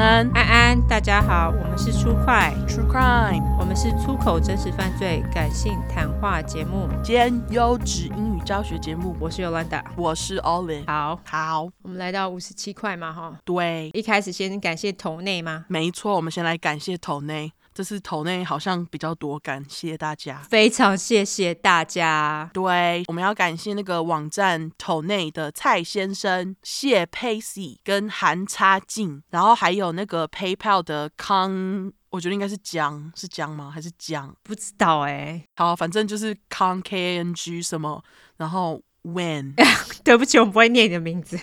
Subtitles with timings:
[0.00, 2.54] 安，安安，大家好，我们是出快。
[2.66, 6.88] True Crime，我们是出口真实犯罪感性谈话节目。
[7.04, 9.14] 兼优质英语教学节目。
[9.20, 10.86] 我是 Yolanda，我是 Olin。
[10.86, 11.20] 好。
[11.26, 15.66] 好，我们来到五十七块嘛，哈，对，一开始先感谢头内吗？
[15.68, 17.52] 没错，我们先来感谢头内。
[17.72, 22.50] 这次斗内好像比较多，感谢大家，非常谢谢大家。
[22.52, 33.70] 对，我们要感谢那个网站斗内的蔡先生、谢 Pacey 跟韩差劲，然后还有那个 PayPal 的康，我觉得应该是江，是江吗？
[33.72, 34.34] 还是江？
[34.42, 35.48] 不知道哎、欸。
[35.56, 38.02] 好，反正就是康 K N G 什么，
[38.36, 39.54] 然后 When。
[40.02, 41.38] 对不起，我不会念你的名字。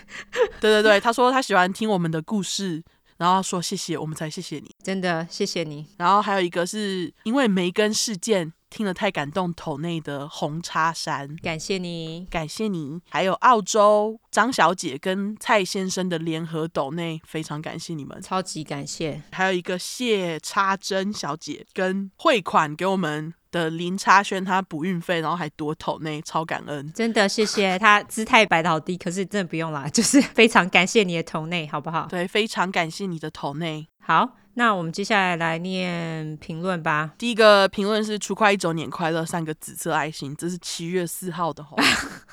[0.60, 2.84] 对对对，他说他喜欢听我们的故事。
[3.18, 5.86] 然后说谢谢，我们才谢谢你，真的谢谢你。
[5.98, 13.00] 然后还有一个是因为梅根事件听了太感动，头内的红叉山，感谢你，感谢你。
[13.10, 19.24] 还有澳洲张小姐跟蔡先生的联合斗内，非常感谢你们，超级感谢。
[19.32, 32.08] 还有一个谢叉珍小姐跟汇款给我们的林差轩，他补运费，然后还多投那，超感恩，真的谢谢他姿态摆的好低，可是真的不用啦，就是非常感谢你的投内，好不好？
[32.08, 34.38] 对，非常感谢你的投内，好。
[34.58, 37.12] 那我们接下来来念评论吧。
[37.16, 41.78] 第一个评论是“出快一周年快乐”三个紫色爱心，这是七月四号的吼。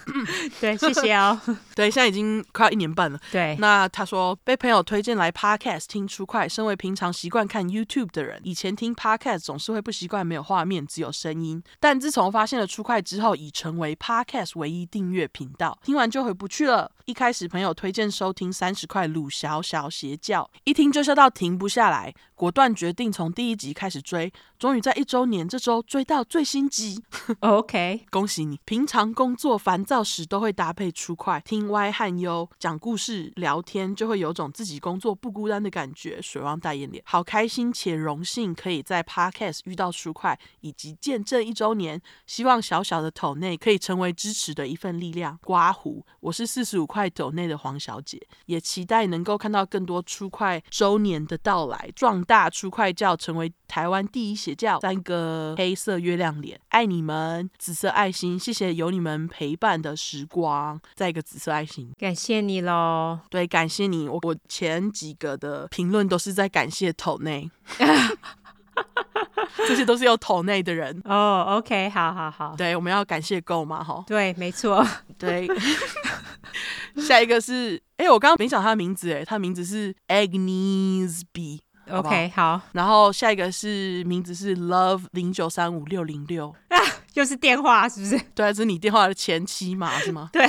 [0.59, 1.39] 对，谢谢哦。
[1.77, 3.21] 对，现在已经快要一年半了。
[3.31, 11.63] 对，那他说被朋友推荐来 Podcast 听出快，身为平常习惯看 YouTube 的人，以前听 Podcast 总是会不习惯没有画面，只有声音。
[11.79, 16.91] 但自从发现了出快之后，已成为 Podcast 唯一订阅频道，听完就回不去了。
[17.05, 22.14] 一开始朋友推荐收听三十块鲁小小邪教，一听就笑到停不下来。
[22.35, 27.03] 果断决定从第一集开始追，终于在一周年这周追到最新集。
[27.41, 28.59] OK， 恭喜你！
[28.65, 36.21] 平常工作烦躁时都会搭配出快听 Y 和 U 讲故事聊天，就会有种自己工作不孤单的感觉。
[36.21, 42.01] 水汪大眼脸，好开心且荣幸可以在 Podcast 遇到出快，以及见证一周年。
[42.27, 45.39] 希望小小的头内可以成为支持的一份力量。
[45.43, 51.91] 刮胡，我是四十五块头内的黄小姐，也期待能够看到更多出快周年的到来。
[52.05, 54.79] 壮大出快教，成为台湾第一邪教。
[54.79, 60.79] 三个黑色月亮脸，爱你们，紫色爱心，谢谢有你们陪伴的时光。
[60.95, 63.19] 再一个紫色爱心，感谢你喽。
[63.31, 64.07] 对，感谢你。
[64.07, 67.51] 我我前几个的评论都是在感谢头内，
[69.67, 71.01] 这些都是有头内的人。
[71.07, 72.55] 哦、oh，OK，好好好。
[72.55, 74.05] 对，我们要感谢够嘛，哈。
[74.07, 74.87] 对，没错。
[75.17, 75.49] 对。
[77.01, 81.63] 下一个是，哎，我刚刚没讲他的名字，哎，他的名字是 Agnes B。
[81.91, 86.79] OK，好，然后下一个是名字是 Love 零九三五六零六啊，
[87.15, 88.19] 又是电话是不是？
[88.35, 90.31] 对，这是你电话的前妻嘛，是吗？
[90.33, 90.49] 对，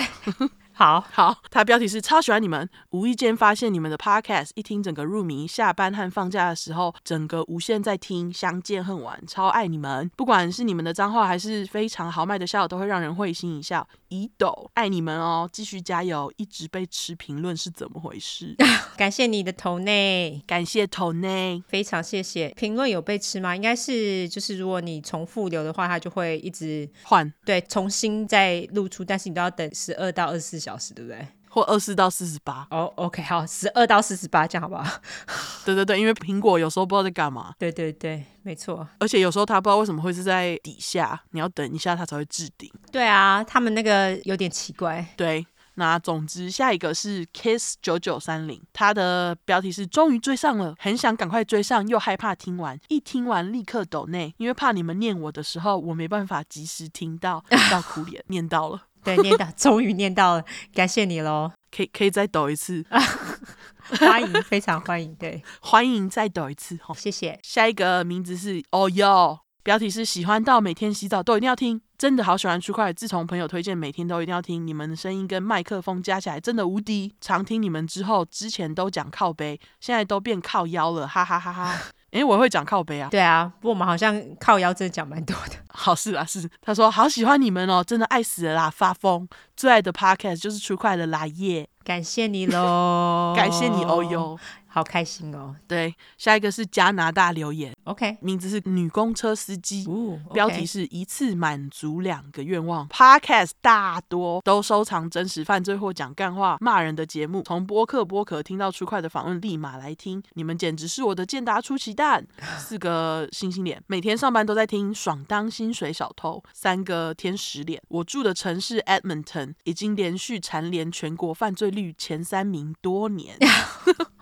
[0.77, 13.87] 好好，他标题是超喜欢你们，无意间发现你们的 Podcast，一听整个入迷，下班和放假的时候，整个无限在听，相见恨晚，超爱你们，不管是你们的脏话还是非常豪迈的笑，都会让人会心一笑。
[14.09, 16.31] 一抖，爱你们哦，继续加油！
[16.37, 18.55] 一直被吃评论是怎么回事？
[18.95, 22.49] 感谢你的头内，感谢头内，非常谢谢。
[22.49, 23.55] 评论有被吃吗？
[23.55, 31.27] 应该是，就是如果你重复留的话，它就会一直换，对，重新再露出，但是你都要等十二到二十四小时，对不对？
[31.47, 32.67] 或二十四到四十八。
[32.71, 34.99] 哦，OK，好，十二到四十八，这样好不好？
[35.63, 37.53] 对对对，因为苹果有时候不知道在干嘛。
[37.57, 38.85] 对对对，没错。
[38.99, 42.69] 而且有时候它不知道为什么会是在底下，你要等一下它才会置顶。
[42.91, 45.05] 对啊，他们那个有点奇怪。
[45.15, 58.81] 对，那总之下一个是 Kiss 九九三零，它的标题是终于追上了，很想赶快追上，又害怕听完，一听完立刻抖内，因为怕你们念我的时候我没办法及时听到，到哭脸， 念到了。
[59.05, 60.43] 对，念到，终于念到了，
[60.73, 61.51] 感谢你喽！
[61.71, 62.83] 可以可以再抖一次，
[63.99, 67.39] 欢迎，非常欢迎，对，欢迎再抖一次，谢谢。
[67.43, 81.79] 下一个名字是哦哟，标题是喜欢到每天洗澡都一定要听，真的好喜欢出快，自从朋友推荐，每天都一定要听，你们的声音跟麦克风加起来真的无敌，常听你们之后，之前都讲靠背，现在都变靠腰了，哈哈哈哈。
[82.15, 83.09] 哎，我会讲靠背啊。
[83.11, 85.51] 对啊，不过我们好像靠腰真的讲蛮多的。
[85.67, 86.49] 好事啊，是。
[86.61, 89.27] 他说好喜欢你们哦，真的爱死了啦，发疯。
[89.57, 94.39] 最爱的 podcast 就是出快的啦耶，感谢你喽，感谢你哦哟。
[94.75, 95.55] 好开心哦！
[95.69, 102.85] 对，下一个是加拿大留言，OK，名字是女公车司机，哦 okay、标题是一次满足两个愿望。
[102.89, 112.27] Podcast 大多都收藏真实犯罪或讲干话骂人的节目，从播客播客听到出快的访问，立马来听，你们简直是我的健达出奇蛋。
[112.59, 116.43] 四个星星脸，每天上班都在听，爽当薪水小偷。
[116.51, 123.37] 三个天使脸，我住的城市 Edmonton 已经连续蝉联全国犯罪率前三名多年。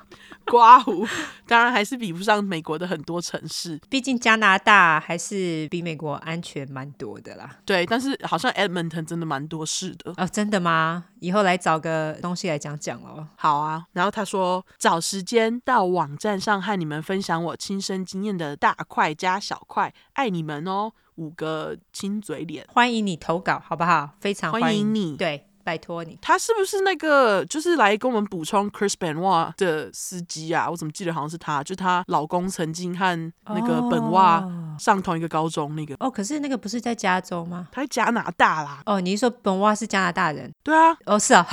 [0.45, 1.05] 刮胡，
[1.47, 3.79] 当然还是比不上美国的很多城市。
[3.89, 7.57] 毕竟加拿大还是比美国安全蛮多的啦。
[7.65, 10.13] 对，但是好像 Edmonton 真的蛮多事的。
[10.17, 11.05] 哦，真的吗？
[11.19, 13.27] 以后来找个东西来讲讲哦。
[13.35, 13.85] 好啊。
[13.93, 20.91] 然后他说找时间到网站上和你们分享我亲身经验的大块加小块，爱你们哦。
[21.15, 24.09] 五个亲嘴脸，欢迎你投稿，好不好？
[24.19, 25.15] 非常欢迎，欢迎你。
[25.15, 25.47] 对。
[25.63, 30.69] 拜托你，他是不是那个就是来跟我们补充 Chris Benoit 的司机啊？
[30.69, 34.43] 我怎么记得好像是他，就是她老公曾经和那个本袜
[34.77, 35.95] 上同一个高中那个。
[35.99, 37.67] 哦，可是那个不是在加州吗？
[37.71, 38.81] 他在加拿大啦。
[38.85, 40.53] 哦，你是说本袜是加拿大人？
[40.63, 40.97] 对啊。
[41.05, 41.47] 哦，是啊。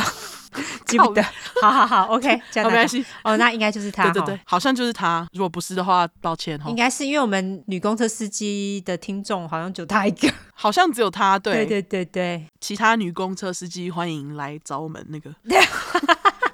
[0.86, 1.22] 记不得，
[1.62, 3.04] 好好好， OK，没关系。
[3.22, 5.26] 哦，那应该就是他，对对对，好像就是他。
[5.32, 6.68] 如果不是的话，抱歉哈。
[6.68, 11.38] 应该是因为我们女公车司机的听众好像就他一个， 好像只有他。
[11.38, 15.32] 对对对对对，其他女公车司机欢迎来找我们那个，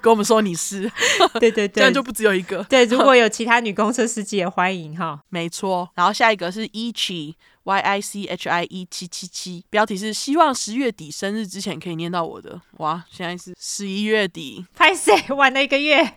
[0.01, 0.91] 跟我们说你是，
[1.39, 2.63] 对对对，这样就不只有一个。
[2.65, 5.19] 对，如果有其他女公车司机也欢迎哈。
[5.29, 7.33] 没错，然后下一个是 Ichi。
[7.67, 12.61] Y I C H I E 七七七，标题是希望十月底生日之前可以念到我的。
[12.77, 16.13] 哇，现在是十一月底，拍谢晚了一个月。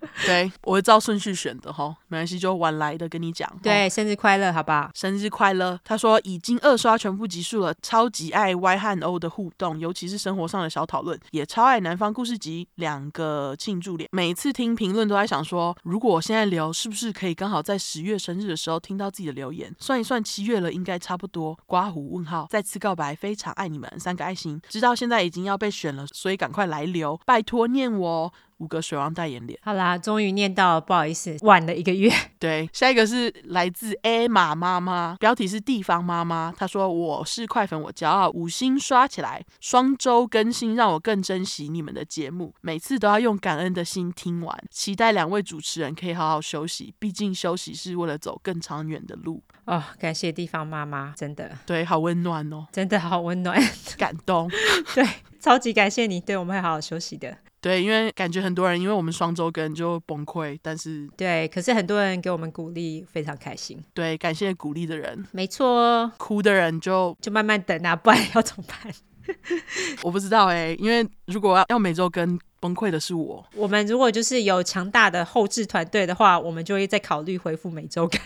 [0.24, 3.50] 对，我会照顺序选的哈，没关系，就晚来的跟你讲。
[3.62, 4.90] 对，生日快乐，好不好？
[4.94, 5.78] 生日快乐。
[5.84, 14.08] 他说已经二刷全部集数了，超级爱 Y 和 O 的互动，尤其是生活上的小讨论，也超爱南方故事集两个庆祝脸。
[14.12, 19.74] 每次听评论都在想说，如果我现在留，是不是可以刚好在十月生日的时候听到自己的留言？
[19.78, 21.58] 算一算，七月了，应该差不多。
[21.66, 24.60] 刮胡问号，再次告白，非常爱你们，三个爱心。
[24.68, 28.32] 知道现在已经要被选了，所以赶快来留，拜托念我。
[28.58, 32.10] 五个水王代言脸，好啦，终于念到了，不好意思，晚了一个月。
[32.38, 36.54] 对，下一个是来自 Emma 妈妈，标题是地方妈妈。
[36.56, 44.58] 她说：“我是快粉，我骄傲，五星刷起来，双周更新，让我更珍惜你们的节目，每次都要用感恩的心听完。
[44.70, 53.60] 期待两位主持人可以好好休息，毕竟休息是为了走更长远的路。”哦，感谢地方妈妈，真的，对，好温暖哦，真的好温暖，
[53.98, 54.48] 感动，
[54.94, 55.04] 对，
[55.40, 57.36] 超级感谢你，对，我们会好好休息的。
[57.60, 63.82] 对，因为感觉很多人因为我们双周更就崩溃，但是对，可是很多人给我们鼓励，非常开心。
[63.92, 68.92] 对，感谢鼓励的人，没错，哭的人就就慢慢等啊，不然要怎么办？
[70.02, 72.38] 我不知道哎、欸，因为如果要要每周更。
[72.66, 73.46] 崩溃的是我。
[73.54, 78.20] 我们如果就是有强大的后置团队的话，我们就会再考虑恢复每周更。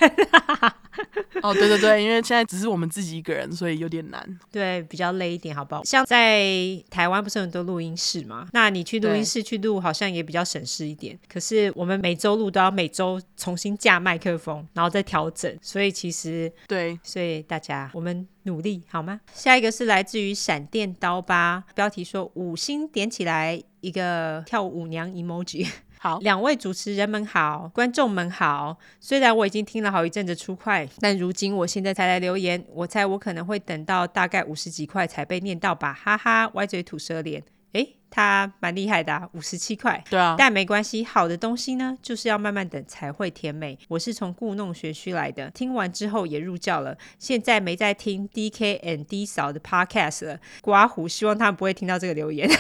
[1.43, 4.39] 哦，对对对，因为现在只是我们自己一个人，所以有点难。
[4.51, 5.83] 对，比较累一点，好不好？
[5.85, 6.45] 像在
[6.91, 8.49] 台湾不是很多录音室吗？
[8.53, 11.19] 那你去录音室去录，好像也比较省事一点。
[11.33, 19.21] 可是我们每周录都要每周重新架麦克风，然后再调整，所以其实对，所以大家我们努力好吗？
[19.33, 23.63] 下一个是来自于闪电刀疤，标题说五星点起来。
[23.81, 25.69] 一个跳舞娘 emoji，
[25.99, 28.77] 好， 两位主持人们好，观众们好。
[29.01, 37.43] 虽然我已经听了好一阵子出块，但如今我现在才来留言，我猜我可能会等到大概五十几块才被念到吧，哈哈，歪嘴吐舌脸。
[37.73, 40.03] 诶，他蛮厉害的啊，五十七块。
[40.11, 43.79] 对啊，但没关系，好的东西呢，就是要慢慢等才会甜美。
[43.87, 50.41] 我是从故弄玄虚来的，听完之后也入教了，现在没在听 DK and D 嫂的 podcast 了。
[50.61, 52.51] 刮胡，希望他们不会听到这个留言。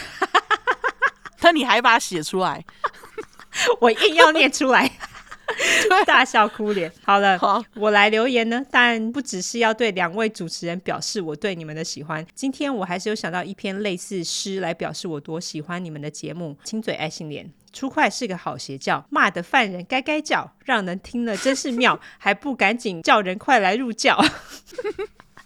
[1.43, 2.65] 那你还把它写出来，
[3.81, 4.91] 我硬要念出来，
[6.07, 6.93] 大笑哭脸。
[7.05, 12.25] 好了，好，我来留言呢，但不只是要对两位主持人表示我对你们的喜欢。
[12.35, 16.57] 今天我还是有想到一篇类似诗来表示我多喜欢你们的节目。
[16.65, 24.23] 亲嘴爱心脸，出快是个好邪教，骂的犯人该该叫，让人听了真是妙，还不赶紧叫人快来入教。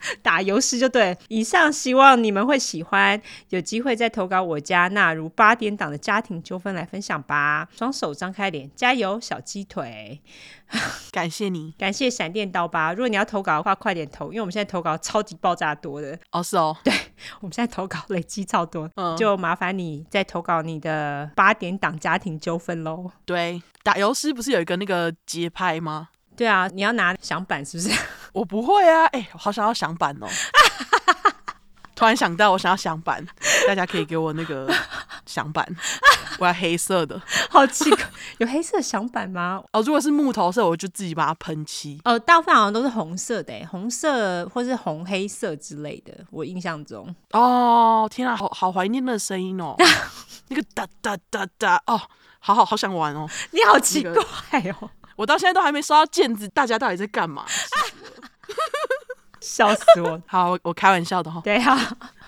[0.22, 3.20] 打油诗就对，以上希望你们会喜欢，
[3.50, 7.68] 有机会再投稿我家纳入八点档的家庭纠纷来分享吧。
[7.76, 10.20] 双手张开脸，加油，小鸡腿！
[11.12, 12.92] 感谢你，感谢闪电刀疤。
[12.92, 16.18] 如果你要投稿的话，快点投，因为我们现在投稿超级爆炸多的。
[16.32, 16.92] 哦，是哦，对，
[17.40, 23.10] 我们现在投稿累积超多，嗯，就麻烦你再投稿你的八点档家庭纠纷喽。
[23.24, 26.08] 对，打油诗不是有一个那个节拍吗？
[26.34, 27.90] 对啊，你要拿响板是不是？
[28.34, 30.26] 我不会啊，哎、欸，我好想要响板哦！
[31.94, 33.24] 突然想到，我想要响板，
[33.68, 34.68] 大家可以给我那个
[35.24, 35.64] 响板，
[36.40, 37.22] 我要黑色的。
[37.48, 38.04] 好奇怪，
[38.38, 39.62] 有黑色响板吗？
[39.72, 42.00] 哦，如果是木头色，我就自己把它喷漆。
[42.04, 46.12] 哦，大部分好像都是红色的，红色或是红黑色之类的。
[46.32, 47.14] 我印象中。
[47.30, 49.76] 哦，天啊，好好怀念那个声音哦，
[50.48, 52.00] 那个哒哒哒哒，哦，
[52.40, 53.30] 好好好想玩哦。
[53.52, 54.90] 你好奇怪哦。
[55.16, 57.44] 我到现在都还没收到毽子，大家到底在干嘛？
[59.40, 60.22] 笑死我！
[60.26, 61.40] 好，我开玩笑的哈。
[61.44, 61.76] 对，好，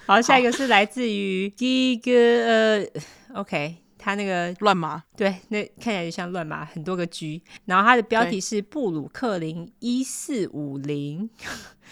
[0.06, 2.86] 好，下一个是来自于第一个呃
[3.40, 3.76] ，OK。
[3.98, 7.42] 他那个乱码，对，那看起来就像乱码，很多个 G。
[7.64, 11.28] 然后他的标题是布鲁克林一四五零。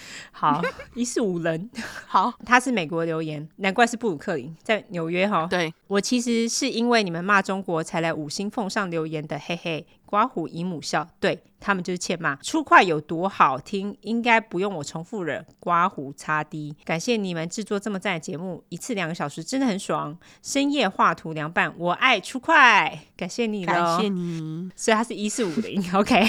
[0.33, 0.63] 好，
[0.95, 1.71] 一四五人，
[2.07, 5.47] 好，他是美国留言，难怪是布鲁克林，在纽约哈。
[5.49, 12.37] 对，我其实是因为你们骂中国才来五星奉上留言的，嘿嘿，刮胡姨母笑，对他们就是欠骂。
[12.37, 15.45] 出快有多好听，应该不用我重复了。
[15.59, 20.17] 刮胡擦滴，感谢你们制作这么赞的节目，一次两个小时真的很爽。
[20.43, 24.71] 深夜画图凉拌，我爱出快，感谢你了，感谢你。
[24.77, 26.29] 所以他是一四五零，OK。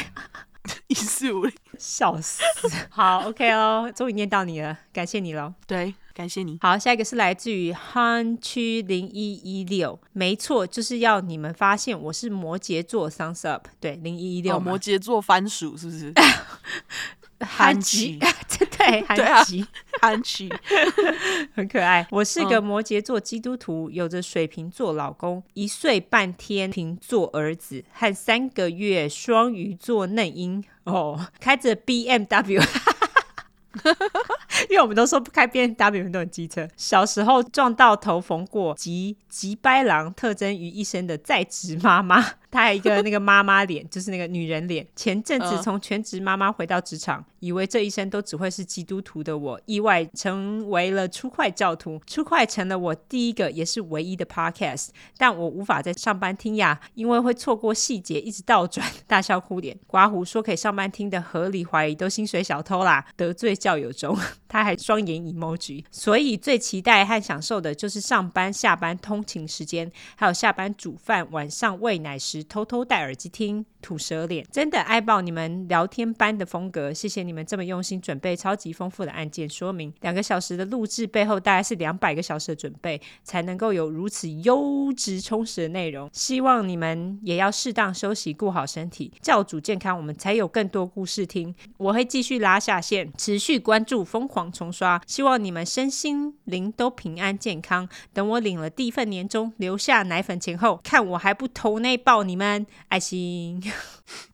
[0.88, 2.42] 一四五零，笑死！
[2.90, 5.54] 好，OK 哦，终于念到你了，感谢你喽。
[5.68, 6.58] 对，感谢你。
[6.62, 13.68] 好，下一个是来自于汉区零一一六，没错，就是要你们发现我是摩羯座，Thumbs up。
[13.80, 16.14] 对，零一一六，摩羯座番薯是不是？
[17.46, 18.20] 憨吉，
[18.78, 19.66] 对，憨吉，
[20.02, 20.50] 憨吉，
[21.54, 22.06] 很可爱。
[22.12, 30.64] 我是个摩羯座基督徒，有着水瓶座老公，一岁半天秤座儿子和三个月双鱼座嫩婴。
[30.84, 32.64] 哦，开着 BMW。
[34.70, 36.66] 因为我们都说不开 BMW 都很机车。
[36.78, 42.24] 小时候撞到头缝过，集吉白狼特征于一身的在职妈妈，
[42.56, 44.88] 她还有一个那个妈妈脸， 就是那个女人脸。
[44.96, 52.02] 前阵子从全职妈妈回到职场，以为这一生都只会是基督徒的我，意外成为了出快教徒。
[52.08, 59.78] 出快成了我第一个也是唯一的 Podcast，但我无法在上班听呀，因为会错过细节，一直倒转， 大笑哭脸。
[59.86, 64.18] 刮胡说可以上班听的，合理怀疑都薪水小偷啦，得罪教友中。
[64.48, 73.66] 他还双眼 emoji，所以最期待和享受的就是上班、下班通勤时间，还有下班煮饭、晚上喂奶时偷偷戴耳机听。
[73.82, 79.94] 吐舌脸，真的爱爆你们聊天般的风格，谢谢你们这么用心准备超级丰富的案件说明。
[80.02, 86.10] 两个小时的录制背后，大概是两百个小时的准备，才能够有如此优质充实的内容。
[86.12, 91.54] 希望你们也要适当休息，顾好身体，教主健康，我们才有更多故事听。
[91.78, 95.00] 我会继续拉下线，持续关注，疯狂重刷。
[95.06, 97.88] 希望你们身心灵都平安健康。
[98.14, 103.64] 等我领了第一份年终，留下奶粉钱后，看我还不投内爆你们爱心。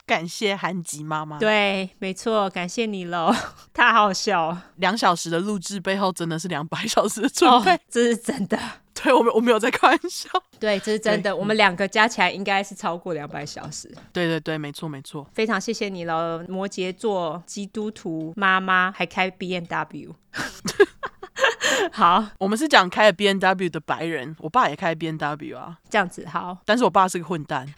[0.06, 3.34] 感谢韩吉妈妈，对，没错，感谢你喽，
[3.74, 4.58] 太好笑。
[4.76, 8.60] 两小时的录制背后，真的是两百小时的准备，哦，这是真的。
[8.94, 10.30] 对，我们我没有在开玩笑，
[10.60, 11.34] 对，这是真的。
[11.34, 13.90] 我们两个加起来应该是超过两百小时。
[14.12, 15.26] 对对对，没错没错。
[15.34, 20.14] 非常谢谢你了，摩羯座基督徒妈妈还开 BMW。
[21.92, 26.58] 好，我们是讲开了 B N W 的白人，我爸也开 B N W 啊，这样子好。
[26.66, 27.68] 但是我爸是个混蛋。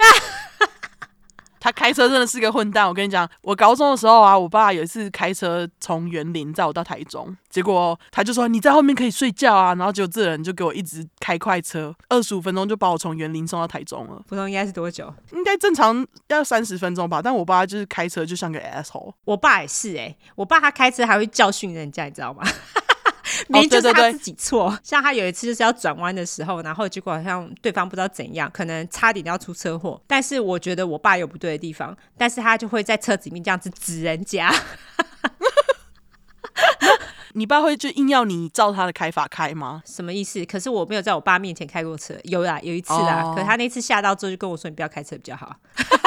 [1.59, 14.21] 他开车真的是个混蛋，我跟你讲，我高中的时候啊，我爸有一次开车从园林载我到台中，结果他就说，你在后面可以睡觉啊，然后结果这人就给我一直开快车，二十五分钟就把我从园林送到台中了。
[14.27, 15.13] 不知道应该是多久？
[15.31, 19.13] 应该正常要三十分钟吧，但我爸就是开车就像个 asshole。
[19.23, 22.43] 我爸也是哎、欸，我爸他开车还会教训人家，你知道吗？
[23.49, 30.01] 明明就是他自己错，哦、对对对，像他有一次就是要转弯的时候，然后结果好像对方不知道怎样，可能差点要出车祸。
[30.07, 34.53] 但是我觉得我爸有不对的地方，但是他就会在车子里面这样子指人家。
[37.35, 39.81] 你爸会就硬要你照他的开法开吗？
[39.87, 40.45] 什么意思？
[40.45, 43.23] 可是我没有在我爸面前开过车，有啦，有一次啦。
[43.23, 45.55] 哦、可他那次吓到之后就跟我说：“你不要开车比较好。”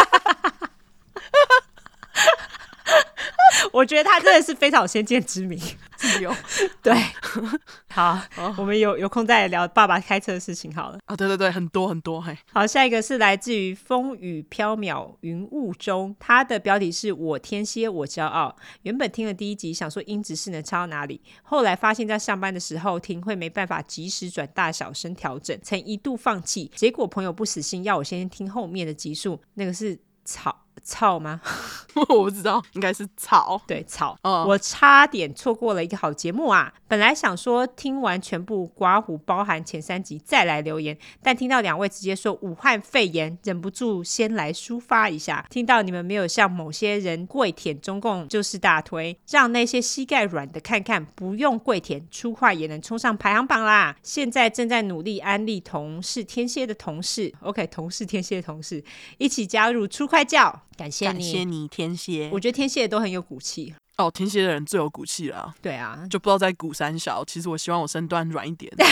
[3.77, 5.61] 我觉得他真的是非常有先见之明，
[5.99, 6.35] 自由
[6.83, 6.95] 对。
[7.93, 10.97] 好，哦、我们有有空再聊爸爸开车的事情好了。
[11.05, 12.35] 啊、哦，对对对，很多很多嘿。
[12.55, 18.57] 好，下一个是来自于风雨飘渺云雾中，它的标题是我天蝎我骄傲。
[18.85, 26.71] 原本听了第一集，想说音质是能差到哪里，后来发现在上班的时候听会没办法及时转大小声调整，曾一度放弃。
[26.75, 30.66] 结果朋友不死心，要我先听后面的集数，那个是草。
[30.87, 31.41] 草吗？
[32.09, 33.61] 我不知道，应该是草。
[33.67, 34.17] 对，草。
[34.23, 36.73] 哦，我差点错过了一个好节目啊！
[36.87, 45.45] 本来想说听完全部刮胡，包含前三集再来留言，但听到两位直接说武汉肺炎，忍不住先来抒发一下。
[45.51, 53.97] 听到你们没有像某些人跪舔中共就是大推，让那些膝盖软的看看，不用跪舔，出快也能冲上排行榜啦！
[54.03, 58.85] 现在正在努力安利同是天蝎的同事，OK，同是天蝎的同事
[59.19, 60.63] 一起加入出快教。
[60.77, 62.31] 感谢你，感谢你，天蝎。
[62.33, 65.55] 我觉得天蝎都很有骨气哦，天蝎的人最有骨气了。
[65.63, 67.25] 对啊，就不知道在鼓三小。
[67.25, 68.71] 其实我希望我身段软一点。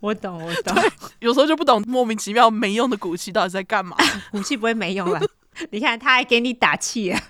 [0.00, 0.76] 我懂，我懂。
[1.20, 3.96] 有时候就不懂莫名其妙没用的骨气到底在干嘛。
[4.32, 5.20] 骨气不会没用了，
[5.70, 7.22] 你看他还给你打气啊。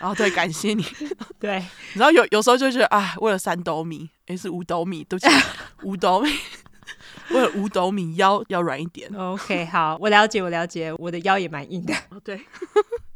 [0.00, 0.84] 哦，对，感谢你。
[1.40, 5.34] 对，然后有有时候就觉得啊，为了三斗米，诶，是五斗米，对不起，
[5.82, 6.30] 五斗米。
[7.30, 9.10] 为了五斗米，腰要软一点。
[9.14, 11.94] OK，好，我了解，我了解，我的腰也蛮硬的。
[12.10, 12.40] 哦，对。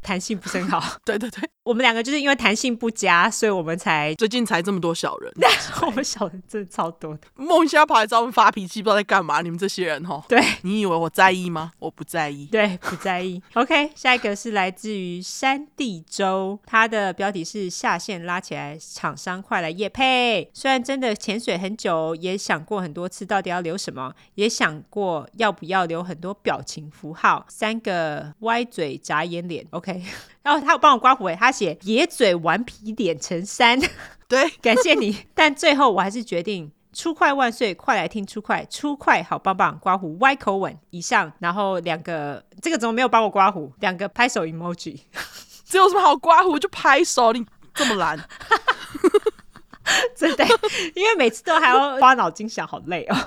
[0.01, 5.31] 弹性不是很好， 对对对，我们两个就是因为弹性不佳，所以我们才最近才这么多小人。
[5.85, 9.41] 我们小人真的超多的，莫名其妙跑来找我们发脾气，不知道在干嘛。
[9.41, 11.71] 你们这些人哦，对，你以为我在意吗？
[11.79, 13.41] 我不在意，对，不在意。
[13.55, 20.49] OK，下一个是来自于山地州，它的标题是下线拉起来，厂商快来夜配。
[20.53, 29.65] 虽然真的潜水很久，也想过很多次到底要留什么，也想过要不要留很多表情符号，三个歪嘴眨眼脸。
[29.71, 29.88] OK。
[30.41, 33.79] 然后他有帮我刮胡，他写野嘴顽皮脸成山，
[34.27, 35.25] 对， 感谢你。
[35.33, 40.77] 但最后我还是决定出快万岁，快来听出快，出快好棒棒，刮胡歪口吻。
[40.89, 43.71] 以上，然后两个这个怎么没有帮我刮胡？
[43.79, 44.99] 两个拍手 emoji，
[45.65, 46.57] 这有什么好刮胡？
[46.57, 48.17] 就拍手，你这么懒，
[50.15, 50.45] 真的，
[50.95, 53.17] 因为每次都还要花脑筋想，好累哦。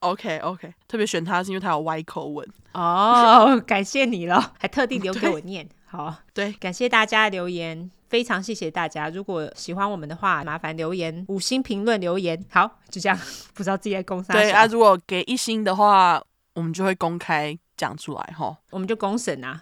[0.00, 2.44] OK OK，特别选他是因为他有歪口吻。
[2.72, 5.68] 哦，感谢你了，还特地留给我念。
[5.92, 9.10] 好，对，感谢大家留言，非常谢谢大家。
[9.10, 12.42] 如果喜欢我们的话，麻烦留言五星评论留言。
[12.50, 13.18] 好，就这样，
[13.52, 14.34] 不知道自己在公三。
[14.34, 16.18] 对啊，如果给一星的话，
[16.54, 18.56] 我们就会公开讲出来哈。
[18.70, 19.60] 我们就公审啊。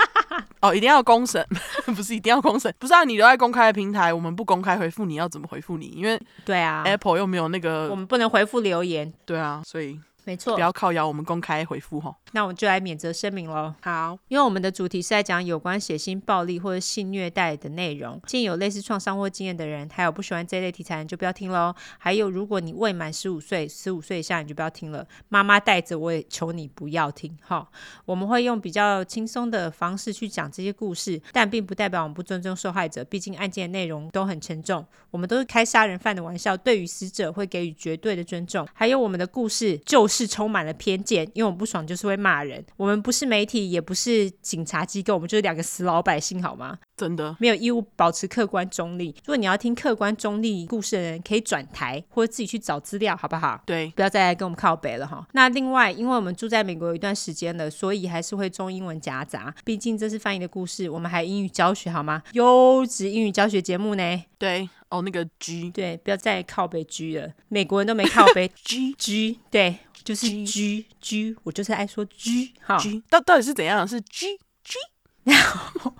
[0.62, 1.46] 哦，一定要公审，
[1.94, 3.04] 不是一定要公审，不是啊？
[3.04, 5.88] 你留在公开的平台，我们不公开回复，你要怎么回复你？
[5.88, 9.12] 因为对啊，Apple 又没有那个，我们不能回复留言。
[9.26, 10.00] 对啊，所以。
[10.28, 12.14] 没错，不要靠谣，我们公开回复哈。
[12.32, 13.72] 那我们就来免责声明喽。
[13.80, 21.74] 好，因为我们的主题是在讲有关血腥暴力或者性虐待的内容，建议有类似创伤或经验的人，还有不喜欢这类题材的人就不要听喽。
[21.96, 25.06] 还有，如果你未满十五岁，十五岁以下你就不要听了。
[25.30, 27.66] 妈妈带着我也求你不要听哈。
[28.04, 34.84] 我们会用比较轻松的方式去讲这些故事，但并不代表我们不尊重受害者，毕竟案件的内容都很沉重。
[35.10, 38.68] 我们都是开杀人犯的玩笑，对于死者会给予绝对的尊重。
[38.74, 41.24] 还有，我们的故事就是充满了偏见。
[41.34, 46.78] 因为我们不爽就是会骂人，我们不是媒体，也不是警察机构，我们就是两个死老百姓，好吗？
[46.96, 49.14] 真的没有义务保持客观中立。
[49.18, 53.62] 如果你要听客观中立故事的人，可以转台或者自己去找资料，好不好？
[53.64, 55.24] 对，不要再来跟我们靠北了哈。
[55.32, 59.54] 那另外，因为我们住在美国有一段时间了，所以还是会中英文夹杂。
[59.64, 62.20] 毕竟这是翻译的故事，我们还英语教学，好吗？
[62.32, 64.24] 优质英语教学节目呢？
[64.36, 69.78] 对，哦，那个 G，对，不要再靠背 G 了，美国人都没靠背 G G，对。
[70.04, 73.86] 就是 G G，, G 我就是爱说 G 哈，G 到到底是怎样？
[73.86, 74.78] 是 G G，
[75.24, 75.92] 然后。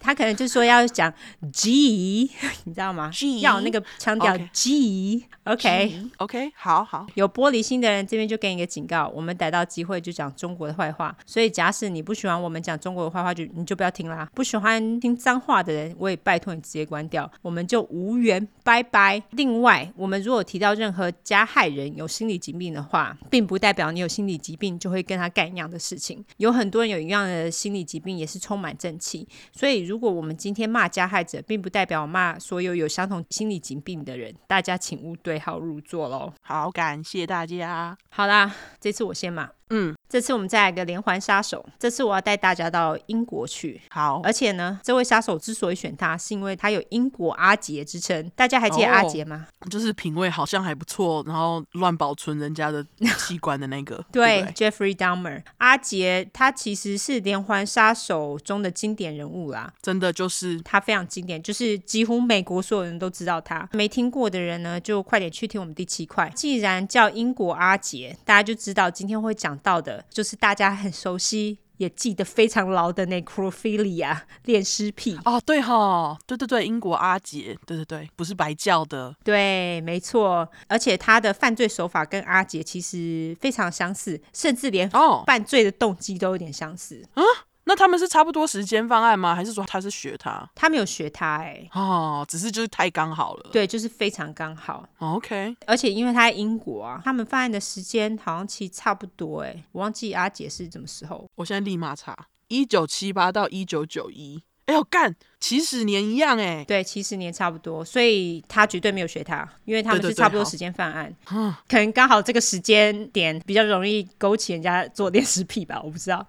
[0.00, 1.12] 他可能就说要讲
[1.52, 2.30] G，
[2.64, 7.06] 你知道吗？G 要那个腔调 G，OK OK，好好。
[7.14, 11.16] 有玻璃心的人这边就给你一个警告，我们逮到机会就讲中国的坏话。
[11.24, 14.28] 所以假使你不喜欢我们讲中国的坏话，就你就不要听啦。
[14.34, 19.22] 不喜欢听脏话的人，我也拜托你直接关掉，我们就无缘，拜拜。
[19.30, 26.22] 另外，我们如果提到任何加害人有心理疾病的话，并不代表你有心理疾病就会跟他干一样的事情。
[26.36, 29.26] 有很多人有一样的心理疾病，也是充满正气。
[29.50, 36.32] 所以如如果我们今天骂加害者，并不代表骂所有有相同心理疾病的人，大家请勿对号入座喽。
[36.42, 37.96] 好，感谢大家。
[38.10, 39.48] 好啦，这次我先骂。
[39.70, 41.66] 嗯，这次我们再来个连环杀手。
[41.76, 43.80] 这次我要带大家到英国去。
[43.90, 48.30] 好，而且呢，这位杀手之所以选他，是因为他有英国阿杰之称。
[48.36, 49.48] 大家还记得阿杰吗？
[49.58, 52.86] 哦，就是品味好像还不错，然后乱保存人家的
[53.18, 53.96] 器官的那个。
[54.12, 55.42] 对，对，对，Jeffrey Dahmer。
[55.58, 63.68] 阿杰他其实是连环杀手中的经典人物啦，真的就是他非常经典，就是几乎美国所有人都知道他。
[63.72, 66.30] 没听过的人呢，就快点去听我们第七块。
[66.36, 69.58] 既然叫英国阿杰，大家就知道今天会讲。
[69.64, 75.18] 到的就是大家很熟悉也记得非常牢的 necrophilia 恋尸癖。
[75.24, 84.88] 哦，对哈，对对对，英国阿杰，对对对，不是白叫的，对，没错，而且他的犯罪手法跟阿杰其实非常相似，甚至连
[85.26, 87.02] 犯罪的动机都有点相似。
[87.14, 87.22] 啊。
[87.22, 87.24] 哦
[87.66, 89.34] 那他们是差不多时间犯案吗？
[89.34, 90.46] 还是说他是学他？
[90.54, 93.50] 他没有学他、欸，哎，哦，只是就是太刚好了。
[93.50, 94.86] 对，就是非常刚好。
[94.98, 101.26] 哦、OK，而且因为他在英国啊，他们犯案的时间好像其实差不多、欸，哎，我忘记阿姐是什么时候。
[101.36, 102.14] 我现在立马查，
[102.48, 106.64] 一九七八到一九九一，哎呦干，七十年一样哎、欸。
[106.66, 111.14] 对，七十年差不多，所以他绝对没有学他，因为他们是差不多时间犯案。
[111.30, 116.26] 嗯，可能刚好这个时间点比较容易勾起人家做恋尸癖吧，我不知道。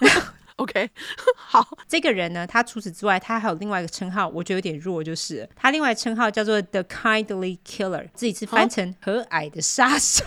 [0.56, 0.88] OK，
[1.36, 10.24] 好，这个人呢，他除此之外，他还有另外一个称号，我觉得有点弱，就是他另外称号叫做 The Kindly Killer，自己是翻成和蔼的杀手。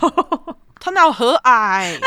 [0.80, 1.98] 他哪有和蔼？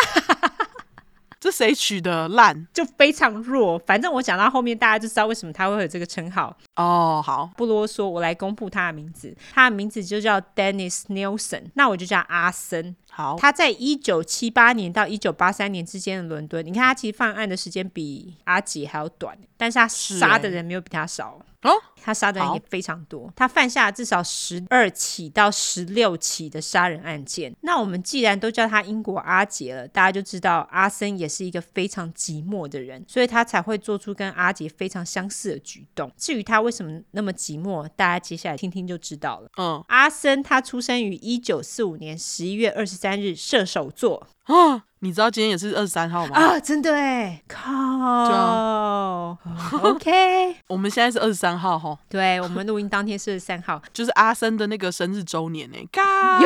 [1.40, 2.66] 这谁取的烂？
[2.74, 3.78] 就非常弱。
[3.78, 6.54] 反正我讲到后面，大家就知道为什么他会有这个称号。
[6.76, 9.34] 哦，好，不啰嗦，我来公布他的名字。
[9.54, 12.94] 他的名字就叫 Dennis Nelson，那我就叫阿森。
[13.20, 21.38] 好，他在一九七八年到一九八三年之间的伦敦，你看他其实犯案的时间比阿杰还要短，但是他杀的人没有比他少。
[21.62, 21.70] 哦，
[22.02, 27.54] 他杀的人也非常多，他犯下了至少十二起到十六起的杀人案件。
[27.60, 36.10] 那我们既然都叫他英国阿杰了，大家就知道阿森也是一个非常寂寞的人，所以他才会做出跟阿杰非常相似的举动。
[36.16, 39.50] 至于他为什么那么寂寞，大家接下来听听就知道了。
[39.58, 44.24] 嗯，阿森他出生于一九四五年十一月二十三三日，射手座。
[44.54, 46.36] 啊，你知道今天也是二十三号吗？
[46.36, 49.38] 啊，真的哎，靠
[49.82, 56.40] ，OK，我们现在是二十三号哈，对，我们录音当天是二十三号， 就是阿森的那个生日周年哎，嘎，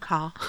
[0.00, 0.32] 好。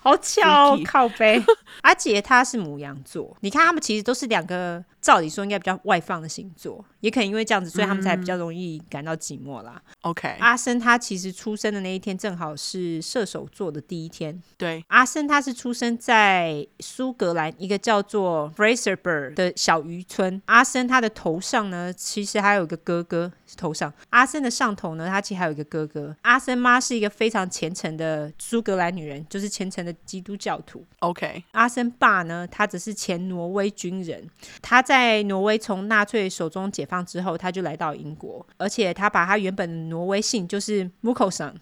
[0.00, 1.42] 好巧，哦，靠背。
[1.82, 9.80] 阿杰他是牡羊座，你看他们其实都是两个，照理说应该比较外放的星座，也可能因为这样子，所以他们才比较容易感到寂寞啦。
[10.02, 14.40] OK，阿森他其实出生的那一天正好是射手座的第一天。
[14.56, 16.27] 对，阿森他是出生在
[16.80, 20.40] 苏格兰一个叫做 Fraserburgh 的小渔村。
[20.46, 23.32] 阿森他的头上呢，其实还有一个哥哥。
[23.56, 26.14] 头上，阿森的上头呢，他其实还有一个哥哥。
[26.20, 30.84] 阿森妈是一个非常虔诚的苏格兰女人，就是虔诚的基督教徒。
[30.98, 34.22] OK，阿森爸呢，他只是前挪威军人。
[34.60, 41.54] 他在挪威从纳粹手中解放之后，他就来到英国，而且他把他原本的挪威姓就是 Mukosson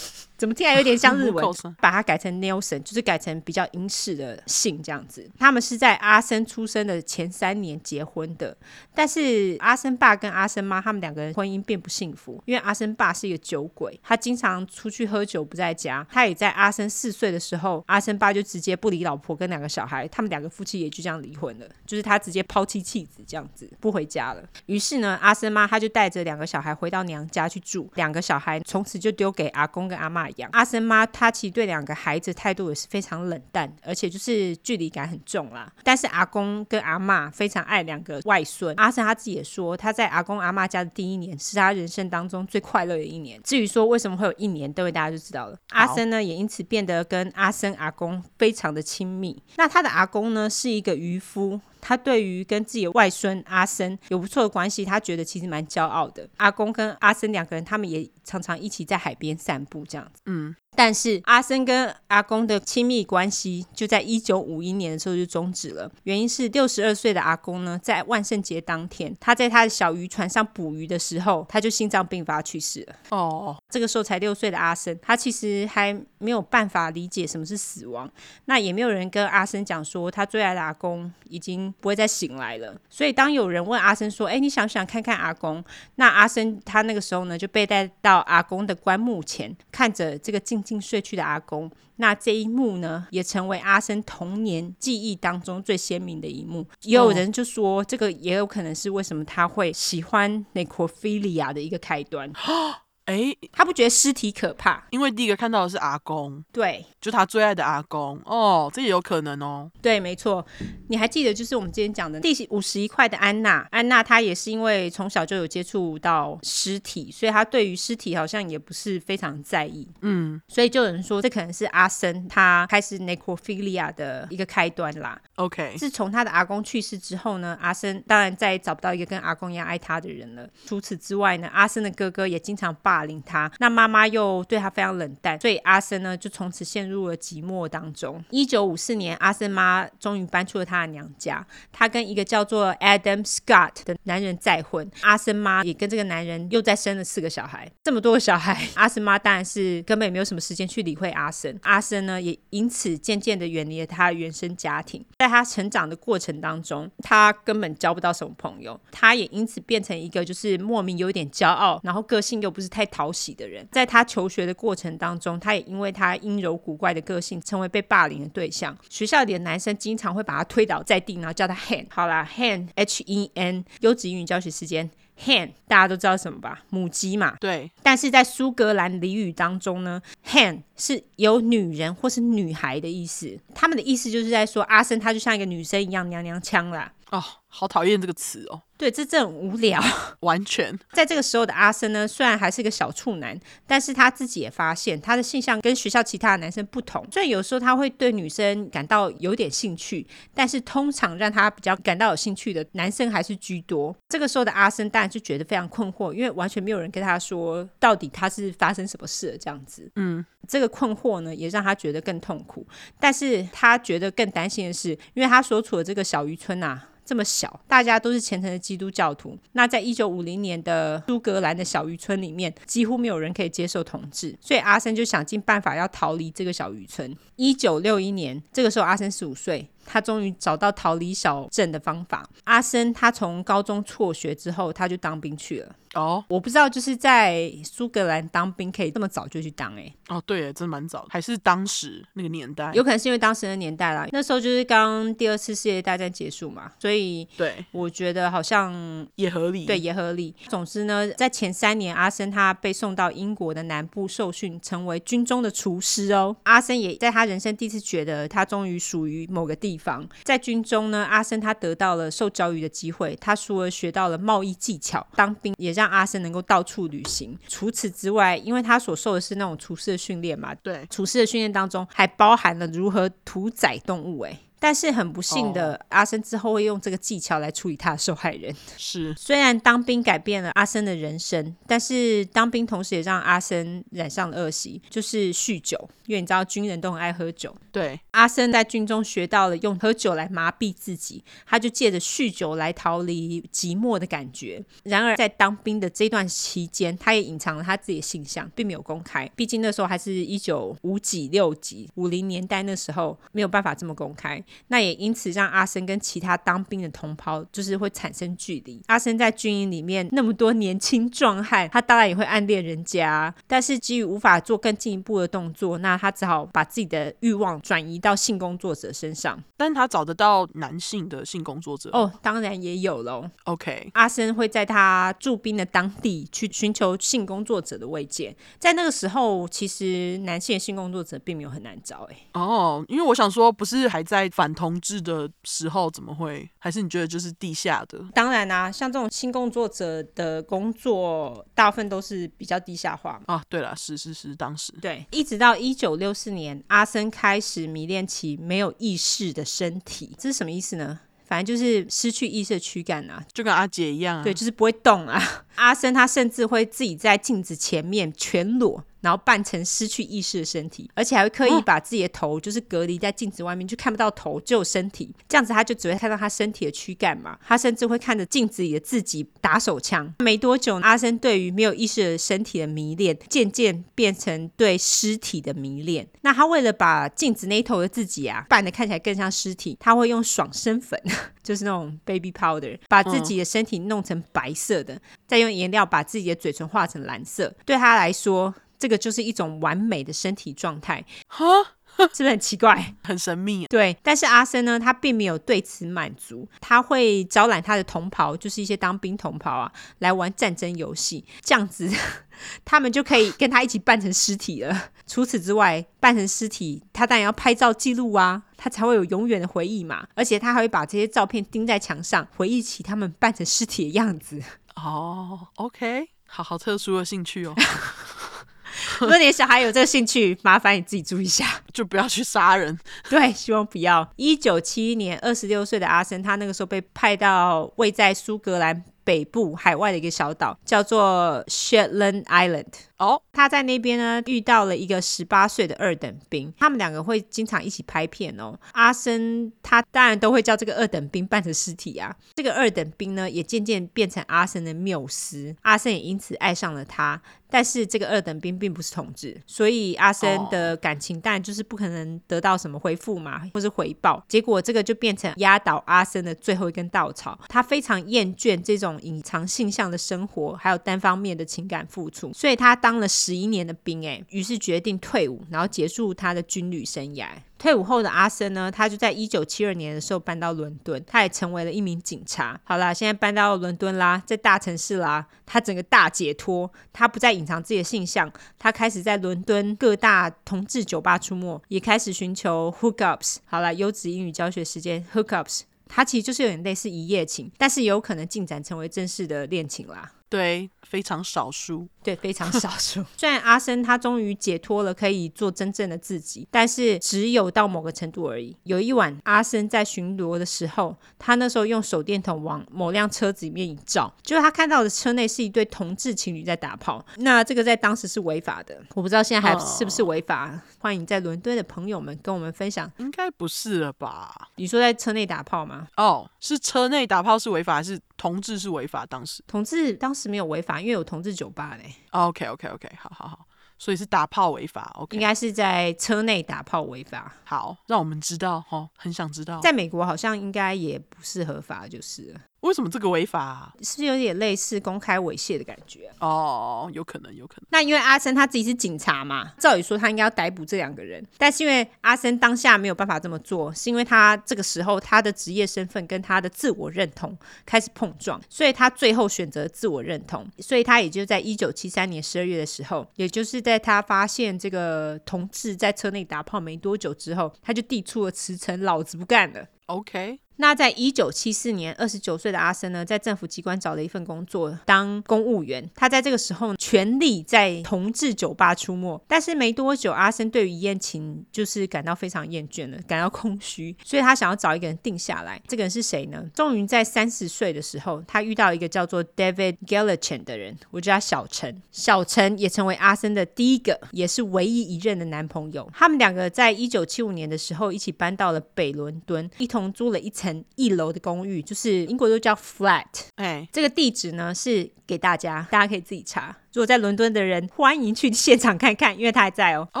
[0.42, 1.54] 怎么听起来有点像日文？
[1.80, 5.30] 把它改成 Nelson，就是改成比较英式的姓这样子。
[5.38, 8.56] 他们是在阿森出生的前三年结婚的，
[8.92, 16.04] 但是阿森爸跟阿森妈他们两个人婚姻并不幸福，因为阿森爸是一个酒鬼，他经常出去喝酒不在家。
[16.10, 24.42] 他也在阿森四岁的时候，阿森爸就直接不理老婆跟两个小孩，他们两个夫妻也就这样离婚了，就是他直接抛弃妻弃子这样子不回家了。
[24.66, 30.48] 于是呢，阿森妈他就带着两个小孩回到娘家去住，两个小孩从此就丢给阿公跟阿嬷。
[30.52, 35.72] 阿森妈她其实对两个孩子态度也是非常冷淡，而且就是距离感很重啦。
[35.82, 38.74] 但是阿公跟阿嬷非常爱两个外孙。
[38.76, 43.40] 阿森他自己也说，他在阿公阿嬷家的第一年是他人生当中最快乐的一年。
[43.42, 45.56] 至于说为什么会有一年，各位大家就知道了。
[45.70, 49.42] 阿森呢也因此变得跟阿森阿公非常的亲密。
[49.56, 51.60] 那他的阿公呢是一个渔夫。
[51.82, 56.26] 他对于跟自己的外孙阿森有不错的关系，他觉得其实蛮骄傲的。
[56.38, 60.22] 阿公跟阿森两个人，他们也常常一起在海边散步这样子。
[60.24, 60.56] 嗯。
[60.74, 72.94] 但是阿森跟阿公的亲密关系就在一九五一年的时候就终止了，原因是六十二岁的阿公呢，在万圣节当天，他在他的小渔船上捕鱼的时候，他就心脏病发去世了。
[73.10, 78.10] 哦，这个时候才六岁的阿森，他其实还没有办法理解什么是死亡，
[78.46, 82.74] 那也没有人跟阿森讲说他最爱的阿公已经不会再醒来了。
[82.88, 85.62] 所以当有人问阿森说：“哎，你想不想看看阿公？”
[85.96, 90.61] 那阿森他那个时候呢，就被带到阿公的棺木前，看着这个镜。
[90.62, 96.66] 静睡去的阿公，那这一幕呢，也成为阿森童年记忆当中最鲜明的一幕。
[96.82, 102.32] 也有人就说，这个也有可能是为什么他会喜欢 necrophilia 的一个开端。
[103.06, 109.68] 哎，他不觉得尸体可怕，因为第一个看到的是阿公，对，就他最爱的阿公哦，这也有可能哦。
[109.80, 110.44] 对，没错，
[110.88, 119.88] 你还记得就是我们今天讲的第五十一块的安娜，安娜她也是因为从小就有接触到尸体，所以她对于尸体好像也不是非常在意。
[120.02, 125.20] 嗯，所以就有人说这可能是阿森他开始 necrophilia 的一个开端啦。
[125.34, 130.48] OK，自从他的阿公去世之后呢，阿森当然再也找不到一个跟阿公一样爱他的人了。
[130.66, 138.22] 除此之外呢，阿森的哥哥也经常把霸凌他，那妈妈又对他非常冷淡，所以阿森呢就从此陷入了寂寞当中。
[138.28, 147.66] 一九五四年，阿森妈终于搬出了他的娘家，他跟一个叫做 Adam Scott 的男人再婚，阿森妈也跟这个男人又再生了四个小孩。
[147.82, 151.58] 这么多个小孩，阿森妈当然是根本也没有什么时间去理会阿森。
[151.62, 162.81] 阿森呢也因此渐渐的远离了他原生家庭，在他成长的过程当中，他根本交不到什么朋友，他也因此变成一个就是莫名有点骄傲，然后个性又不是太。
[162.86, 168.76] 讨喜的人，在他求学的过程当中，他也因为他阴柔古怪的个性，成为被霸凌的对象。
[168.88, 171.86] 学校里的男生经常会把他推倒在地，然后叫他 hen。
[171.88, 174.90] 好啦，hen h e n，优质英语教学时间
[175.24, 176.62] ，hen 大家都知道什么吧？
[176.70, 177.36] 母鸡嘛。
[177.40, 177.70] 对。
[177.82, 183.38] 但是在苏格兰俚语当中呢，hen 是有女人或是女孩的意思。
[183.54, 186.92] 他们的意思就是在说阿森他就像一个女生一样娘娘腔啦。
[187.10, 187.22] 哦。
[187.54, 188.62] 好讨厌这个词哦。
[188.78, 189.80] 对，这这很无聊。
[190.20, 197.06] 完全在这个时候的阿森呢，虽然还是个小处男，但是他自己也发现他的性向跟学校其他的男生不同。
[197.12, 203.94] 所以有时候他会对女生感到有点兴趣，但是通常让他比较感到有兴趣的男生还是居多。
[204.08, 209.88] 这个时候的阿森当然就觉得非常困惑，因为完全没有人跟他说到底他是发生什么事了这样子。
[209.94, 212.66] 嗯，这个困惑呢，也让他觉得更痛苦。
[212.98, 216.88] 但是他觉得更担心的是，因为他所处的这个小渔村啊。
[217.04, 217.24] 这么
[217.66, 219.38] 大家都是虔诚的基督教徒。
[219.52, 227.16] 那在一九五零年的苏格兰的小渔村里面，几乎没有人可以接受统治，所以阿森就想尽办法要逃离这个小渔村。
[227.36, 229.68] 一九六一年，这个时候阿森十五岁。
[229.84, 232.28] 他终于找到逃离小镇的方法。
[232.44, 235.74] 阿森他从高中辍学之后，他就当兵去了。
[235.94, 239.94] 哦，我不知道就是在苏格兰当兵可以这么早就去当哎。
[240.08, 244.06] 哦，对，真蛮早，还是当时那个年代，有可能是因为当时的年代啦。
[244.10, 249.66] 那时候就是刚第二次世界大战结束嘛，所以对，我觉得好像也合理。
[249.66, 250.34] 对，也合理。
[250.48, 256.34] 总之呢，在前三年，阿森他被送到英国的南部受训，成为军中的厨师哦。
[256.44, 260.08] 阿森也在他人生第一次觉得他终于属于某个地方。
[260.24, 263.16] 在军中呢，阿森他得到了受教育的机会。
[263.20, 267.38] 他除了学到了贸易技巧，当兵也让阿森能够到处旅行。
[267.48, 274.38] 除此之外，因为他所受的是那种厨师的训练嘛，对，厨师的训练当中还包含了如何屠宰动物，哎。
[274.62, 275.80] 但是很不幸的，oh.
[275.88, 278.54] 阿森之后会用这个技巧来处理他的受害人。
[278.78, 285.90] 是，虽然当兵改变了阿森的人生，但是当兵同时也让阿森染上了恶习，就是酗酒。
[286.06, 287.56] 因为你知道军人都很爱喝酒。
[287.70, 294.62] 对，阿森在军中学到了用喝酒来麻痹自己，他就借着酗酒来逃离寂寞的感觉。
[294.84, 299.28] 然而在当兵的这段期间，他也隐藏了他自己的性向，并没有公开。
[299.34, 304.42] 毕竟那时候还是一九五几六几五零年代，那时候没有办法这么公开。
[304.68, 308.80] 那也因此让阿生跟其他当兵的同袍就是会产生距离。
[308.86, 319.42] 阿生在军营里面那么多年轻壮汉，他当然也会暗恋人家，但是基于无法做更进一步的动作，那他只好把自己的欲望转移到性工作者身上。
[319.56, 323.28] 但他找得到男性的性工作者哦，当然也有喽。
[323.44, 328.34] OK，阿生会在他驻兵的当地去寻求性工作者的慰藉。
[328.58, 332.16] 在那个时候，其实男性的性工作者并没有很难找哎。
[332.32, 336.50] 哦，因为我想说，不是还在反同志的时候，怎么会？
[336.58, 338.04] 还是你觉得就是地下的？
[338.12, 343.40] 当然啦、啊，像这种性工作者的工作，大部分都是比较地下化啊。
[343.48, 350.98] 对了，是是是，当时对，一直到一九六四年，阿森开始迷恋起没有意识的身体，这是什么意思呢？
[351.24, 354.24] 反正就是失去意识的躯干啊，就跟阿姐一样啊。
[354.24, 355.22] 对，就是不会动啊。
[355.54, 358.82] 阿森他甚至会自己在镜子前面全裸。
[359.02, 365.14] 然后扮成失去意识的身体，而且还会刻意把自己的头就是隔离在镜子外面，就看不到头，只有身体。
[365.28, 367.38] 这样子他就只会看到他身体的躯干嘛。
[367.46, 370.14] 他甚至会看着镜子里的自己打手枪。
[370.20, 376.08] 没多久，阿森对于没有意识的身体的迷恋，渐渐变成对尸体的迷恋。
[376.22, 381.00] 那他为了把镜子那一头的自己啊扮得看起来更像尸体，他会用爽身粉，
[381.42, 387.52] 就是那种 baby powder，把自己的身体弄成白色的，再用颜料把自己的嘴唇画成蓝色。
[387.64, 391.44] 对他来说，这个就是一种完美的身体状态，哈，
[391.96, 393.64] 是不是很奇怪，很神秘？
[393.66, 401.88] 对，但是阿森呢，他并没有对此满足，他会招揽他的同袍，就是一些当兵同袍啊，来玩战争游戏，这样子
[402.66, 404.90] 他们就可以跟他一起扮成尸体了。
[405.06, 410.08] 除此之外，扮成尸体，他当然要拍照记录啊，他才会有永远的回忆嘛。
[410.16, 414.42] 而且他还会把这些照片钉在墙上，回忆起他们扮成尸体的样子。
[414.74, 417.54] 哦，OK，好好特殊的兴趣哦。
[419.00, 422.78] 如果你的小孩有这个兴趣，麻烦你自己注意一下， 就不要去杀人。
[423.08, 424.08] 对，希望不要。
[424.16, 432.66] 一九七一年，二十六岁的阿森，他那个时候被派到位在苏格兰北部海外的一个小岛，叫做 Shetland Island。
[433.02, 438.56] 哦，他在那边呢遇到了一个十八岁的二等兵，他们两个会经常一起拍片哦。
[438.74, 442.14] 阿森他当然都会叫这个二等兵扮成尸体啊。
[442.36, 447.20] 这个二等兵呢也渐渐变成阿森的缪斯，阿森也因此爱上了他。
[447.54, 454.24] 但是这个二等兵并不是同志，所以阿森的感情当然就是不可能得到什么回复嘛，或是回报。
[454.26, 457.38] 结果这个就变成压倒阿森的最后一根稻草。
[457.48, 462.91] 他非常厌倦这种隐藏性向的生活，还有单方面的情感付出，所以他当。
[462.92, 467.26] 当了十一年的兵，哎，于是决定退伍，然后结束他的军旅生涯。
[467.58, 472.60] 退伍后的阿森呢，他就在一九七二年的时候搬到伦敦，他也成为了一名警察。
[472.64, 483.36] 好啦，现在搬到伦敦啦，在大城市啦，他整个大解脱，他不再隐藏自己的性向，他开始在伦敦各大同志酒吧出没，也开始寻求 hookups。
[483.46, 485.62] 好啦，优质英语教学时间，hookups。
[485.88, 490.12] 它其实就是有点类似一夜情，但是有可能进展成为正式的恋情啦。
[490.28, 491.88] 对，非常少数。
[492.02, 493.04] 对，非常少数。
[493.16, 498.56] 虽然阿森他终于解脱了，可以做真正的自己，但是只有到某个程度而已。
[498.64, 507.04] 有一晚，阿森在巡逻的时候，他那时候用手电筒往某辆车子里面一照，就是他看到的车内是一对同志情侣在打炮。
[507.18, 510.50] 那这个在当时是违法的，我不知道现在还是不是违法。
[510.50, 512.90] 哦、欢迎在伦敦的朋友们跟我们分享。
[512.98, 514.48] 应该不是了吧？
[514.56, 515.86] 你说在车内打炮吗？
[515.96, 519.06] 哦，是车内打炮是违法，还是同志是违法？
[519.06, 521.94] 当时同志当时没有违法，因为有同志酒吧嘞。
[522.10, 523.46] OK OK OK，好好好，
[523.78, 527.34] 所以是打炮违法，OK，应该是在车内打炮违法。
[527.44, 532.34] 好，让我们知道哦，很想知道，在美国好像应该也不是合法，就是。
[532.62, 533.74] 为什么这个违法啊？
[533.82, 536.26] 是不是有点类似公开猥亵的感觉啊？
[536.26, 537.66] 哦，有可能，有可能。
[537.70, 559.66] 那因为阿森他自己是警察嘛，照理说他应该要逮捕这两个人，但是因为阿森当下没有办法这么做，是因为他这个时候他的职业身份跟他的自我认同开始碰撞，所以他最后选择自我认同，所以他也就在一九七三年十二月的时候，也就是在他发现这个同志在车内打炮没多久之后，他就递出了辞呈，老子不干了。
[559.86, 560.38] OK。
[560.56, 565.88] 那在一九七四年，二十九岁的阿森呢，在政府机关找了一份工作，当公务员。
[565.94, 575.60] 他在这个时候全力在同志酒吧出没，但是没多久，阿森对于一夜情就是感到非常厌倦了，感到空虚，所以他想要找一个人定下来。
[575.66, 576.44] 这个人是谁呢？
[576.54, 581.82] 终于在三十岁的时候，他遇到一个叫做 David Gallachen 的人，我叫他小陈。
[581.90, 585.90] 小陈也成为阿森的第一个，也是唯一一任的男朋友。
[585.94, 590.64] 他们两个在一九七五年的时候一起搬到了北伦敦，一同租了一层层。
[590.74, 596.56] 一楼的公寓，就是英国都叫 flat，哎，这个地址呢是给大家，大家可以自己查。
[596.72, 599.86] 如果在伦敦的人，欢迎去现场看看，因为他还在哦。
[599.92, 600.00] 哦，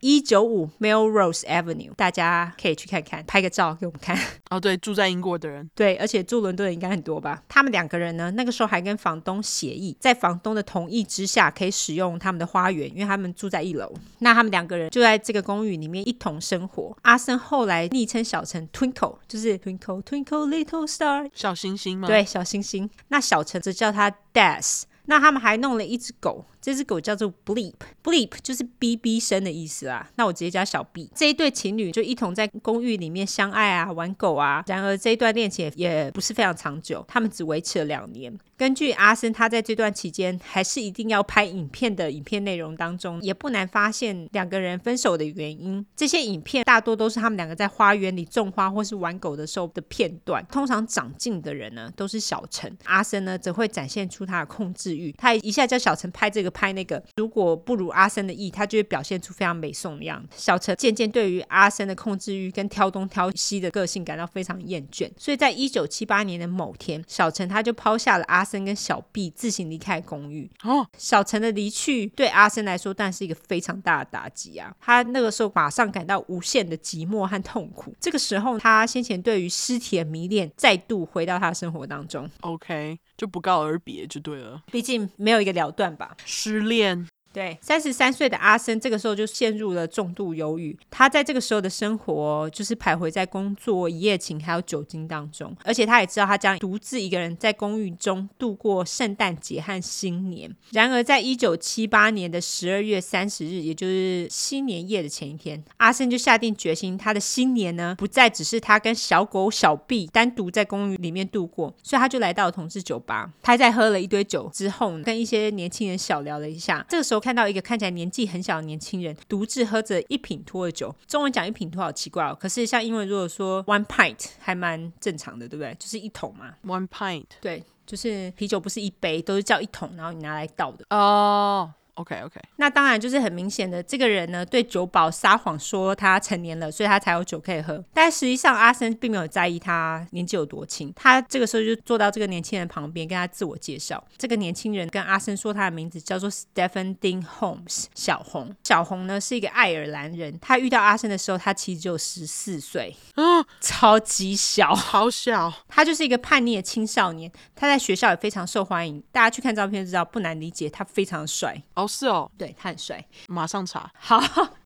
[0.00, 4.18] 一九五 Melrose Avenue，大家可以去看看，拍个照给我们看。
[4.50, 7.42] 哦，对，住在英国的人，对，而且住伦敦的应该很多吧？
[7.48, 13.90] 他们两个人呢，那个时候还跟房东协议，在房东的同意之下，可以使用他们的花园，因为他们住在一楼。
[14.18, 16.94] 那他们两个人就在这个公寓里面一同生活。
[17.02, 22.06] 阿森后来昵称小陈 Twinkle，就是 Twinkle Twinkle Little Star，小星星吗？
[22.06, 22.90] 对，小星星。
[23.08, 24.82] 那小陈则叫他 Des。
[25.06, 26.44] 那他们还弄了一只狗。
[26.64, 30.08] 这只狗叫做 Bleep，Bleep 就是哔哔声的意思啊。
[30.16, 31.10] 那我直接叫小 B。
[31.14, 34.64] 这一对情侣就一同在公寓里面相爱啊，玩狗啊。
[34.66, 38.34] 然而这一段恋情也也不是非常长久，他们只维持了两年。
[38.56, 45.84] 根据阿森，他在这段期间还是一定要拍影片的影片内容当中，也不难发现两个人分手的原因。
[45.94, 50.42] 这些影片大多都是他们两个在花园里种花或是玩狗的时候的片段。
[50.50, 52.74] 通常长进的人呢，都是小陈。
[52.84, 56.53] 阿森呢，则会展现出他的控制欲，他一下叫小陈拍这个。
[56.54, 60.28] 拍那个，如果不如阿森的意，他就会表现出非常美颂的样子。
[60.36, 70.48] 小陈渐渐对于阿森的控制欲跟挑东挑西的个性感到非常厌倦，所以在一九七八年的某天，小陈他就抛下了阿森跟小 B，自行离开公寓。
[70.62, 74.72] 哦，小陈的离去对阿森来说，但是一个非常大的打击啊！
[74.80, 77.94] 他那个时候马上感到无限的寂寞和痛苦。
[78.00, 82.30] 这个时候，他先前对于尸体的迷恋再度回到他的生活当中。
[82.40, 86.16] OK，就不告而别就对了，毕竟没有一个了断吧。
[86.24, 87.06] 失恋。
[87.34, 90.78] 对，三十三岁的阿森这个时候就陷入了重度忧郁。
[90.88, 100.54] 他在这个时候的生活就是徘徊在工作、一夜情还有酒精当中，而且他也知道他将独自一个人在公寓中度过圣诞节和新年。
[100.70, 113.32] 然而，在一九七八年的十二月三十日，也就是新年夜的前一天，阿森就下定决心，他的新年呢不再只是他跟小狗小 B 单独在公寓里面度过，所以他就来到了同志酒吧。
[113.42, 116.86] 他在喝了一堆酒之后，跟一些年轻人小聊了一下。
[116.88, 117.23] 这个时候。
[117.24, 122.36] 看到一个看起来年纪很小的年轻人独自喝着一品脱的酒，中文讲一品脱好奇怪哦。
[122.38, 125.74] 可是像英文如果说 one pint 还蛮正常的，对不对？
[125.78, 126.52] 就是一桶嘛。
[126.66, 131.70] one pint 对，就是啤酒不是一杯，都是叫一桶，然后你拿来倒的哦。
[131.72, 131.83] Oh.
[131.94, 137.82] OK OK，那当然就是很明显的，这个人呢对酒保撒谎说他成年了，所以他才有酒可以喝。
[137.92, 144.02] 但实际上阿森并没有在意他年纪有多轻，他这个时候就坐到这个年轻人旁边，跟他自我介绍。
[144.18, 148.54] 这个年轻人跟阿森说他的名字叫做 Stephen Dean Holmes，小红。
[148.64, 155.52] 小红呢是一个爱尔兰人，他遇到阿森的时候，他其实只有十四岁，嗯，超级小，好小。
[155.68, 161.62] 他就是一个叛逆的青少年，他在学校也非常受欢迎，大家去看照片就知道，不难理解，他非常帅。
[161.86, 163.90] 是哦，对，他很帅，马上查。
[163.94, 164.20] 好。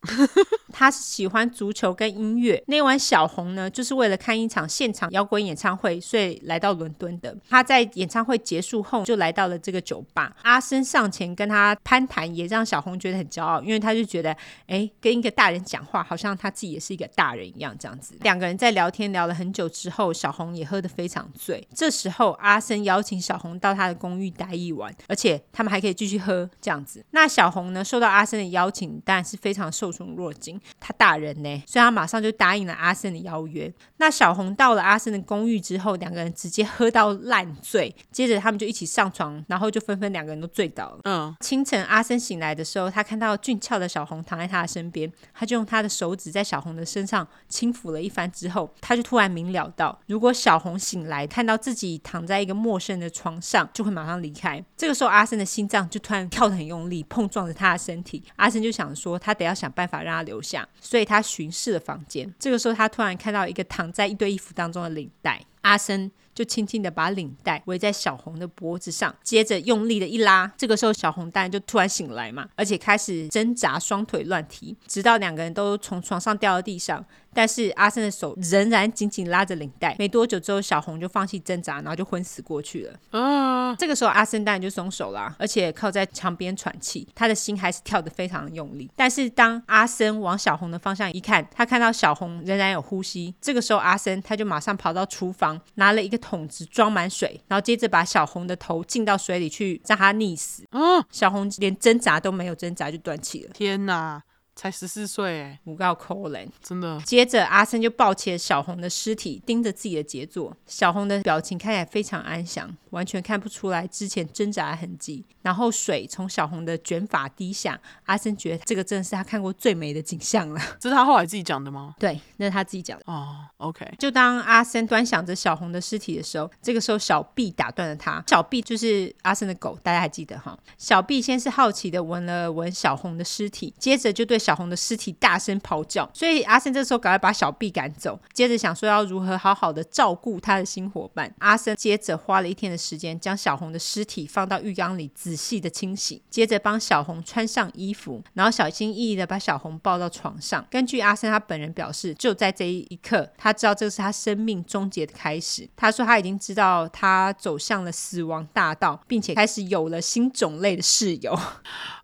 [0.72, 2.62] 他喜欢足球跟音乐。
[2.66, 7.36] 那晚小红呢，就是为了看一场现场摇滚演唱会，所以来到伦敦的。
[7.48, 10.34] 他在演唱会结束后，就来到了这个酒吧。
[10.42, 14.36] 阿森上前跟他攀谈，也让小红觉得很骄傲，因为他就觉得，
[14.66, 18.14] 哎，跟一个大人讲话，好像他自己也是一个大人一样，这样子。
[18.20, 21.66] 两个人在聊天聊了很久之后，小红也喝得非常醉。
[21.74, 27.04] 这时候，阿森邀请小红到他的公寓待一晚，而且他们还可以继续喝，这样子。
[27.11, 30.61] 那小红呢，受到阿森的邀请，当然是非常受宠若惊。
[30.78, 33.72] 他大人呢，所以他马上就答应了阿森的邀约。
[33.96, 41.01] 那小红到了阿森的公寓之后，两个人直接喝到烂醉，接着他们就一起上床，然后就纷纷两个人都醉倒了。
[41.05, 54.62] 嗯，清晨阿森醒来的时候，他看到俊俏的小红躺在他的身边，他就用他的手指在小红的身上轻抚了一番之后，他就突然明了到，如果小红醒来看到自己躺在一个陌生的床上，就会马上离开。
[54.76, 58.22] 这个时候阿森的心脏就突然跳得很用力，碰撞着他的身体。
[58.36, 62.32] 阿森就想说，他得要想办法让他留下，所以他巡视了房间。
[62.39, 70.53] 这个时候他突然看到一个躺在一堆衣服当中的领带，阿森就轻轻的把领带围在小红的脖子上，接着用力的一拉。
[70.57, 77.05] 这个时候小红当然就突然醒来嘛，而且开始挣扎，双腿乱踢，直到两个人都从床上掉到地上。
[77.35, 79.95] 但是阿森的手仍然紧紧拉着领带。
[79.99, 83.18] 没多久之后，小红就放弃挣扎，然后就昏死过去了。
[83.18, 83.74] 啊！
[83.76, 88.91] 这个时候阿森当然就松手了，而且靠在墙边喘气，他的心还是跳得非常用力。
[88.97, 93.35] 但是当阿森往小红的方向一看，他看到小红仍然有呼吸。
[93.41, 100.64] 这个时候阿森他就马上跑到厨房，拿了一个桶子装满水，然后接着把小红的头浸到水里去，让她溺死。
[100.70, 101.05] 啊！
[101.11, 103.51] 小红连挣扎都没有挣扎就断气了。
[103.53, 104.22] 天哪！
[104.59, 107.00] 才十四岁哎，不够可怜，真的。
[107.02, 110.52] 接着阿森就抱起了小红的尸体，盯着自己的杰作。
[110.66, 115.24] 小红的表情看起来非常安详，完全看不出来之前挣扎的痕迹。
[115.42, 120.61] 然后水从小红的卷发滴下，阿森觉得这个真的是他看过最美的景象了。
[120.80, 121.94] 这是他后来自己讲的吗？
[121.96, 123.04] 对，那是他自己讲的。
[123.06, 123.88] 哦，OK。
[123.96, 128.24] 就当阿森端详着小红的尸体的时候，这个时候小 B 打断了他。
[128.26, 130.59] 小 B 就是阿森的狗，大家还记得哈？
[130.76, 134.47] 小 B 先是好奇的闻了闻小红的尸体，接着就对。
[134.49, 141.30] 小红的尸体大声咆哮，所以阿森这时候赶快把小毕赶走，接着想说要如何好好的照顾他的新伙伴。
[141.40, 150.66] 阿森接着花了一天的时间，将小红的尸体放到浴缸里仔细的清洗，接着帮小红穿上衣服，然后小心翼翼的把小红抱到床上。
[150.70, 155.68] 根据阿森他本人表示，就在这一刻，他知道这是他生命终结的开始。
[155.76, 161.38] 他说他已经知道他走向了死亡大道，并且开始有了新种类的室友。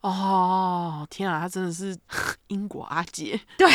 [0.02, 1.96] 哦，天啊，他真的是。
[2.48, 3.68] 因果阿姐， 对，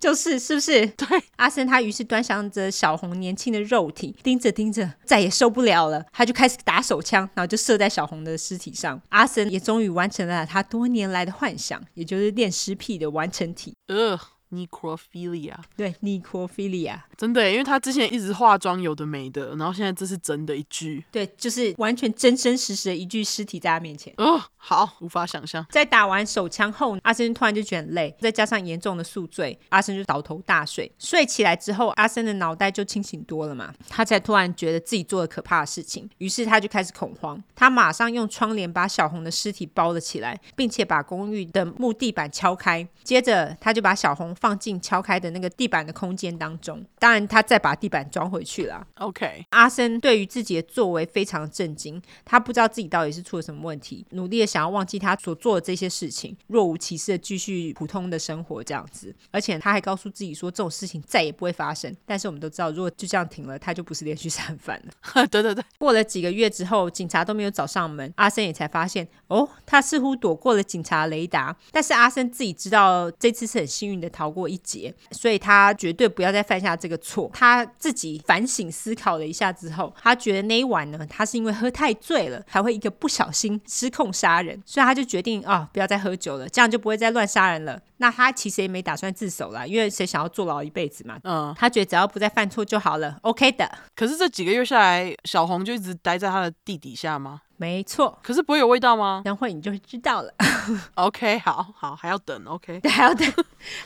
[0.00, 0.86] 就是是不是？
[0.88, 9.00] 对，阿森他于是端详着小红年轻的肉体，盯着盯着，再也受不了了，他就开始打手枪，然后就射在小红的尸体上。
[9.08, 13.74] 阿森也终于完成了他多年来的幻想，也就是恋尸癖的完成体。
[13.88, 14.18] 呃。
[14.52, 24.12] Necrophilia，对，Necrophilia，真的，因为他之前一直化妆有的没的，然后现在这是真的一具，对，就是完全真真实实的一具尸体在他面前。
[24.18, 25.64] 哦，好，无法想象。
[25.70, 30.92] 在打完手枪后，阿森突然就觉得很累，再加上严重的宿醉，阿森就倒头大睡。
[30.98, 44.36] 睡起来之后，阿森的脑袋就清醒多了嘛，他才突然觉得自己做了可怕的事情，于是他就开始恐慌，他马上用窗帘把小红的尸体包了起来，并且把公寓的木地板敲开，接着他就把小红。
[44.42, 48.84] 放进敲开的那个地板的空间当中，当然他再把地板装回去了。
[48.96, 59.14] OK，阿森对于自己的作为非常震惊，他不知道自己到底是出了什么问题，努力的想要忘记他所做的这些事情，若无其事的继续普通的生活这样子。
[59.30, 61.96] 而且他还告诉自己说，这种事情再也不会发生。
[62.04, 65.26] 但是我们都知道，如果就这样停了，他就不是连续杀犯了。
[65.28, 65.62] 对对对。
[65.78, 71.56] 过了几个月之后，警察都没有找上门，阿森也才发现，哦，他似乎躲过了警察雷达。
[71.70, 77.30] 但是阿森自己知道，这次是很幸运的逃过一劫，所以他绝对不要再犯下这个错。
[77.34, 87.80] 他自己反省思考了一下之后，他觉得那一晚呢，他是因为喝太醉了，才会一个不小心失控杀人，所以他就决定啊、哦，不要再喝酒了，这样就不会再乱杀人了。
[87.98, 91.18] 那他其实也没打算自首啦，因为谁想要坐牢一辈子嘛？
[91.22, 93.70] 嗯，他觉得只要不再犯错就好了，OK 的。
[93.94, 97.42] 可是这几个月下来，小红就一直待在他的地底下吗？
[97.62, 98.18] 没错。
[98.24, 99.22] 可是不会有味道吗？
[99.24, 100.34] 等会你就会知道了。
[100.94, 102.44] OK，好好，还要等。
[102.44, 103.32] OK， 对，还要等，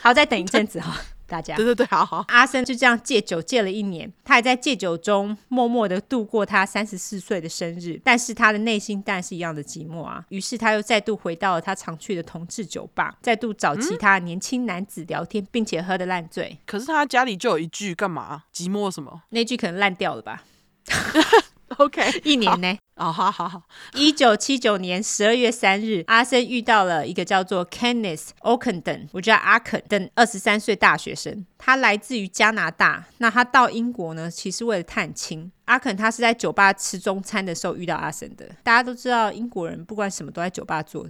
[0.01, 0.99] 还要再等一阵子哈。
[1.27, 2.23] 大家对对对，好好。
[2.29, 10.25] 阿森就这样戒酒戒了一年，他还在戒酒中默默的度过他三十四岁的生日，但是他的内心当然是一样的寂寞啊。
[10.29, 16.57] 于是他又再度回到了他常去的同志酒吧，再度找其他年轻男子聊天，并且喝得烂醉。
[16.65, 18.43] 可是他家里就有一句，干嘛？
[18.55, 19.23] 寂寞什么？
[19.29, 20.43] 那句可能烂掉了吧。
[21.83, 22.77] OK，一年呢？
[22.95, 23.61] 哦，好好好。
[23.93, 31.45] 一九七九年十二月三日，阿森遇到了一个叫做 Kenneth Ockenden，我叫阿肯等二十三岁大学生。
[31.59, 35.51] 他来自于加拿大，那他到英国呢，其实为了探亲。
[35.65, 38.49] 阿肯他是在酒吧吃中餐的时候遇到阿森的。
[38.63, 41.07] 大家都知道，英国人不管什么都在酒吧做，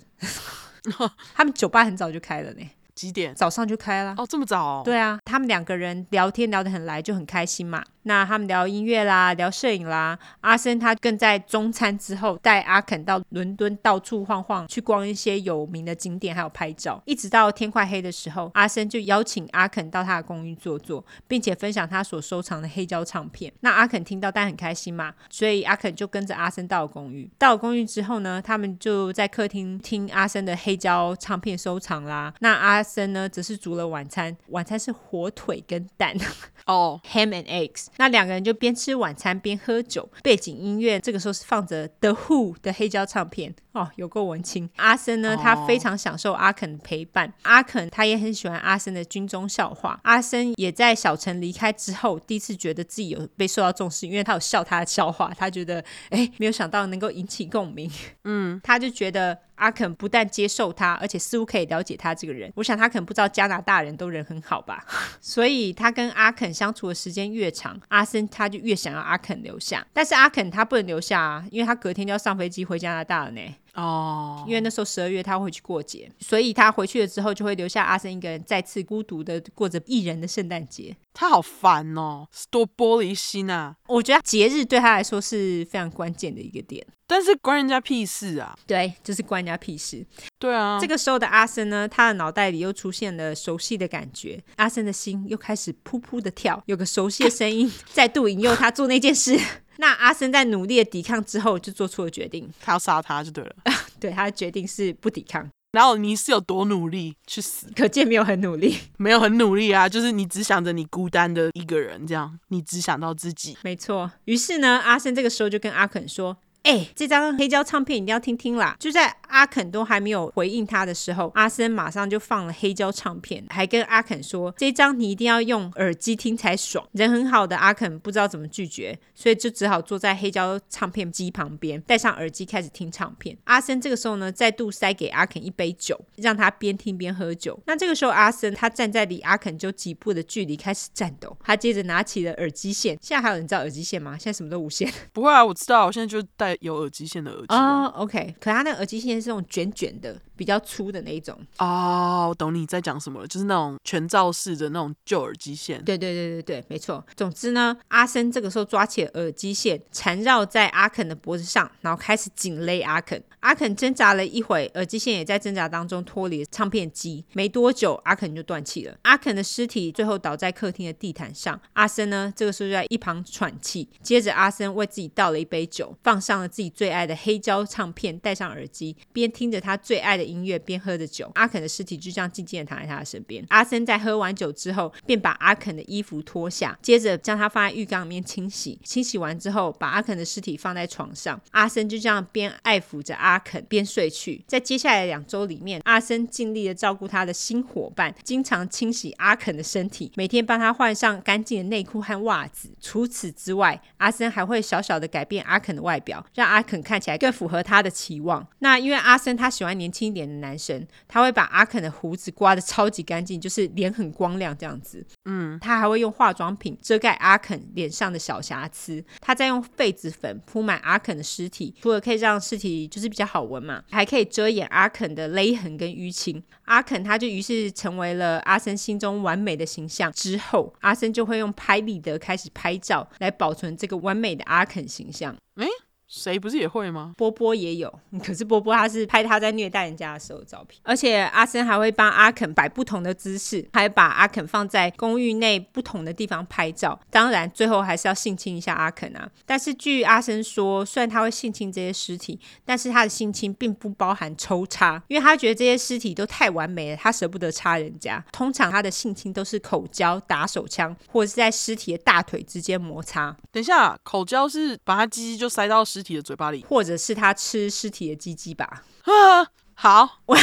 [1.34, 2.70] 他们酒吧很早就开了呢。
[2.98, 3.34] 几点？
[3.36, 4.16] 早上就开了。
[4.18, 4.82] 哦，这么早哦？
[4.84, 7.84] 对啊，他们两个人聊天聊得很来，就很开心嘛。
[8.04, 10.18] 那他们聊音乐啦，聊摄影啦。
[10.40, 17.02] 阿森他更在中餐之后带阿肯到伦敦到处晃晃，去逛一些有名的景点，还有拍照。
[17.06, 23.52] 一直到天快黑的时候，阿森就邀请阿肯到他的公寓坐坐，并且分享他所收藏的黑胶唱片。
[23.60, 27.30] 那阿肯听到，但很开心嘛，所以阿肯就跟着阿森到了公寓。
[27.38, 32.34] 到了公寓之后呢，他们就在客厅听阿森的黑胶唱片收藏啦。
[32.40, 36.16] 那阿森呢，则是煮了晚餐，晚餐是火腿跟蛋
[36.66, 37.88] 哦、oh.，ham and eggs。
[37.98, 44.68] 那两个人就边吃晚餐边喝酒，背景音乐这个时候是放着 The Who 的黑胶唱片哦，有够文青。
[44.78, 50.00] 阿森呢，他非常享受阿肯的陪伴，阿肯他也很喜欢阿森的军中笑话。
[50.04, 57.90] 阿森也在小陈离开之后，第一次觉得自己有被受到重视，因为他有笑他的笑话，他觉得哎，没有想到能够引起共鸣，
[58.24, 59.38] 嗯， 他就觉得。
[59.58, 62.54] 阿肯不但接受他，而且似乎可以了解他这个人。
[62.54, 64.86] 我想他可能不知道加拿大人都人很好吧，
[65.20, 69.84] 所以他跟阿肯相处的时间越长，阿森他就越想要阿肯留下。
[69.92, 73.42] 但是阿肯他不能留下啊，因为他隔天就要上飞机回加拿大了呢。
[73.78, 80.98] 哦，因为那时候十二月他会去过节，所以他回去了之后就会留下阿森一个人，再次孤独的过着一人的圣诞节。
[81.14, 83.76] 他好烦哦，多玻璃心啊！
[83.88, 86.86] 我觉得节日对他来说是非常关键的一个点。
[87.08, 88.56] 但是关人家屁事啊！
[88.68, 90.06] 对，就是关人家屁事。
[90.38, 99.40] 对啊，这个时候的阿森呢，他的脑袋里又出现了熟悉的感觉，阿森的心又开始噗噗的跳，有个熟悉的声音再度引诱他做那件事。
[99.78, 103.56] 那阿森在努力的抵抗之后，就做出了决定，他要杀他就对了。
[104.00, 105.48] 对，他的决定是不抵抗。
[105.74, 107.68] 然后你是有多努力去死？
[107.76, 113.58] 可见没有很努力，没有很努力啊，就是你只想着你孤单的一个人，这样你只想到自己。
[113.62, 114.10] 没错。
[114.26, 116.38] 于是呢，阿森这个时候就跟阿肯说。
[116.68, 118.76] 哎，这张黑胶唱片一定要听听啦！
[118.78, 133.38] 就在阿肯都还没有回应他的时候，阿森马上就放了黑胶唱片，还跟阿肯说：“这张你一定要用耳机听才爽。”人很好的阿肯不知道怎么拒绝，所以就只好坐在黑胶唱片机旁边，戴上耳机开始听唱片。
[133.46, 137.58] 阿森这个时候呢，再度塞给阿肯一杯酒，让他边听边喝酒。
[137.66, 142.98] 那这个时候，阿森他站在离阿肯就几步的距离开始颤抖，他接着拿起了耳机线。
[143.02, 144.18] 现在还有人知道耳机线吗？
[144.18, 144.92] 现在什么都无线。
[145.14, 146.57] 不会啊，我知道，我现在就戴。
[146.62, 152.24] 有耳机线的耳机哦、oh，OK，可他那个耳机线是那种卷卷的，比较粗的那一种哦。
[152.24, 155.84] 我、oh, 懂你在讲什么了，就是那种全罩式的那种旧耳机线。
[155.84, 157.06] 对对对对对，没错。
[157.16, 163.22] 总之呢，阿森这个时候抓起耳机线，缠绕在阿肯的脖子上，然后开始紧勒阿肯。
[163.40, 167.24] 阿肯挣扎了一会，耳机线也在挣扎当中脱离了唱片机。
[167.34, 168.98] 没多久，阿肯就断气了。
[169.04, 171.60] 阿肯的尸体最后倒在客厅的地毯上。
[171.74, 173.88] 阿森呢，这个时候就在一旁喘气。
[174.02, 176.48] 接着，阿森为自己倒了一杯酒，放上了。
[176.48, 181.30] 自己最爱的黑胶唱片，戴上耳机，边听着他最爱的音乐，边喝着酒。
[181.36, 183.46] 阿肯的尸体就这样静静的躺在他的身边。
[183.50, 188.80] 阿森在喝完酒之后，便把阿肯的衣服脱下，接着将他放在浴缸里面清洗。
[188.84, 191.40] 清洗完之后，把阿肯的尸体放在床上。
[191.52, 194.44] 阿森就这样边爱抚着阿肯，边睡去。
[194.48, 202.70] 在接下来两周里面，阿森尽力的照顾他的新伙伴，经常清洗阿肯的身体，每天帮他换上干净的内裤和袜子。
[202.80, 206.26] 除此之外，阿森还会小小的改变阿肯的外表。
[206.34, 208.46] 让阿肯看起来更符合他的期望。
[208.60, 215.06] 那因为阿森他喜欢年轻一点的男生，他会把阿肯的胡子刮得超级干净，就是脸很光亮这样子。
[215.26, 219.04] 嗯，他还会用化妆品遮盖阿肯脸上的小瑕疵。
[219.20, 226.44] 他再用痱子粉铺满阿肯的尸体，除了可以让尸体就是比比较好闻嘛，还可以遮掩阿肯的勒痕跟淤青。
[226.66, 230.12] 阿肯他就于是成为了阿森心中完美的形象。
[230.12, 235.36] 之后，阿森就会用拍立得开始拍照来保存这个完美的阿肯形象。
[235.56, 235.66] 诶
[236.08, 237.14] 谁不是也会吗？
[237.18, 246.98] 波波也有，可是波波他是拍他在虐待人家的时候的照片，而且阿森还会帮阿肯摆不同的姿势，还把阿肯放在公寓内不同的地方拍照。
[247.10, 249.30] 当然，最后还是要性侵一下阿肯啊。
[249.46, 258.24] 但是据阿森说，虽然他会性侵这些尸体，但是他的性侵并不包含抽插，因为他觉得这些尸体都太完美了，他舍不得插人家。
[258.32, 263.36] 通常他的性侵都是口交、打手枪，或者是在尸体的大腿之间摩擦。
[263.52, 268.84] 等一下，口交是把他鸡鸡就塞到尸体的嘴巴里，或者是他吃尸体的鸡鸡吧？
[269.02, 270.38] 啊，好，我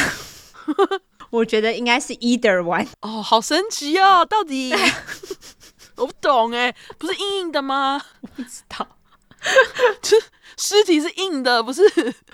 [1.31, 2.89] 我觉得应该是 either one。
[3.03, 4.25] 哦，好神奇哦！
[4.25, 4.75] 到底
[5.95, 8.03] 我不懂哎，不是硬硬的吗？
[8.21, 8.85] 我不知道。
[10.03, 10.17] 这
[10.57, 11.83] 尸体是硬的，不是？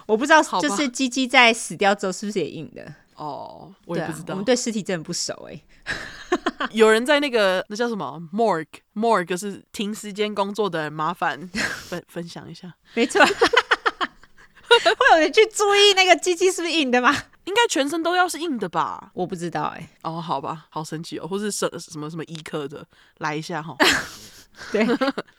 [0.07, 2.91] 我不知道，就是鸡鸡在死掉之后是不是也硬的？
[3.17, 4.29] 哦，我也不知道。
[4.29, 5.65] 啊、我们对尸体真的不熟哎、欸。
[6.71, 11.49] 有人在那个那叫什么 morgue，morgue 是停时间工作的人，麻烦
[11.89, 12.73] 分分享一下。
[12.95, 17.15] 没错， 会有人去注意那个机器是不是硬的吗？
[17.45, 19.11] 应该全身都要是硬的吧？
[19.15, 19.89] 我不知道哎、欸。
[20.03, 22.87] 哦，好吧，好神奇哦，或是什什么什么医科的
[23.19, 23.75] 来一下哈。
[24.73, 24.87] 对，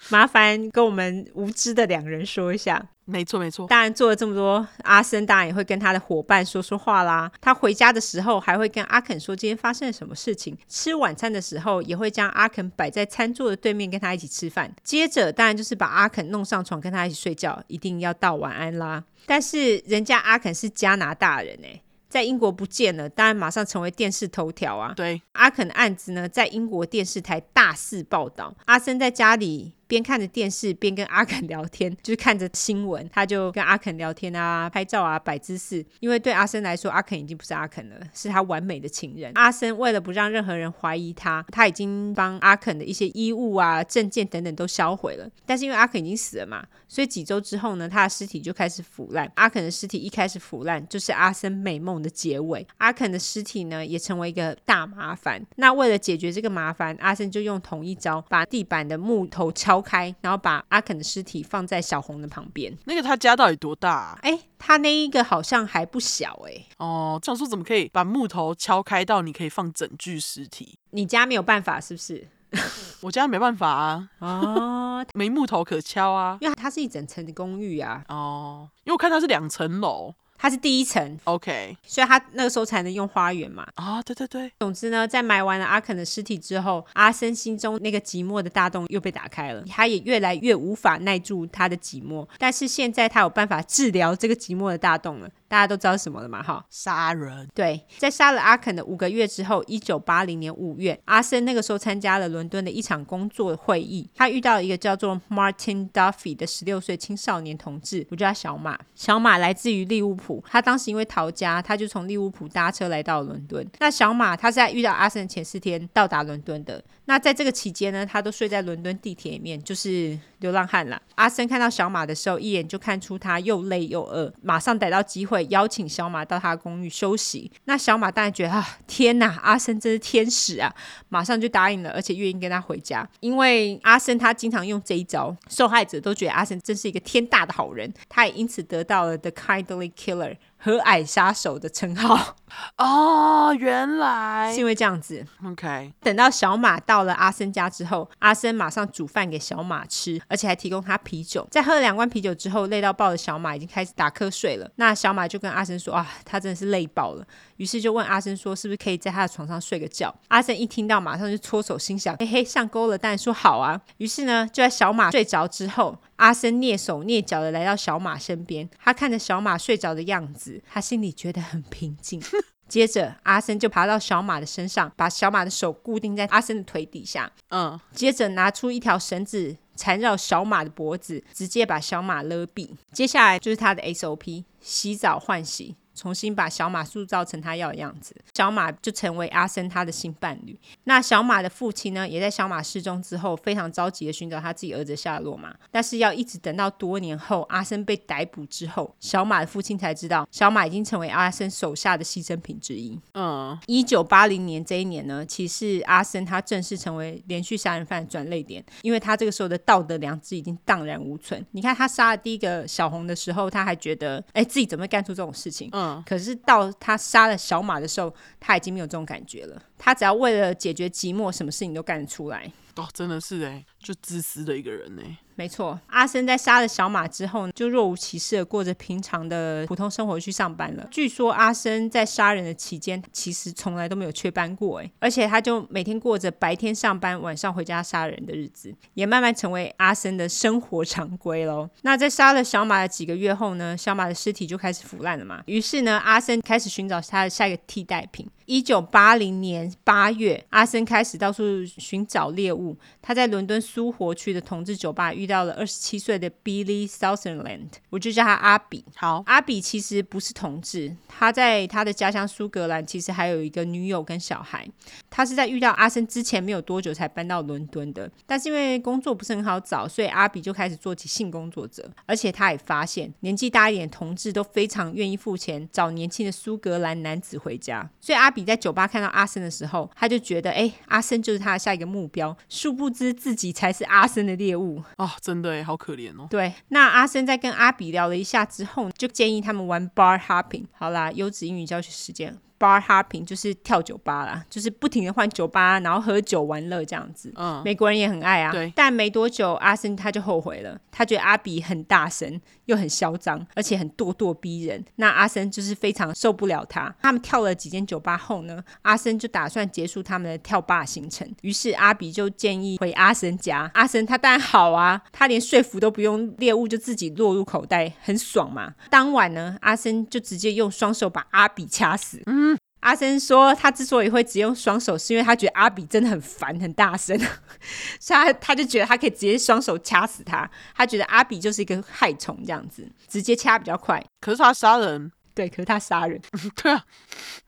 [0.09, 2.86] 麻烦跟我们无知的两人说一下。
[3.05, 3.67] 没错，没错。
[3.67, 7.30] 当然做了这么多，阿森当然也会跟他的伙伴说说话啦。
[7.41, 10.57] 他回家的时候还会跟阿肯说今天发生了什么事情。
[10.69, 14.74] 吃晚餐的时候也会将阿肯摆在餐桌的对面跟他一起吃饭。
[14.84, 19.03] 接着当然就是把阿肯弄上床跟他一起睡觉，一定要道晚安啦。
[19.26, 21.82] 但是人家阿肯是加拿大人哎。
[22.12, 24.93] 在英国不见了，当然马上成为电视头条啊！
[24.93, 28.53] 对，阿肯的案子呢，在英国电视台大肆报道。
[28.66, 29.72] 阿森在家里。
[29.92, 35.86] 边看着电视边跟阿肯 聊天，就是看着新闻，他就跟阿肯聊天啊、拍照啊、摆姿势。
[36.00, 39.34] 因为对阿森来说，阿肯已经不是阿肯了，是他完美的情人。
[39.36, 45.30] 阿森为了不让任何人怀疑他，他已经帮阿肯的一些衣物啊、证件等等都销毁了。
[45.46, 49.30] 但是因为阿肯已经死了嘛，所以几周之后呢，他的尸体就开始腐烂。
[49.36, 52.66] 阿肯的尸体一开始腐烂，就是阿森美梦的结尾。
[52.78, 55.46] 阿肯的尸体呢，也成为一个大麻烦。
[55.58, 62.76] 那为了解决这个麻烦，阿森就用同一招，把地板的木头敲开，然后把阿肯的尸体放在小红的旁边。
[62.86, 64.20] 那个他家到底多大啊？
[64.22, 66.66] 哎，他那一个好像还不小哎。
[66.78, 70.78] 哦，这样说怎么可以把木头敲开到你可以放整具尸体？
[70.92, 72.28] 你家没有办法是不是？
[73.02, 74.10] 我家没办法啊。
[74.20, 78.04] 哦， 没木头可敲啊，因为它是一整层的公寓啊。
[78.10, 80.14] 哦，因为我看它是两层楼。
[80.42, 83.64] 它是第一层，OK，所以他那个时候才能用花园嘛。
[83.76, 84.52] 啊，oh, 对对对。
[84.60, 92.28] 总之呢，在埋完了阿肯的尸体之后，阿森心中那个寂寞的大洞又被打开了，他也越来越无法耐住他的寂寞。
[92.39, 95.30] 但是现在他有办法治疗这个寂寞的大洞了。
[95.48, 96.42] 大家都知道什么了嘛？
[96.42, 97.46] 哈，杀人。
[97.54, 108.80] 对，在杀了阿肯的五个月之后，一九八零年五月，阿森那个时候参加了伦敦的一场工作会议，他遇到了一个叫做 Martin Duffy 的十六岁青少年同志，我叫他小马。
[108.96, 113.68] 小马来自于利物浦，他当时因为逃家，他就从利物浦搭车来到伦敦。
[113.80, 116.84] 那小马他是在遇到阿森前四天到达伦敦的。
[117.06, 121.02] 那在这个期间呢，他都睡在伦敦地铁里面，就是流浪汉了。
[121.16, 125.48] 阿森看到小马的时候，一眼就看出他又累又饿，马上逮到机会。
[125.50, 130.74] 邀请小马到他的公寓休息，那小马当然觉得啊，天哪，阿森真是天使啊，
[131.10, 133.08] 马上就答应了，而且愿意跟他回家。
[133.22, 140.36] 因为阿森他经常用这一招，受害者都觉得阿森真是一个天大的好人，他也因此得到了 The Kindly Killer。
[140.64, 142.36] 和蔼杀手的称号
[142.78, 145.26] 哦，原来是因为这样子。
[145.45, 151.47] OK，等到小马到了阿森家之后，阿森马上煮饭给小马吃，而且还提供他啤酒。
[151.49, 154.70] 在喝了两罐啤酒之后，累到爆的小马已经开始打瞌睡了。
[154.76, 157.26] 那小马就跟阿森说：“啊，他真的是累爆了。”
[157.57, 163.80] 于是就问阿森说：“是不是可以在他的床上睡个觉？”阿森一听到，马上就搓手，心想：“嘿嘿，上钩了。”当然说好啊。
[163.97, 172.22] 于是呢，就在小马睡着之后，阿森蹑手蹑脚的来到小马身边，他看着小马睡着的样子，他心里觉得很平静。
[172.69, 177.32] 接着，阿森就爬到小马的身上，把小马的手固定在阿森的腿底下。
[177.49, 182.69] 嗯，接着拿出一条绳子缠绕小马的脖子，直接把小马勒毙。
[182.93, 185.76] 接下来就是他的 SOP：洗澡换洗。
[186.02, 190.58] 重新把小马塑造成他要的样子，小马就成为阿森他的新伴侣。
[190.86, 195.54] 那小马的父亲呢，也在小马失踪之后，非常着急的寻找他自己儿子的下落嘛。
[195.70, 202.99] 但是要一直等到多年后，阿森被逮捕之后，小马的父亲才知道，小马已经成为阿森手下的牺牲品之一。
[203.14, 211.45] 嗯，一九八零年这一年呢，其实阿森他正式成为连续杀人犯的转捩点，因为他这个时候的道德良知已经荡然无存。
[211.52, 215.70] 你看他杀了第一个小红的时候，他还觉得，哎，自己怎么会干出这种事情？
[215.74, 215.91] 嗯。
[216.06, 219.62] 可是到他杀了小马的时候，他已经没有这种感觉了。
[219.78, 222.52] 他只要为了解决寂寞，什么事情都干得出来。
[222.76, 225.02] 哦，真的是哎，就自私的一个人呢。
[225.34, 230.88] 没错，阿森在杀了小马之后，就若无其事的过着平常的普通生活去上班了。
[230.92, 241.68] 据说阿森在杀人的期间，其实从来都没有缺班过哎，而且他就每天过着白天上班、晚上回家杀人的日子，也慢慢成为阿森的生活常规喽。
[241.82, 245.42] 那在杀了小马的几个月后呢，小马的尸体就开始腐烂了嘛。
[245.48, 248.30] 于是呢，阿森开始寻找他的下一个替代品。
[248.46, 252.78] 一九八零年八月，阿森开始到处寻找猎物。
[253.02, 258.84] 他在伦敦苏活区的同志酒吧遇到了二十七岁的 Billy Sutherland，我就叫他阿比。
[258.95, 264.67] 好，阿比其实不是同志，他在他的家乡苏格兰其实还有一个女友跟小孩。
[265.09, 271.89] 他是在遇到阿森之前没有多久才搬到伦敦的，但是因为工作不是很好找，所以阿比就开始做起性工作者。
[272.05, 278.41] 而且他也发现，年纪大一点的同志都非常愿意付钱找年轻的苏格兰男子回家，所以阿比。
[278.41, 282.36] 在酒吧看到阿森的时候，他就觉得，哎、欸，阿森就是他的下一个目标。
[282.49, 285.12] 殊不知自己才是阿森的猎物啊、哦！
[285.22, 286.26] 真的哎，好可怜哦。
[286.32, 290.66] 对，那阿森在跟阿比聊了一下之后，就建议他们玩 bar hopping。
[290.72, 292.36] 好啦，优质英语教学时间。
[292.62, 297.34] Bar hopping 就是跳酒吧啦，就是不停的换酒吧，然后喝酒玩乐这样子。
[297.36, 298.51] 嗯，美国人也很爱啊。
[298.51, 298.72] 对。
[298.76, 304.86] 但没多久，阿森他就后悔了，他觉得阿比很大声，又很嚣张，而且很咄咄逼人。
[304.97, 306.93] 那阿森就是非常受不了他。
[307.01, 311.28] 他们跳了几间酒吧后呢，阿森就打算结束他们的跳吧行程。
[311.41, 313.70] 于是阿比就建议回阿森家。
[313.74, 318.76] 阿森他当然好啊，他连说服都不用，猎物就自己落入口袋，很爽嘛。
[318.89, 322.22] 当晚呢，阿森就直接用双手把阿比掐死。
[322.26, 322.51] 嗯。
[322.82, 327.18] 阿森说，他之所以会只用双手，是因为他觉得阿比真的很烦，很大声，
[328.00, 330.50] 所以他他就觉得他可以直接双手掐死他。
[330.76, 334.04] 他觉得阿比就是一个害虫，这样子直接掐比较快。
[334.20, 336.20] 可是他杀人，对，可是他杀人，
[336.62, 336.84] 对啊。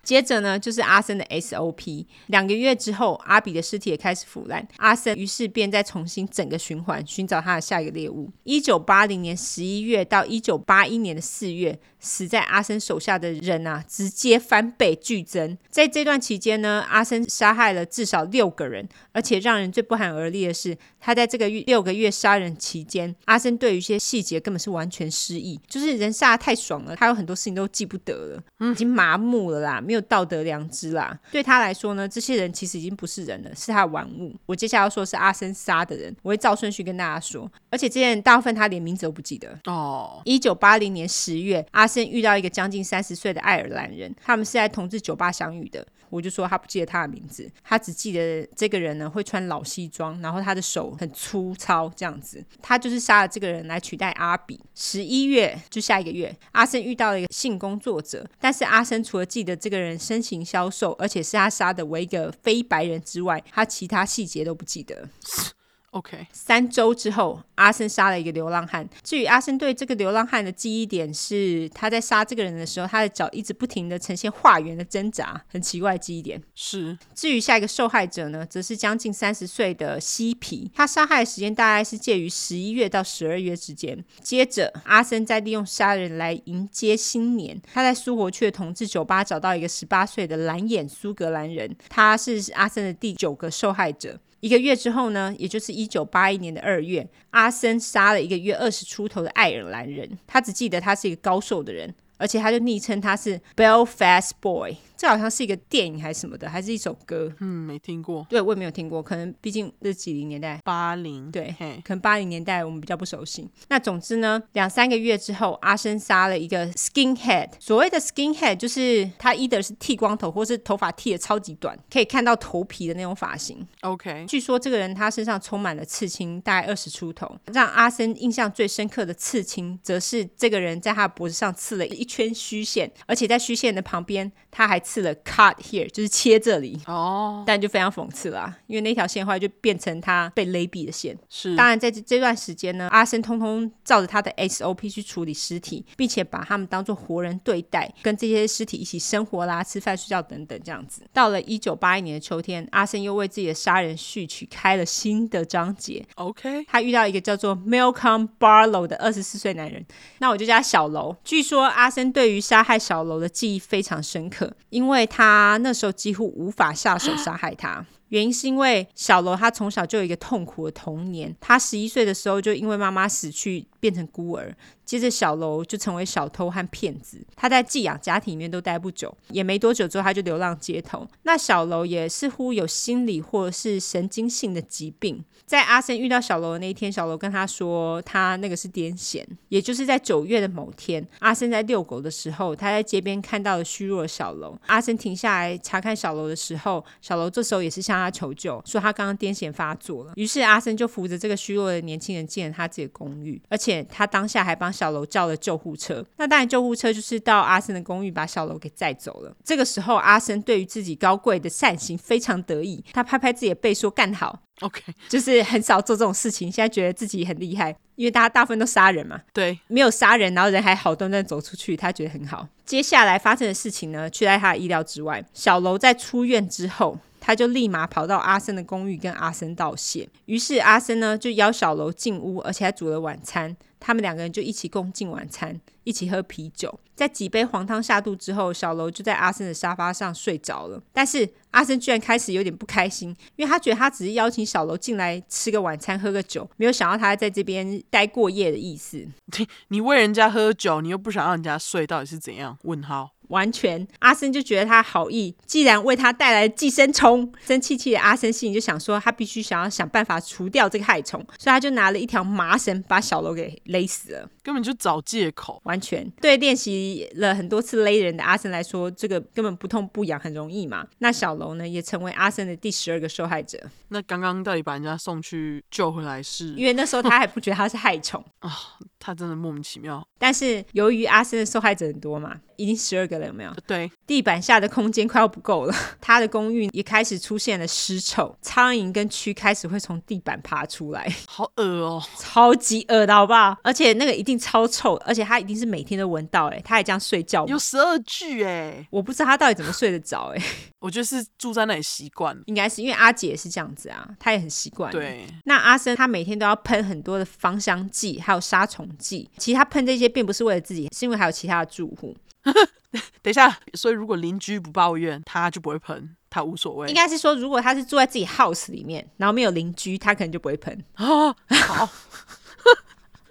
[0.03, 2.05] 接着呢，就是阿森的 SOP。
[2.27, 4.67] 两个月之后，阿比的尸体也开始腐烂。
[4.77, 8.29] 阿森于是便再重新整个循环，寻找他的下一个猎物。
[8.43, 15.57] 一九八零年十一月到一九八一年的四月，死在阿森手下的人啊，直接翻倍剧增。
[15.69, 29.79] 在这段期间呢，阿森杀害了至少六个人，而且让人最不寒而栗的是，他在这个月六个月杀人期间，阿森对于一些细节根本是完全失忆，就是人杀的太爽了，他有很多事情都记不得了，已经麻木了啦。
[29.79, 34.35] 没有道德良知啦，对他来说呢，这些人其实已经不是人了，是他的玩物。
[34.45, 37.49] 我接下来要说的是阿森杀的人，我会照顺序跟大家说。
[37.69, 40.21] 而且这些人大部分他连名字都不记得哦。
[40.25, 45.85] 一九八零年十月，阿森遇到一个将近三十岁的爱尔兰人，他们是在同志酒吧相遇的。
[46.13, 52.45] 我就说他不记得他的名字，他只记得这个人呢会穿老西装，然后他的手很粗糙这样子。
[52.61, 54.59] 他就是杀了这个人来取代阿比。
[54.75, 65.09] 十一月就下一个月，阿森遇到了一个性工作者，但是阿森除了记得这个人身形消瘦，而且是他杀的唯一一个非白人之外，他其他细节都不记得。
[65.93, 68.87] OK，三周之后，阿森杀了一个流浪汉。
[69.03, 76.41] 至于阿森对这个流浪汉的记忆点是，他在杀这个人的时候，他的脚一直不停的呈现画圆的挣扎，很奇怪的记忆点。
[76.55, 76.97] 是。
[77.13, 84.03] 至于下一个受害者呢，则是将近三十岁的西皮，他杀害的时间大概是介于十一月到十二月之间。
[84.23, 87.61] 接着，阿森在利用杀人来迎接新年。
[87.71, 94.19] 他在苏活区的同志酒吧找到一个十八岁的蓝眼苏格兰人，他是阿森的第九个受害者。
[94.43, 100.19] 一个月之后呢，也就是一九八一年的二月，阿森杀了一个约二十出头的爱尔兰人。
[100.27, 104.75] 他只记得他是一个高瘦的人，而且他就昵称他是 Belfast Boy。
[104.95, 107.33] 这好像是一个电影还是什么的，还是一首歌？
[107.39, 108.25] 嗯，没听过。
[108.29, 109.03] 对，我也没有听过。
[109.03, 111.29] 可能毕竟是几零年代，八零。
[111.31, 113.49] 对，嘿可能八零年代我们比较不熟悉。
[113.67, 117.49] 那总之呢，两三个月之后，阿森杀了一个 skinhead。
[117.59, 123.67] 所谓的 skinhead 就是他 either 是剃光头，或是头发剃的超级短，可以看到头皮的那种发型。
[123.81, 124.25] OK。
[124.27, 127.37] 据说这个人他身上充满了刺青，大概二十出头。
[127.51, 134.92] 让阿森印象最深刻的刺青，则是这个人在他脖子上刺了一圈虚线，而且在虚线的旁边，他还刺。
[134.93, 137.43] 刺了 cut here 就是切这里哦，oh.
[137.47, 141.17] 但就非常讽刺啦，因为那条线后来就变成他被勒毙的线。
[141.29, 151.01] 是，当然在这这段时间呢，阿森通通照着他的 SOP 去处理尸体，并且把他们当做活人对待，跟这些尸体一起生活啦、吃饭、睡觉等等这样子。
[151.11, 156.05] 到了一九八一年的秋天，阿森又为自己的杀人序曲开了新的章节。
[156.15, 159.83] OK，他遇到一个叫做 Malcolm Barlow 的二十四岁男人，
[160.19, 161.15] 那我就叫他小楼。
[161.23, 167.85] 据说阿森对于杀害小楼的记忆非常深刻，因为他那时候几乎无法下手杀害他。
[168.09, 174.55] 原因是因为小楼他从小就有一个痛苦的童年，他十一岁的时候就因为妈妈死去变成孤儿，
[174.85, 177.25] 接着小楼就成为小偷和骗子。
[177.35, 181.07] 他在寄养家庭里面都待不久，也没多久之后他就流浪街头。
[181.23, 185.23] 那小楼也似乎有心理或者是神经性的疾病。
[185.53, 194.57] 在阿森遇到小楼的那一天，小楼跟他说他那个是癫痫，也就是在九月的某天，阿森在遛狗的时候，他在街边看到了虚弱的小楼。
[194.65, 200.13] 阿森停下来查看小楼的时候，小楼这时候也是向他求救，说他刚刚癫痫发作了。
[200.15, 206.03] 于是阿森就扶着这个虚弱的年轻人进了他自己的公寓，而且他当下还帮小楼叫了救护车。
[206.17, 209.31] 那当然，救护车就是到阿森的公寓把小楼给载走了。
[209.43, 219.19] 这个时候，阿森对于自己高贵的善行非常得意，他拍拍自己的背说：“干好。” OK，就是很少做这种事情，现在觉得自己很厉害，因为大家大部分都杀人嘛。
[219.33, 222.47] 对，没有杀人，然后人还好端端走出去，他觉得很好。
[222.65, 225.23] 接下来发生的事情呢，却在他的意料之外。
[225.33, 230.07] 小楼在出院之后，他就立马跑到阿森的公寓跟阿森道谢。
[230.25, 233.55] 于是阿森呢就邀小楼进屋，而且还煮了晚餐。
[233.85, 236.79] 他们两个人就一起共进晚餐，一起喝啤酒。
[236.95, 240.81] 在几杯黄汤下肚之后，小楼就在阿森的沙发上睡着了。
[240.93, 249.05] 但是阿森居然开始有点不开心，因为他觉得他只是邀请小楼进来吃个晚餐、喝个酒，没有想到他在这边待过夜的意思。
[249.67, 252.57] 你喂人家喝酒，你又不想让人家睡，到底是怎样？
[252.63, 253.12] 问号。
[253.29, 265.61] 完全，阿森就觉得他好意，既然为他带来寄生虫，生气气的阿森心里就想说，他必须想要想办法除掉这个害虫，所以他就拿了一条麻绳把小楼给勒死了，根本就找借口。
[265.63, 270.85] 完全对练习了很多次勒人的阿森来说，这个根本不痛不痒，很容易嘛。
[270.99, 273.59] 那小楼呢，也成为阿森的第十二个受害者。
[273.89, 276.53] 那刚刚到底把人家送去救回来是？
[276.55, 278.51] 因为那时候他还不觉得他是害虫 啊，
[278.99, 280.05] 他真的莫名其妙。
[280.17, 282.39] 但是由于阿森的受害者很多嘛。
[282.63, 283.53] 已经十二个了，有没有？
[283.67, 285.75] 对，地板下的空间快要不够了。
[285.99, 293.57] 他的公寓也开始出现了尸臭，苍蝇跟蛆开始会从地板爬出来， 好恶哦，超级恶的好不好？
[293.63, 300.41] 而且那个一定超臭，而且他一定是每天都闻到，哎，他还这样睡觉，有十二具哎，我不知道他到底怎么睡得着，哎，
[300.79, 304.91] 我觉得是住在那里习惯，应该是因为阿姐也是这样子啊，他也很习惯。
[304.91, 309.29] 对，那阿森他每天都要喷很多的芳香剂，还有杀虫剂。
[309.37, 312.15] 其实他喷这些并不是为了自己，是因为还有其他的住户。
[313.21, 316.87] 等一下，所以如果邻居不抱怨，他就不会喷，他无所谓。
[316.89, 320.83] 应该是说，如果他是住在自己 house 里面，然后没有邻居，他可能就不会喷。
[320.97, 321.89] 哦，好，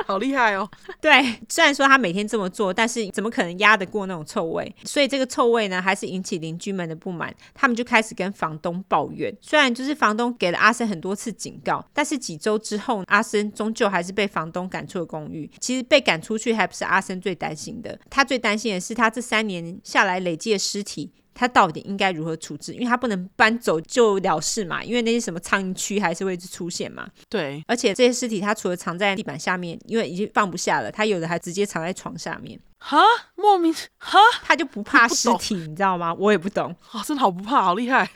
[0.06, 0.68] 好厉害哦。
[1.00, 4.74] 对，虽然说他每天这么做，但是怎么可能压得过那种臭味？
[4.84, 7.34] 所以这个臭味呢，还是引起邻居们的不满。
[7.54, 9.34] 他们就开始跟房东抱怨。
[9.40, 15.50] 虽然就是房东给了阿森很多次警告，但是几周之后，阿森终究还是被房东赶出了公寓。
[15.60, 21.12] 其实被赶出去还不是阿森最担心的，他最担心的是他这三年下来累积的尸体。
[21.34, 22.72] 他到底应该如何处置？
[22.72, 27.08] 因为他不能搬走就了事嘛，因为那些什么苍蝇蛆还是会出现嘛。
[27.28, 32.58] 对，而且这些尸体他除了藏在地板下面，因为已经放不下了，他有的还直接藏在床下面。
[32.78, 32.98] 哈，
[33.36, 36.12] 莫名哈，他就不怕尸体，你知道吗？
[36.14, 36.74] 我也不懂。
[36.90, 38.10] 啊，真的好不怕，好厉害。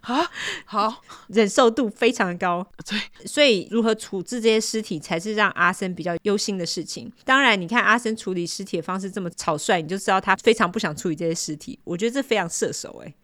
[0.00, 0.30] 啊，
[0.64, 2.66] 好，忍受度非常的高。
[2.86, 7.12] 对，所以如何处置这些尸体才是让阿森比较忧心的事情。
[7.24, 11.78] 当然，你看阿森处理尸体的方式这么草率，你就知道他非常不想处理这些尸体。
[11.84, 13.14] 我觉得这非常射手哎，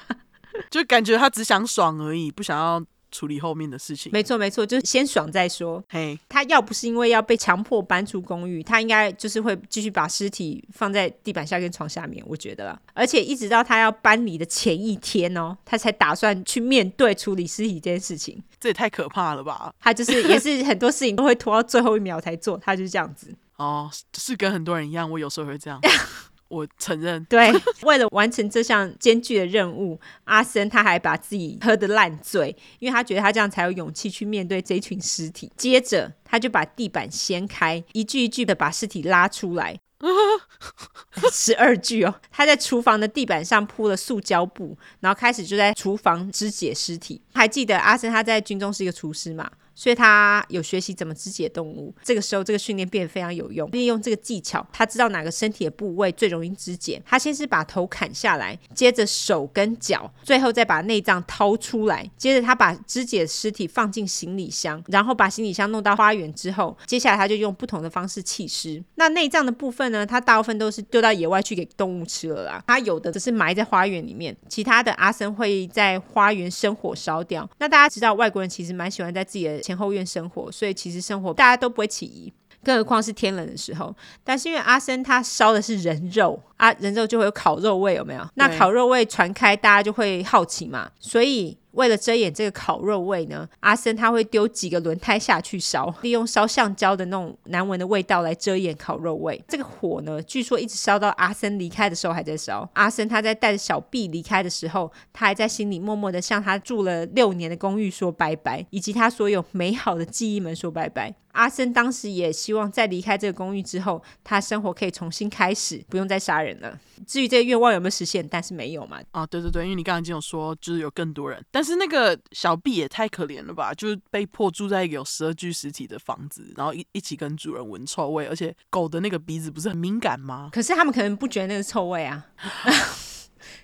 [0.70, 2.84] 就感觉他只想爽而已，不想要。
[3.12, 5.84] 处理后面的事情，没错没错，就是先爽再说。
[5.88, 12.80] 嘿，他要不是因为要被强迫搬出公寓，他应该就是会继续把尸体放在地板下跟床下面，我觉得啦。
[12.94, 18.42] 而且一直到他要搬离的前一天哦，他才打算去面对处理尸体这件事情。
[18.58, 19.74] 这也太可怕了吧！
[19.80, 23.34] 他就是也是很多事情都会拖到最后一秒才做，他就是这样子。
[23.56, 25.78] 哦，是跟很多人一样，我有时候会这样。
[26.52, 27.50] 我承认，对，
[27.82, 35.50] 为了完成这项艰巨的任务，阿森他还把自己喝得烂醉，因为他觉得他这样才有勇气去面对这群尸体。
[35.56, 39.78] 接着，他就把地板掀开，一具一具的把尸体拉出来，
[41.32, 42.14] 十二具哦。
[42.30, 47.22] 他在厨房的地板上铺了塑胶布，然后开始就在厨房肢解尸体。
[47.32, 49.50] 还记得阿森他在军中是一个厨师嘛？
[49.74, 53.66] 所以他有学习怎么肢解动物，这个时候这个训练变得非常有用。
[53.72, 57.00] 利用这个技巧，他知道哪个身体的部位最容易肢解。
[57.06, 62.08] 他先是把头砍下来，接着手跟脚，最后再把内脏掏出来。
[62.18, 68.84] 接着他把肢解的尸体放进行李箱，然后把行李箱弄到花园之后，接下来他就用不同的方式弃尸。
[68.96, 72.62] 那内脏的部分呢，他大部分都是丢到野外去给动物吃了啦。
[72.66, 77.48] 他有的只是埋在花园里面，其他的阿森会在花园生火烧掉。
[77.58, 83.94] 那大家知道外国人其实蛮喜欢在自己的前后院生活，所以其实生活大家都不会起疑，更何况是天冷的时候。
[84.22, 88.26] 但是因为阿森他烧的是人肉啊，人肉就会有烤肉味，有没有？
[88.34, 91.56] 那烤肉味传开，大家就会好奇嘛，所以。
[91.72, 99.42] 为了遮掩这个烤肉味呢，阿森他会丢几个轮胎下去烧，利用烧橡胶的那种难闻的味道来遮掩烤肉味。
[99.48, 102.68] 这个火呢，据说一直烧到阿森离开的时候还在烧。
[102.74, 111.14] 阿森他在带着小毕离开的时候，他还在心里默默的向他住了六年的公寓说拜拜，以及他所有美好的记忆们说拜拜。
[111.32, 116.78] 阿森当时也希望在离开这个公寓之后，他生活可以重新开始，不用再杀人了。
[117.06, 118.98] 至于这个愿望有没有实现，但是没有嘛。
[119.12, 130.50] 啊，对对对，因为你刚刚已经有说，就是有更多人，但但是那个小 B 也太可怜了吧，就是被迫住在一个有十二具尸体的房子，然后一一起跟主人闻臭味，而且狗的那个鼻子不是很敏感吗？
[130.52, 132.26] 可是他们可能不觉得那个臭味啊。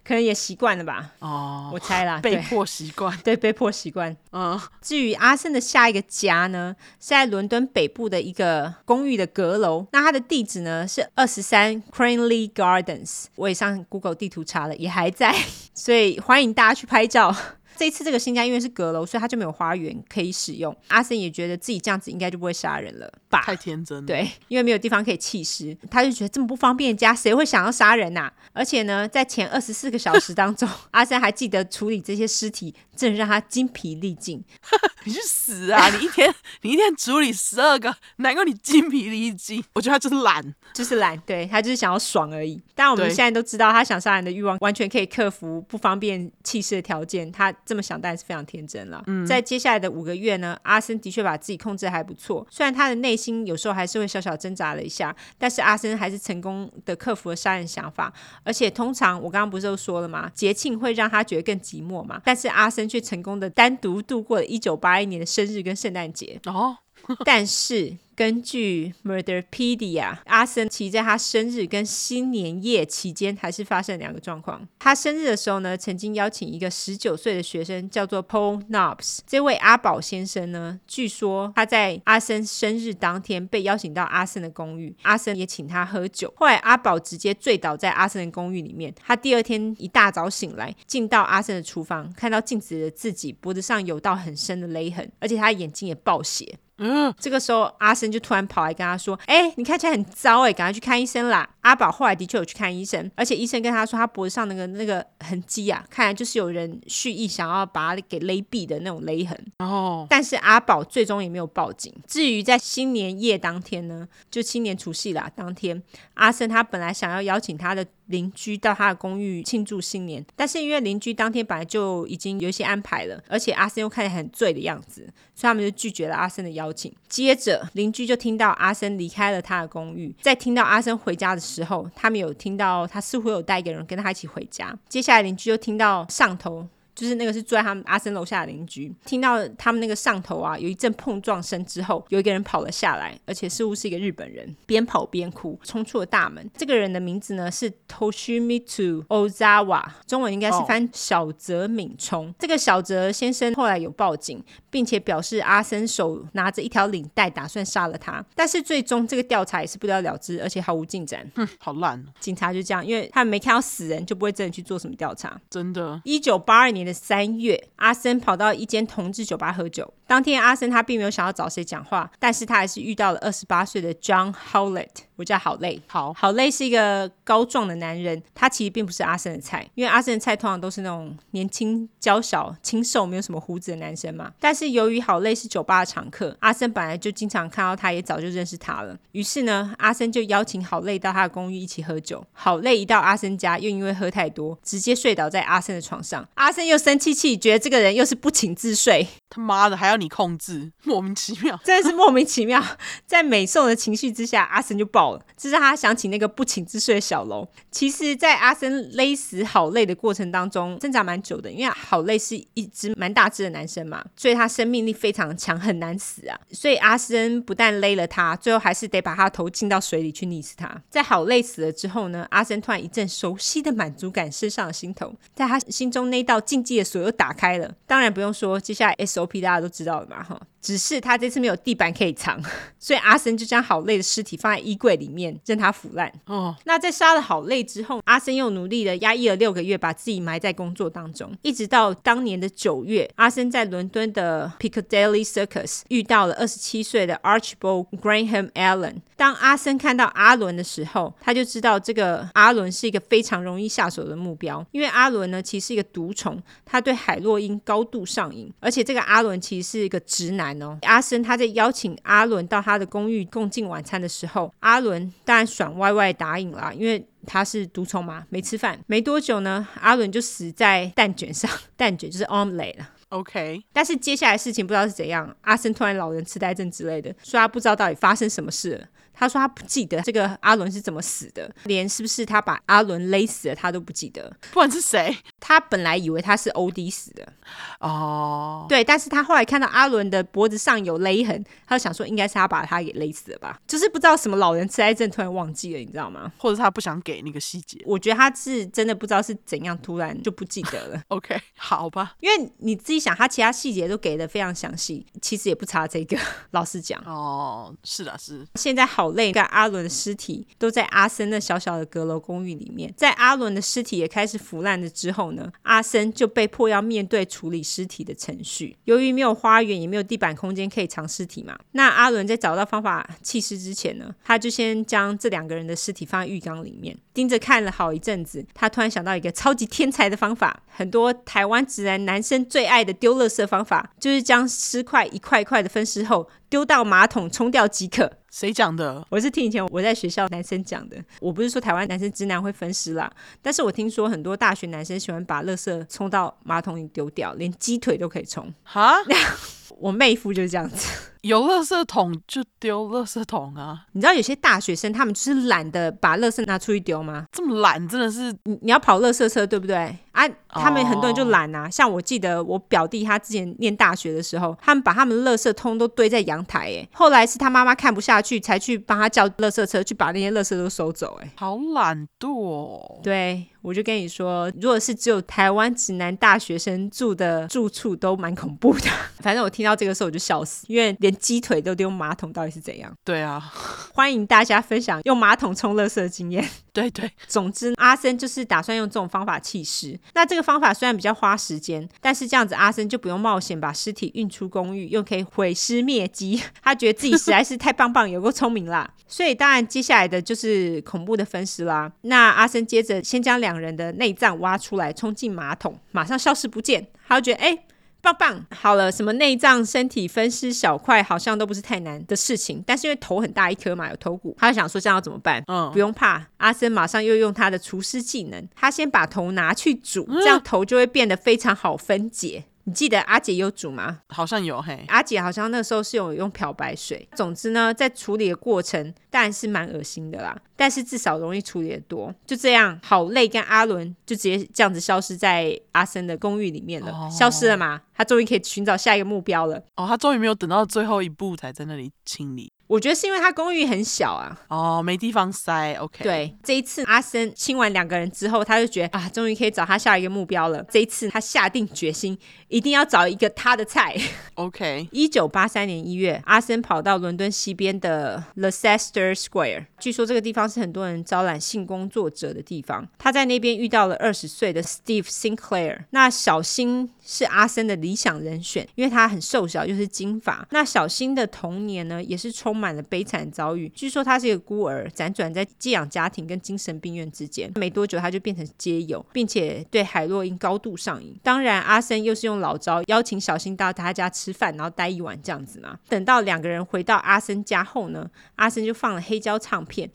[0.05, 4.17] 可能也习惯了吧，哦，我猜啦，被迫习惯，对，被迫习惯。
[4.31, 15.35] 嗯，至于阿森的下一个家呢，是在伦敦北部的一个公寓的阁楼，那它的地址呢是二十三 Cranley Gardens，我也上 Google 地图查了，也还在，
[15.75, 17.35] 所以欢迎大家去拍照。
[17.79, 20.77] 这一次这个新家因为是阁楼，所以他就没有花园可以使用。
[20.89, 23.43] 阿森也觉得自己这样子应该就不会杀人了吧？
[23.43, 24.07] 太天真了。
[24.07, 28.33] 对，因为没有地方可以弃尸，他就觉得这么不方便的家，谁会想要杀人呐、啊？
[28.53, 34.45] 而且呢，在前二十四个小时当中， 阿森还记得处理这些尸体，真的让他精疲力尽。
[35.05, 35.89] 你去死啊！
[35.97, 39.65] 你一天你一天处理十二个，难怪你精疲力尽。
[39.75, 42.61] 我觉得他就是懒，就是懒，对，他就是想要爽而已。
[42.75, 47.31] 但我们现在都知道，他想杀人的欲望完全可以克服不方便气势的条件。
[47.31, 49.03] 他这么想，当然是非常天真了。
[49.07, 52.47] 嗯，在接下来的五个月呢，阿森的确把自己控制得还不错。
[52.51, 58.13] 虽然他的内心有时候还是会小小挣扎了一下，但是阿森还是成功的克服了杀人想法。
[58.43, 60.31] 而且通常我刚刚不是都说了吗？
[60.35, 62.21] 节庆会让他觉得更寂寞嘛。
[62.25, 66.41] 但是阿森却成功的单独度过了一九八一年的生日跟圣诞节。
[66.47, 66.79] 哦，
[67.25, 67.97] 但是。
[68.19, 74.67] 根据 Murderpedia，阿森其在他生日跟新年夜期间还是发生两个状况。
[74.81, 79.21] 他生日的时候呢，曾经邀请一个十九岁的学生叫做 Paul Knobs，。
[79.25, 86.35] 这位阿宝先生呢，据说他在阿森生日当天被邀请到阿森的公寓，阿森也请他喝酒。
[86.37, 88.93] 后来阿宝直接醉倒在阿森的公寓里面。
[89.07, 96.59] 他第二天一大早醒来，进到阿森的厨房，看到镜子的自己脖子上有道很深的勒痕，而且他眼睛也爆血。
[96.79, 109.53] 嗯，这个时候阿森就突然跑来跟他说：“哎，你看起来很糟哎，赶快去看医生啦！”阿宝后来的确有去看医生，而且医生跟他说，他脖子上那个那个痕迹啊，看来就是有人蓄意想要把他给勒毙的那种勒痕。
[109.59, 111.93] 哦，但是阿宝最终也没有报警。
[112.07, 115.83] 至于在新年夜当天呢，就新年除夕啦，当天
[116.15, 117.85] 阿森他本来想要邀请他的。
[118.09, 125.03] 邻居到他的公寓庆祝新年，但是因为邻居当天本来就已经有一些安排了，而且阿森又看起来很醉的样子，
[125.35, 126.91] 所以他们就拒绝了阿森的邀请。
[127.07, 134.73] 接着邻居就听到阿森离开了他的公寓，在听到阿森回家的时之后，他们有听到他似乎有带一个人跟他一起回家。
[134.89, 136.65] 接下来邻居就听到上头。
[136.99, 146.51] 就是那个是住在他们阿森楼下的邻居，听到他们那个上头啊有一阵碰撞声之后，有一个人跑了下来，而且似乎是一个日本人，边跑边哭，冲出了大门。
[146.57, 152.27] 这个人的名字呢是 Toshimitsu Ozawa，中文应该是翻小泽敏充。
[152.27, 152.35] Oh.
[152.37, 161.25] 这个小泽先生后来有报警，并且表示阿森手拿着一条领带打算杀了他，但是最终这个调查也是不了了之，而且毫无进展。
[161.37, 162.05] 哼， 好烂。
[162.19, 165.41] 警察就这样，因为他们没看到死人，就不会真的去做什么调查。
[165.49, 169.95] 真的，一九八二年三月，阿森跑到一间同志酒吧喝酒。
[170.09, 174.89] 当天，阿森他并没有想要找谁讲话，但是他还是遇到了二十八岁的 John Howlett。
[175.17, 184.33] 我叫好累，好好累是一个高壮的男人，他其实并不是阿森的菜，因为阿森的菜通常都是那种年轻娇小、清瘦、没有什么胡子的男生嘛。
[184.41, 188.97] 但是由于好累是酒吧的常客，阿森本来就经常看到他，也早就认识他了。
[189.11, 192.25] 于是呢，阿森就邀请好累到他的公寓一起喝酒。
[192.33, 196.27] 好累一到阿森家，又因为喝太多，直接睡倒在阿森的床上。
[196.35, 202.63] 阿森又生气气，觉得这个人又是不请自睡，他妈的还要你控制， 莫名其妙，真的是莫名其妙。
[203.07, 205.25] 在美颂的情绪之下，阿森就爆了。
[205.37, 207.49] 这是他想起那个不请自睡的小楼。
[207.71, 216.39] 其实，在阿森勒死好累的过程当中，挣扎蛮久的，因为好累是一只蛮大只的男生嘛，所以他生命力非常强，很难死啊。
[216.51, 220.83] 所以阿森不但勒了他，最后还是得把他头浸到水里去溺死他。
[220.91, 227.73] 在好累死了之后呢，阿森突然一阵熟悉的满足感升上了心头，在他心中那道禁忌的锁又打开了。
[227.87, 230.39] 当然不用说，接下来 SOP 大家都知道知道的嘛，哈。
[230.61, 232.43] 只是他这次没有地板可以藏，
[232.79, 236.13] 所以阿森就将好累的尸体放在衣柜里面，任它腐烂。
[236.27, 248.97] 哦，那在杀了好累之后，阿森又努力的压抑了六个月，把自己埋在工作当中，一直到当年的九月，阿森在伦敦的 Piccadilly Circus 遇到了二十七岁的 Archibald Graham Allen。
[249.17, 260.49] 当阿森看到阿伦的时候，他就知道这个阿伦是一个非常容易下手的目标，因为阿伦呢其实是一个毒虫，他对海洛因高度上瘾，而且这个阿伦其实是一个直男。
[260.83, 268.79] 阿森他在邀请阿伦到他的公寓共进晚餐的时候，阿伦当然爽歪歪答应了，因为他是毒虫嘛，没吃饭。
[268.87, 272.89] 没多久呢，阿伦就死在蛋卷上， 蛋卷就是 omelette 了。
[273.11, 278.87] OK，但是接下来事情不知道是怎样，阿森突然老人痴呆症之类的，说他不知道到底发生什么事了。
[279.15, 284.31] 他说他不记得这个阿伦是怎么死的，连是不是他把阿伦勒死了他都不记得。
[284.53, 287.33] 不管是谁，他本来以为他是欧弟死的。
[287.81, 293.61] 哦，对，但是他后来看到阿伦的脖子上有勒痕，他就想说应该是他把他给勒死了吧？
[293.67, 296.33] 就是不知道什么老人痴呆症突然忘记了，你知道吗？
[296.39, 297.81] 或者他不想给那个细节？
[297.87, 301.03] 我觉得他是真的不知道是怎样突然就不记得了。
[301.09, 306.19] OK，好吧，因为你自己想，他其他细节都给的非常详细，其实也不差这个。
[306.51, 308.47] 老实讲，哦，是的，是。
[308.57, 312.93] 现在好累，跟阿伦的尸体都在阿森那小小的阁楼公寓里面。
[312.97, 315.28] 在阿伦的尸体也开始腐烂了之后
[315.63, 318.77] 阿森就被迫要面对处理尸体的程序。
[318.85, 328.45] 由于没有花园，也没有地板空间可以藏尸体嘛，那阿伦在找到方法弃尸之前呢，他就先将这两个人的尸体放在浴缸里面，盯着看了好一阵子。
[328.55, 338.11] 他突然想到一个超级天才的方法，很多台湾直男男生最爱的丢垃圾方法，就是将尸块一块块的分尸后丢到马桶冲掉即可。
[338.31, 339.05] 谁讲的？
[339.09, 340.97] 我是听以前我在学校男生讲的。
[341.21, 348.53] 我不是说台湾男生直男会分尸啦，但是我听说很多大学男生喜欢把垃圾冲到马桶里丢掉，连鸡腿都可以冲。
[348.65, 348.95] 哈，
[349.81, 350.87] 我妹夫就是这样子。
[351.23, 353.87] 有垃圾桶就丢垃圾桶啊！
[353.93, 357.27] 你知道有些大学生他们就是懒得把垃圾拿出去丢吗？
[357.33, 359.97] 这么懒真的是你你要跑垃圾车对不对
[360.27, 360.35] 啊？
[360.51, 361.65] 他们很多人就懒啊。
[361.65, 361.73] Oh.
[361.73, 373.01] 像我记得我表弟他之前念大学的时候，他们把他们垃圾通都堆在阳台，哎，后来是他妈妈看不下去才去帮他叫垃圾车去把那些垃圾都收走，哎，好懒惰哦。
[373.03, 378.91] 对，我就跟你说，如果是只有台湾直男大学生住的住处都蛮恐怖的。
[379.21, 382.93] 反正我听到这个时候我就笑死，因为连鸡腿都丢马桶，到底是怎样？
[383.05, 383.53] 对啊，
[383.95, 386.49] 欢迎大家分享用马桶冲垃圾的经验。
[386.73, 389.99] 对对，总之阿森就是打算用这种方法弃尸。
[390.15, 396.43] 那这个方法虽然比较花时间，但是这样子阿森就不用冒险把尸体运出公寓，又可以毁尸灭迹。
[396.63, 398.89] 他觉得自己实在是太棒棒，有够聪明啦。
[399.07, 401.91] 所以当然接下来的就是恐怖的分尸啦。
[402.03, 406.87] 那阿森接着先将两人的内脏挖出来，冲进马桶，马上消失不见。
[407.07, 407.51] 他就觉得哎。
[407.51, 407.63] 诶
[408.01, 412.63] 棒棒，好了，什么内脏、身体分尸小块，好像都不是太难的事情。
[412.67, 415.43] 但是因为头很大一颗嘛，有头骨，他就想说这样要怎么办？
[415.49, 422.45] 嗯，不用怕，阿森马上又用他的厨师技能，他先把头拿去煮，这样头就会变得非常好分解。
[422.69, 424.01] 你记得阿姐有煮吗？
[424.09, 424.85] 好像有嘿。
[424.89, 427.09] 阿姐好像那时候是有用漂白水。
[427.17, 432.15] 总之呢，在处理的过程当然是蛮恶心的啦，但是至少容易处理的多。
[432.27, 437.81] 就这样，好累跟阿伦就直接这样子消失在阿森的公寓里面了，哦、消失了嘛？
[437.95, 439.57] 他终于可以寻找下一个目标了。
[439.77, 442.53] 哦，他终于没有等到最后一步才在那里清理。
[442.69, 445.73] 我觉得是因为他公寓很小啊，哦，没地方塞。
[445.75, 450.63] OK，对，这一次阿森亲完两个人之后，他就觉得啊，终于可以找他下一个目标了。
[450.71, 452.17] 这一次他下定决心，
[452.49, 453.97] 一定要找一个他的菜。
[454.35, 462.87] OK， 一九八三年一月，阿森跑到伦敦西边的 Leicester Square，据说这个地方是很多人招揽性工作者的地方。
[462.99, 465.85] 他在那边遇到了二十岁的 Steve Sinclair。
[465.91, 470.47] 那小新是阿森的理想人选，因为他很瘦小，又是金发。
[470.51, 473.69] 那小新的童年呢，也是充满了悲惨遭遇。
[473.69, 477.51] 据说他是一个孤儿，辗转在寄养家庭跟精神病院之间。
[477.55, 481.17] 没多久，他就变成街友，并且对海洛因高度上瘾。
[481.23, 485.79] 当然，阿森又是用老招，邀请小新到他家吃饭，然后待一晚这样子嘛。
[485.89, 489.89] 等到两个人回到阿森家后呢，阿森就放了黑胶唱片。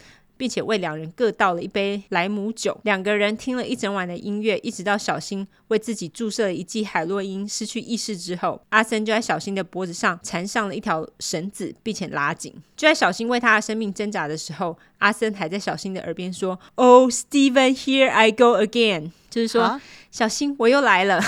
[0.43, 12.53] 并且为两人各倒了一杯莱姆酒，两个人听了一整晚的音乐，一直到小新为自己注射了一剂海洛因，失去意识之后，阿森就在小新的脖子上缠上了一条绳子，并且拉紧。
[12.75, 19.81] 就在小新为他的生命挣扎的时候，阿森还在小新的耳边说：“Oh, Steven, here I go again。”就是说，啊、
[20.11, 21.21] 小新，我又来了。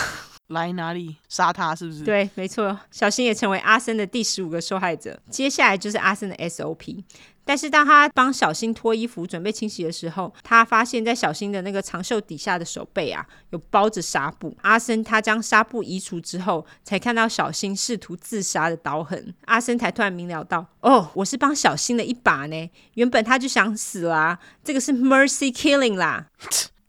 [0.47, 1.73] 来哪里杀他？
[1.73, 2.03] 是不是？
[2.03, 2.77] 对，没错。
[2.91, 5.19] 小新也成为阿森的第十五个受害者。
[5.31, 7.03] 接下来就是阿森的 SOP。
[7.45, 14.57] 但是当他帮小新脱衣服准备清洗的时候，他发现，在小新的那个长袖底下的手背啊，有包着纱布。
[14.63, 19.33] 阿森他将纱布移除之后，才看到小新试图自杀的刀痕。
[19.45, 22.69] 阿森才突然明了到：哦，我是帮小新的一把呢。
[22.95, 26.27] 原本他就想死啦，啊，这个是 mercy killing 啦。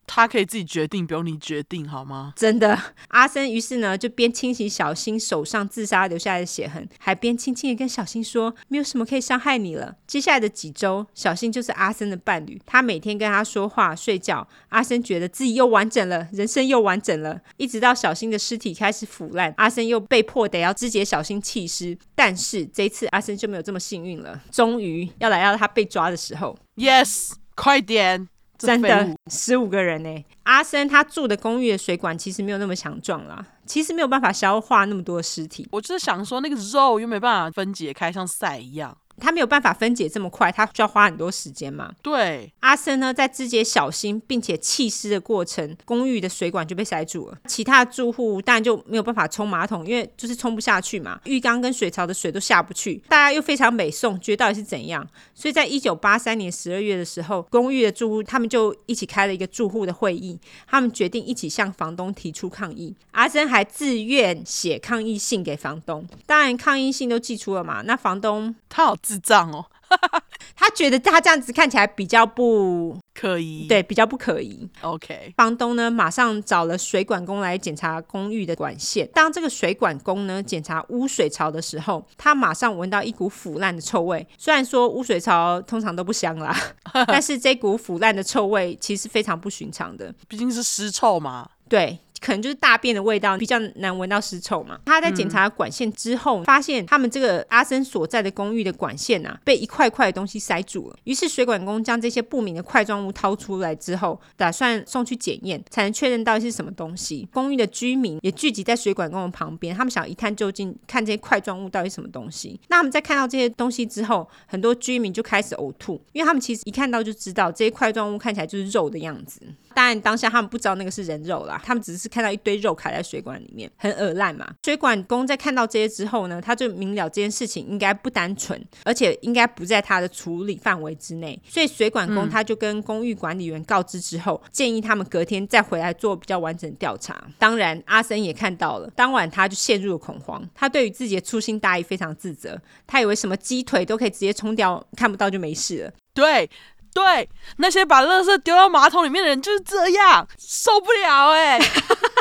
[0.06, 2.32] 他可以自己决定，不用你决定，好吗？
[2.36, 2.78] 真的，
[3.08, 14.46] 阿森于是呢就边清洗小新手上自杀留下来的血痕，还边轻轻的跟小新说：“没有什么可以伤害你了。”接下来的几周，小新就是阿森的伴侣，他每天跟他说话、睡觉。
[14.68, 17.40] 阿森觉得自己又完整了，人生又完整了。
[17.56, 21.98] 一直到小新的尸体开始腐烂，阿森又被迫得要肢解小新弃尸。
[22.14, 24.40] 但是这一次，阿森就没有这么幸运了。
[24.50, 28.28] 终于要来到他被抓的时候，Yes，快点！
[28.58, 30.24] 真的十五个人呢。
[30.44, 35.68] 阿森他住的公寓的水管其实没有那么强壮啦，其实没有办法消化那么多尸体。
[35.72, 38.96] 我就是想说，那个肉又没办法分解开，像塞一样。
[39.18, 41.92] 他没有办法分解这么快，他需要花很多时间嘛。
[42.02, 55.06] 对，阿森呢，在肢解小心并且弃尸的过程，公寓的水管就被塞住了，其他的住户当然就没有办法冲马桶，因为就是冲不下去嘛，浴缸跟水槽的水都下不去，大家又非常美送，觉得到底是怎样？
[55.34, 62.94] 所以在一九八三年十二月的时候，公寓的住户他们就一起开了一个住户的会议，他们决定一起向房东提出抗议。
[63.12, 69.64] 阿森还自愿写抗议信给房东，当然抗议信都寄出了嘛，那房东他好智障哦。
[70.56, 74.68] 他觉得他这样子看起来比较不可疑，对，比较不可疑。
[74.80, 79.08] OK，房东呢马上找了水管工来检查公寓的管线。
[79.14, 84.26] 当这个水管工呢检查污水槽的时候，他马上闻到一股腐烂的臭味。
[84.36, 86.56] 虽然说污水槽通常都不香啦，
[87.06, 91.48] 但是这股腐烂的臭味其实非常不寻常的，毕竟是尸臭嘛。
[91.68, 92.00] 对。
[92.20, 94.78] 可能就是大便的味道比较难闻到尸臭嘛。
[94.86, 100.96] 他在检查管线之后，发现他们这个阿森所在的公寓的管线啊，被一块块的东西塞住了。
[101.04, 107.28] 于是水管工将这些不明的块状物掏出来之后，打算送去检验，才能确认到底是什么东西。
[107.32, 112.58] 公寓的居民也聚集在水管工的旁边，他们想一探究竟，看这些块状物到底是什么东西。
[112.68, 119.40] 那他们在看到这些东西之后，很多居民就开始呕吐，因为他们其实一看到就知道这些块状物看起来就是肉的样子。
[119.76, 124.54] 当然，当下他们不知道那个是人肉啦，他们只是看到一堆肉卡在水管里面，很恶烂嘛。
[124.64, 137.22] 水管工在看到这些之后呢，他就明了这件事情应该不单纯，而且应该不在他的处理范围之内，所以水管工他就跟公寓管理员告知之后，嗯、建议他们隔天再回来做比较完整的调查。
[137.38, 145.92] 当然，阿森也看到了，当晚他就陷入了恐慌，他对于自己的粗心大意非常自责，他以为什么鸡腿都可以直接冲掉，看不到就没事了。
[146.14, 146.48] 对。
[146.96, 147.28] 对，
[147.58, 151.70] 那些把垃圾丢到马桶里面的人就是这样，受不了哎、欸，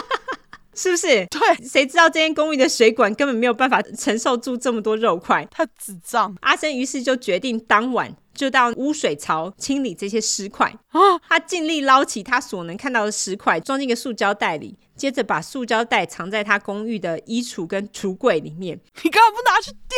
[0.76, 1.26] 是不是？
[1.28, 6.36] 对，谁知道这间公寓的水管根本没有办法承受住这么多肉块，他智障。
[6.42, 11.00] 阿森于是就决定当晚就到污水槽清理这些尸块啊，
[11.30, 18.78] 他尽力捞起他所能看到的尸块，装进一个塑胶袋里，接着把塑胶袋藏在他公寓的衣橱跟橱柜里面。
[19.04, 19.98] 你干嘛不拿去丢？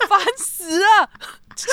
[0.10, 1.08] 烦死了！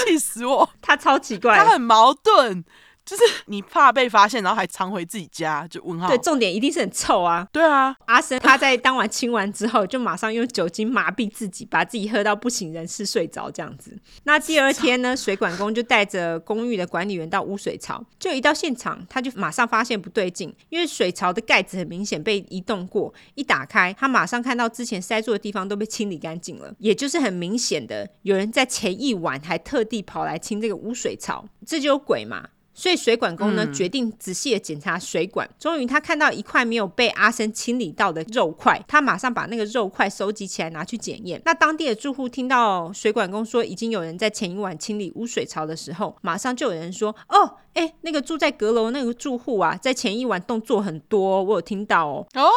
[0.05, 0.69] 气死我！
[0.81, 2.63] 他超奇怪，他很矛盾。
[3.07, 6.09] 就是你怕被发现，然后还藏回自己家，就问号。
[6.09, 7.47] 对，重点一定是很臭啊。
[7.53, 13.97] 对啊，阿森他在当晚清完之后，就马上用酒精麻痹自己，把自己喝到不省人事，睡着这样子。
[14.25, 32.49] 那第二天呢， 水管工就带着公寓的管理员到污水槽，就一到现场，他就马上发现不对劲，因为水槽的盖子很明显被移动过，一打开，他马上看到之前塞住的地方都被清理干净了，也就是很明显的有人在前一晚还特地跑来清这个污水槽，这就有鬼嘛。
[32.79, 41.41] 所以水管工呢，嗯、决定仔细的检查水管，终于他看到一块没有被阿森清理到的肉块，他马上把那个肉块收集起来拿去检验。
[41.43, 52.49] 那当地的住户听到水管工说已经有人在前一晚清理污水槽的时候，马上就有人说：“哦，哎，那个住在阁楼那个住户啊，在前一晚动作很多，我有听到哦。”哦。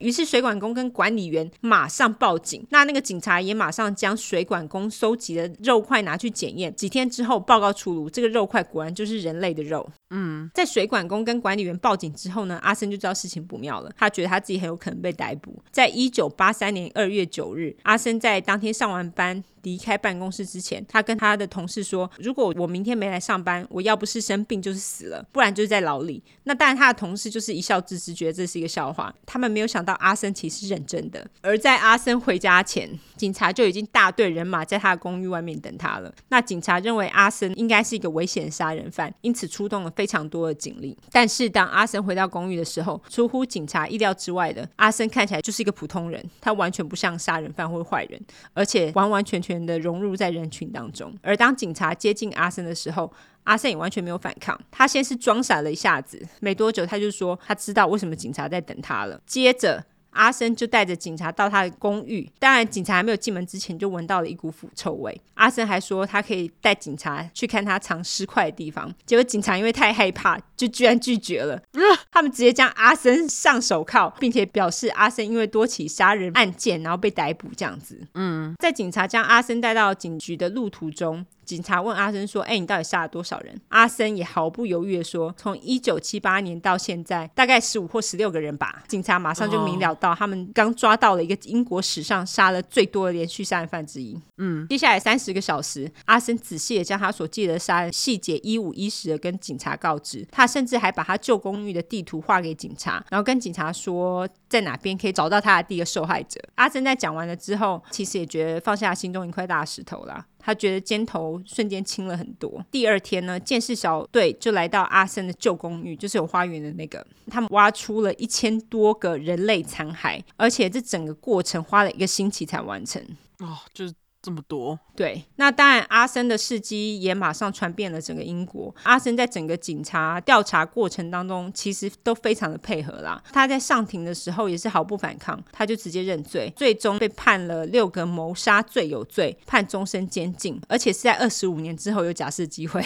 [0.00, 6.74] 于是水管工跟管理员马上报警，那那个警察也马上将水管工收集的肉块拿去检验。
[6.74, 9.88] 几天之后报告出炉，这个肉块果然就是人类的肉。
[10.10, 15.62] 嗯，在水管工跟管理员报警之后呢，阿森就知道事情不妙了，他觉得他自己很有可能被逮捕。
[15.70, 29.12] 在一九八三年二月九日，阿森在当天上完班离开办公室之前，他跟他的同事说：“如果我明天没来上班，我要不是生病就是死了，不然就是在牢里。”那当然，他的同事就是一笑置之，觉得这是一个笑话。
[29.26, 31.26] 他们没有想到阿森其实是认真的。
[31.40, 36.14] 而在阿森回家前，警察就已经大队人马在他的公寓外面等他了。
[36.28, 40.94] 那警察认为阿森应该是一个危险杀人犯，因此出动了非常多的警力。
[41.10, 48.20] 但是当阿森回到公寓的时候，出乎警察意料之外的，阿森看起来就是一个普通人，他完全不像杀人犯或坏人，
[48.52, 49.53] 而且完完全全。
[49.64, 53.12] 的融入在人群当中，而当警察接近阿森的时候，
[53.42, 54.58] 阿森也完全没有反抗。
[54.70, 59.20] 他先是装傻了一下子，没多久他就说他知道为什么警察在等他了。
[59.26, 59.84] 接着。
[60.14, 65.20] 阿森就带着警察到他的公寓，当然警察还没有进门之前就闻到了一股腐臭味。
[65.34, 71.60] 阿森还说他可以带警察去看他藏尸块的地方，结果警察因为太害怕，就居然拒绝了。
[72.10, 78.00] 他们直接将阿森上手铐，并且表示阿森因为多起杀人案件，然后被逮捕这样子。
[78.14, 81.26] 嗯，在警察将阿森带到警局的路途中。
[81.44, 94.18] 警察问阿森说：“哎，你到底杀了多少人？”阿森也毫不犹豫的说：“从一九七八年到现在，大概十五或十六个人吧。”警察马上就明了到，他们刚抓到了一个英国史上杀了最多的连续杀人犯之一。
[94.38, 100.26] 嗯，接下来三十个小时，阿森仔细的将他所记得的杀人细节一五一十的跟警察告知。
[100.30, 104.28] 他甚至还把他旧公寓的地图画给警察，然后跟警察说。
[104.54, 106.40] 在哪边可以找到他的第一个受害者。
[106.54, 110.24] 阿森在讲完了之后，其实也觉得放下心中一块大石头啦。
[110.38, 112.64] 他觉得肩头瞬间轻了很多。
[112.70, 117.04] 第二天呢，建设小队就来到阿森的旧公寓，就是有花园的那个。
[117.28, 123.02] 他们挖出了一千多个人类残骸，而且这整个过程花了一个星期才完成。
[123.40, 123.92] 哦，就是。
[124.24, 128.74] 这么多，对，那当然，阿森的事迹也马上传遍了整个英国。
[128.84, 133.22] 阿森在整个警察调查过程当中，其实都非常的配合啦。
[133.34, 142.82] 他在上庭的时候也是毫不反抗，他就直接认罪，最终被判了六个谋杀罪有罪，判终身监禁，而且是在二十五年之后有假释机会。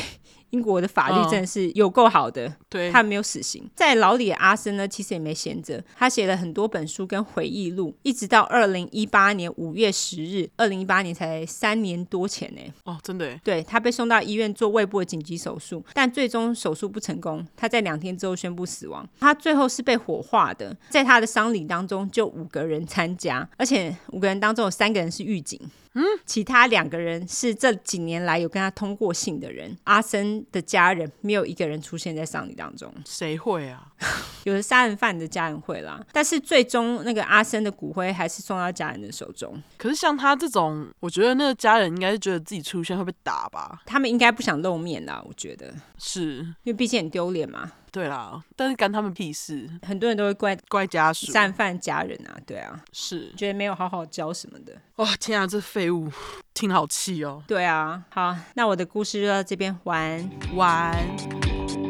[0.50, 3.68] 英国的法律真的是有够好的，对，他没有死刑。
[3.74, 12.60] 在牢里的阿森呢，其实也没闲着，他写了很多本书跟回忆录，一直到二零一八年五月十日，二零一八年才三年多前呢。
[12.84, 13.38] 哦，真的。
[13.44, 19.06] 对，他被送到医院做胃部的紧急手术，但最终手术不成功，他在两天之后宣布死亡。
[19.20, 25.60] 他最后是被火化的，在他的丧礼当中就五个人参加，而且五个人当中有三个人是狱警。
[25.98, 29.76] 嗯，其他两个人是这几年来有跟他通过信的人。
[29.82, 32.92] 阿森的家人没有一个人出现在丧礼当中。
[33.04, 33.88] 谁会啊？
[34.44, 39.60] 有的杀人犯的家人会啦，但是最终那个阿森的骨灰还是送到家人的手中。
[39.76, 43.82] 可是像他这种，我觉得那个家人应该是觉得自己出现会被打吧？
[43.84, 47.72] 他们应该不想露面啦，我觉得是因为毕竟很丢脸嘛。
[47.90, 49.68] 对啦，但是干他们屁事？
[49.82, 54.76] 很多人都会怪怪家属、杀人犯家人啊，对啊，是觉得没有好好教什么的。
[54.96, 56.10] 哇，天啊，这废物，
[56.54, 57.42] 听好气哦。
[57.46, 61.87] 对啊，好，那我的故事就到这边，完完。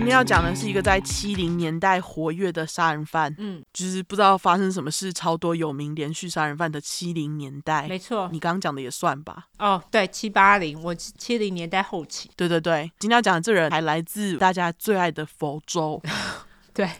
[0.00, 9.48] 今天要讲的是一个在七零年代活跃的杀人犯，嗯，就是不知道发生什么事，超多有名连续杀人犯的七零年代，没错，你刚刚讲的也算吧？
[9.58, 16.00] 哦，对，七八零，我七零年代后期，对对对，今天要讲的这人还来自大家最爱的佛州，
[16.72, 16.90] 对，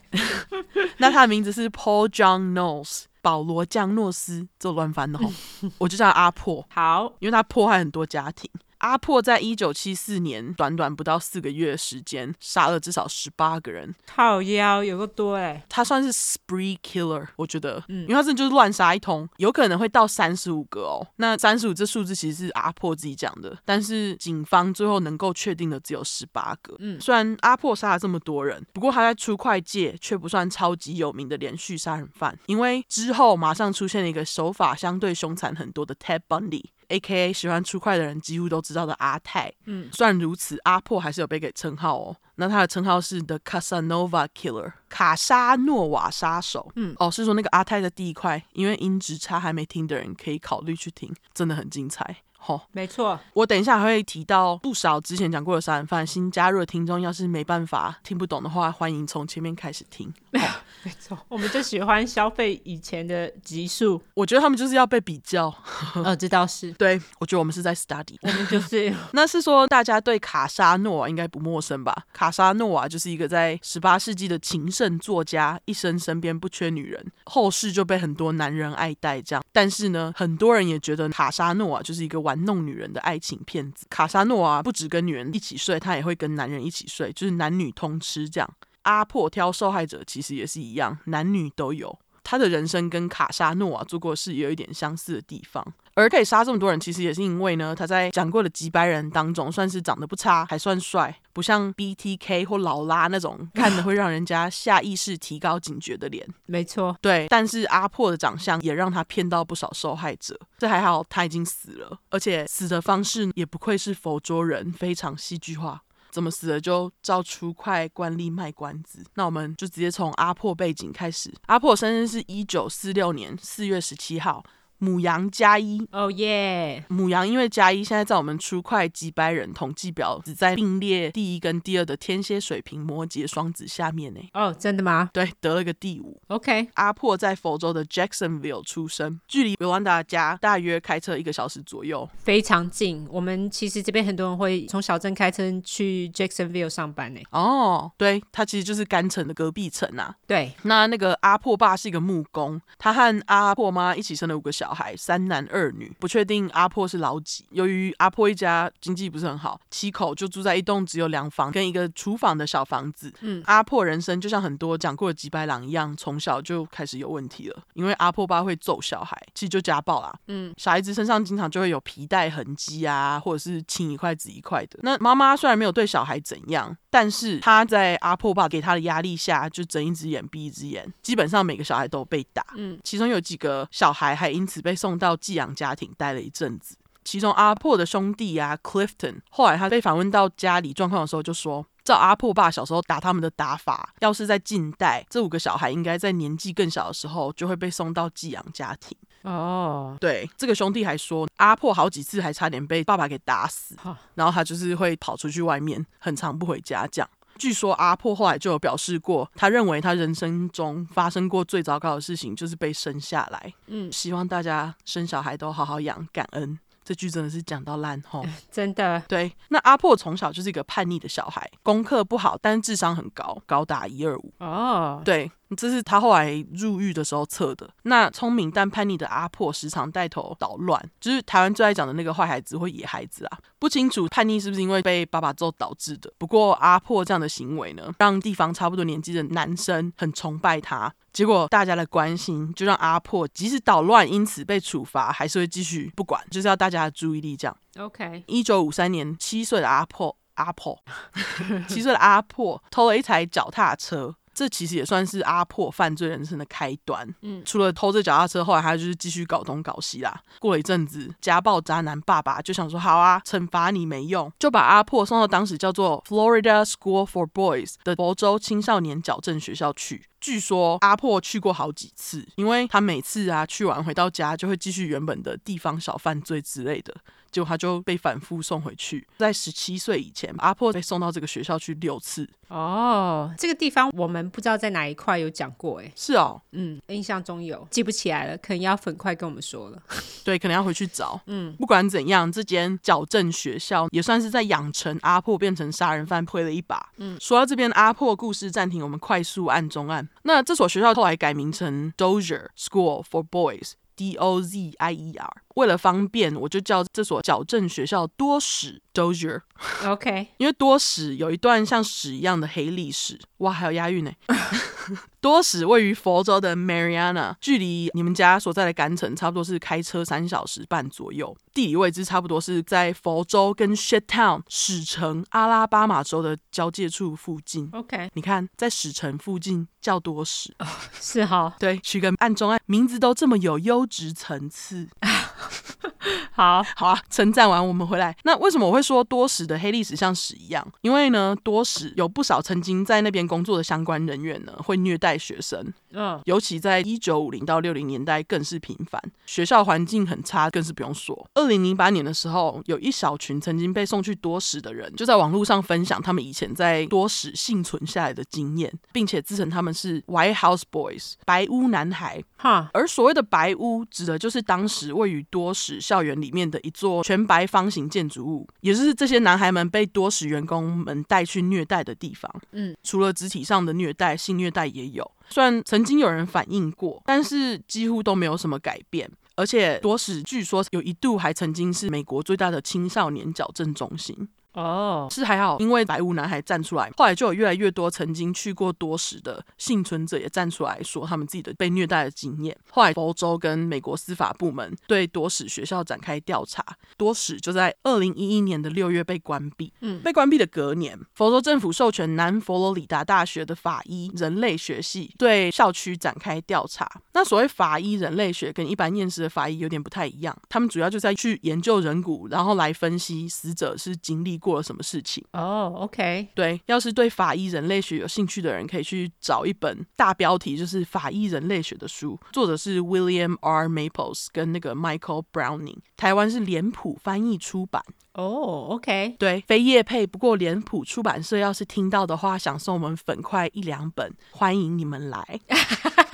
[0.99, 5.33] 那他的名字是 Paul John Knowles，保罗江诺斯，这乱翻的吼，
[5.79, 8.51] 我就叫他阿破，好，因为他迫害很多家庭。
[8.81, 13.95] 阿破在一九七四年短短不到四个月的时间，杀了至少十八个人。
[14.07, 21.07] 靠腰有个多哎，他算是 spree killer，我觉得，嗯，因为他真的就是乱杀一通，有可能会到三十五个哦。
[21.17, 26.75] 那三十五这数字其实是阿破自己讲的，但是警方最后能够确定的只有十八个。
[26.79, 36.65] 嗯，虽然阿破杀了这么多人，不过他在出快界却不算超级有名的连续杀人犯，因为之后马上出现了一个手法相对凶残很多的 Ted Bundy。
[36.91, 37.33] A.K.A.
[37.33, 42.17] 喜欢出快的人几乎都知道的阿泰，嗯，虽然如此，阿破还是有被给称号哦。
[42.35, 46.71] 那他的称号是 The Casanova Killer，卡沙诺瓦杀手。
[46.77, 52.23] 嗯，哦，是说那个阿泰的第一块，因为音质差还没听的人可以考虑去听，真的很精彩。
[52.43, 56.07] 好、哦，没错，我等一下还会提到不少之前讲过的杀人犯。
[56.07, 60.09] 新加入的听众要是没办法听不懂的话，欢迎从前面开始听。
[60.33, 60.41] 哦、
[60.83, 64.03] 没错，我们就喜欢消费以前的集数。
[64.15, 65.55] 我觉得他们就是要被比较。
[65.97, 66.73] 呃、 哦，这倒是。
[66.81, 68.17] 对，我觉得我们是在 study。
[68.23, 68.93] 我们就是。
[69.13, 71.95] 那是说大家对卡沙诺瓦应该不陌生吧？
[72.15, 79.21] 卡沙诺瓦就是一个在十八世纪的情圣作家，一生身边不缺女人，后世就被很多男人爱戴。
[79.21, 83.87] 这样，但是呢，很多人也觉得卡沙诺瓦就是一个玩弄女人的爱情骗子。
[83.91, 88.49] 卡萨诺啊不止跟女人一起睡，他也会跟男人一起睡，就是男女通吃这样。
[88.83, 91.99] 阿破挑受害者其实也是一样，男女都有。
[92.23, 95.65] 他的人生跟卡莎诺瓦做过事有一点相似的地方。
[95.95, 106.27] 而可以杀这么多人，其实也是因为呢，他在讲过的几百人当中，算是长得不差，还算帅，不像 BTK 或劳拉那种 看着会让人家下意识提高警觉的脸。
[106.47, 107.27] 没错，对。
[107.29, 110.39] 但是阿破的长相也让他骗到不少受害者。
[110.59, 115.83] 这还好，他已经死了，而且死的方式也不愧是佛桌人，非常戏剧化。
[116.11, 119.05] 怎么死了就照出块惯例卖关子。
[119.15, 121.33] 那我们就直接从阿破背景开始。
[121.47, 124.45] 阿破生日是一九四六年四月十七号。
[124.81, 126.83] 牡羊加一，哦耶！
[126.89, 134.21] 母羊因为加一，现在在我们出快几百人统计表只在并列第一跟第二的天蝎、水瓶、摩羯、双子下面呢。
[134.33, 135.11] 哦，真的吗？
[135.13, 136.19] 对，得了个第五。
[136.29, 143.07] OK，阿破在佛州的 Jacksonville 出生，距离尤兰达家大约开车一个小时左右，非常近。
[143.11, 147.21] 我们其实这边很多人会从小镇开车去 Jacksonville 上班呢。
[147.33, 150.17] 哦，对，他其实就是甘城的隔壁城啊。
[150.27, 154.70] 对，那那个阿破爸是一个木工，他和阿破妈一起生了五个小孩。
[154.71, 157.45] 小孩三男二女，不确定阿婆是老几。
[157.51, 163.13] 由于阿婆一家经济不是很好，七口就住在一栋只有两房跟一个厨房的小房子。
[163.23, 167.63] 嗯，阿婆人生就像很多讲过的几百郎一样，从小就开始有问题了。
[167.75, 170.15] 因为阿婆爸会揍小孩，其实就家暴啦。
[170.29, 174.79] 嗯，小孩子身上经常就会有皮带痕迹啊，或者是青一块紫一块的。
[174.85, 182.45] 那妈妈虽然没有对小孩怎样，但是他在阿破爸给他的压力下，就睁一只眼闭一只眼，基本上每个小孩都被打。
[182.57, 186.77] 嗯，其中有几个小孩还因此被送到寄养家庭待了一阵子。
[187.03, 198.97] 其中阿破的兄弟啊，Clifton，后来他被访问到家里状况的时候，就说：照阿破爸小时候打他们的打法，要是在近代，这五个小孩应该在年纪更小的时候就会被送到寄养家庭。
[199.23, 203.77] 哦，对，这个兄弟还说，阿破好几次还差点被爸爸给打死，
[204.15, 207.11] 然后他就是会跑出去外面，很常不回家这样。
[207.37, 213.53] 据说阿破后来就有表示过，他认为他人生中发生过最糟糕的事情就是被生下来。
[213.67, 216.59] 嗯，希望大家生小孩都好好养，感恩。
[216.83, 219.01] 这句真的是讲到烂吼， 真的。
[219.07, 224.35] 对，那阿破从小就是一个叛逆的小孩，功课不好，但是智商很高，高达一二五。
[224.39, 225.31] 哦，对。
[225.57, 227.69] 这是他后来入狱的时候测的。
[227.83, 233.39] 那聪明但叛逆的阿破时常带头捣乱，就是台湾最爱讲的那个坏孩子或野孩子啊。
[233.59, 236.13] 不清楚叛逆是不是因为被爸爸揍导致的。
[236.19, 240.93] 不过阿破这样的行为呢，让地方差不多年纪的男生很崇拜他。
[241.13, 247.57] 结果大家的关心就让阿破即使捣乱因此被处罚，还是会继续不管，就是要大家的注意力这样。
[247.79, 250.81] OK，一九五三年，七岁的阿破，阿破，
[251.69, 254.15] 七岁的阿破偷了一台脚踏车。
[254.33, 257.07] 这其实也算是阿破犯罪人生的开端。
[257.23, 260.21] 嗯，除了偷这脚踏车，后来他就是继续搞东搞西啦。
[260.39, 276.95] 过了一阵子，家暴渣男爸爸就想说：“好啊，惩罚你没用，就把阿破送到当时叫做 Florida School for Boys 的佛州青少年矫正学校去。”据说阿破去过好几次，因为他每次啊去完回到家就会继续原本的地方小犯罪之类的，
[277.31, 279.07] 结果他就被反复送回去。
[279.19, 282.29] 在十七岁以前，阿破被送到这个学校去六次。
[282.49, 289.81] 哦，这个地方我们不知道在哪一块有讲过，哎，是哦，嗯，印象中有，记不起来了，可能要很快跟我们说了。
[290.25, 291.21] 对，可能要回去找。
[291.27, 296.91] 嗯，不管怎样，这间矫正学校也算是在养成阿破变成杀人犯推了一把。
[296.97, 300.09] 嗯，说到这边，阿破故事暂停，我们快速按中案。
[300.25, 305.31] 那这所学校后来改名成 Dozier School for Boys，D O Z I E R。
[305.57, 309.43] 为了方便，我就叫这所矫正学校多史 Dozier。
[309.85, 313.19] OK，因为多史有一段像史一样的黑历史。
[313.39, 314.11] 哇，还有押韵呢。
[315.21, 321.37] 多史位于佛州的 Marianna，距离你们家所在的甘城差不多是开车三小时半左右。
[321.53, 327.69] 地理位置差不多是在佛州跟 Shit Town 史城阿拉巴马州的交界处附近。
[327.73, 330.69] OK，你看在史城附近叫多史，oh,
[330.99, 331.55] 是哈？
[331.59, 334.89] 对，取个暗中暗名字都这么有优质层次。
[336.33, 338.17] 好好啊，称赞完我们回来。
[338.25, 340.67] 那为什么我会说多时的黑历史像屎一样？
[340.81, 345.73] 因为呢，多时有不少曾经在那边工作的相关人员呢，会虐待学生。
[345.93, 351.29] 嗯，尤其在一九五零到六零年代更是频繁，学校环境很差，更是不用说。
[351.35, 362.23] 二零零八年的时候，有一小群曾经被送去多时的人，就在网络上分享他们以前在多时幸存下来的经验，并且自称他们是 White House Boys 白屋男孩。
[362.41, 372.35] 哈，而所谓的白屋，指的就是当时位于多史校园里面的一座全白方形建筑物，也就是这些男孩们被多史员工们带去虐待的地方。
[372.53, 375.09] 嗯，除了肢体上的虐待，性虐待也有。
[375.29, 379.11] 虽然曾经有人反映过，但是几乎都没有什么改变。
[379.37, 384.29] 而且多史据说有一度还曾经是美国最大的青少年矫正中心。
[384.61, 385.13] 哦，oh.
[385.13, 392.57] 是还好，因为白屋男孩站出来，后来就有越来越多曾经去过多时的幸存者也站出来说他们自己的被虐待的经验。
[392.71, 396.65] 后来佛州跟美国司法部门对多史学校展开调查，
[396.97, 399.73] 多史就在二零一一年的六月被关闭。
[399.81, 406.91] 嗯，被关闭的隔年，佛州政府授权南佛罗里达大学的法医人类学系对校区展开调查。
[407.13, 423.69] 那所谓法医人类学跟一般验尸的法医有点不太一样，他们主要就在去研究人骨，然后来分析死者是经历过了什么事情哦、oh,，OK，对，要是对法医人类学有兴趣的人，可以去找一本大标题就是《法医人类学》的书，作者是 William R.
[423.69, 427.83] Maples 跟那个 Michael Browning，台湾是脸谱翻译出版。
[428.15, 435.41] 哦、oh,，OK，对，非业配，不过脸谱出版社要是听到的话，想送我们粉块一两本，欢迎你们来。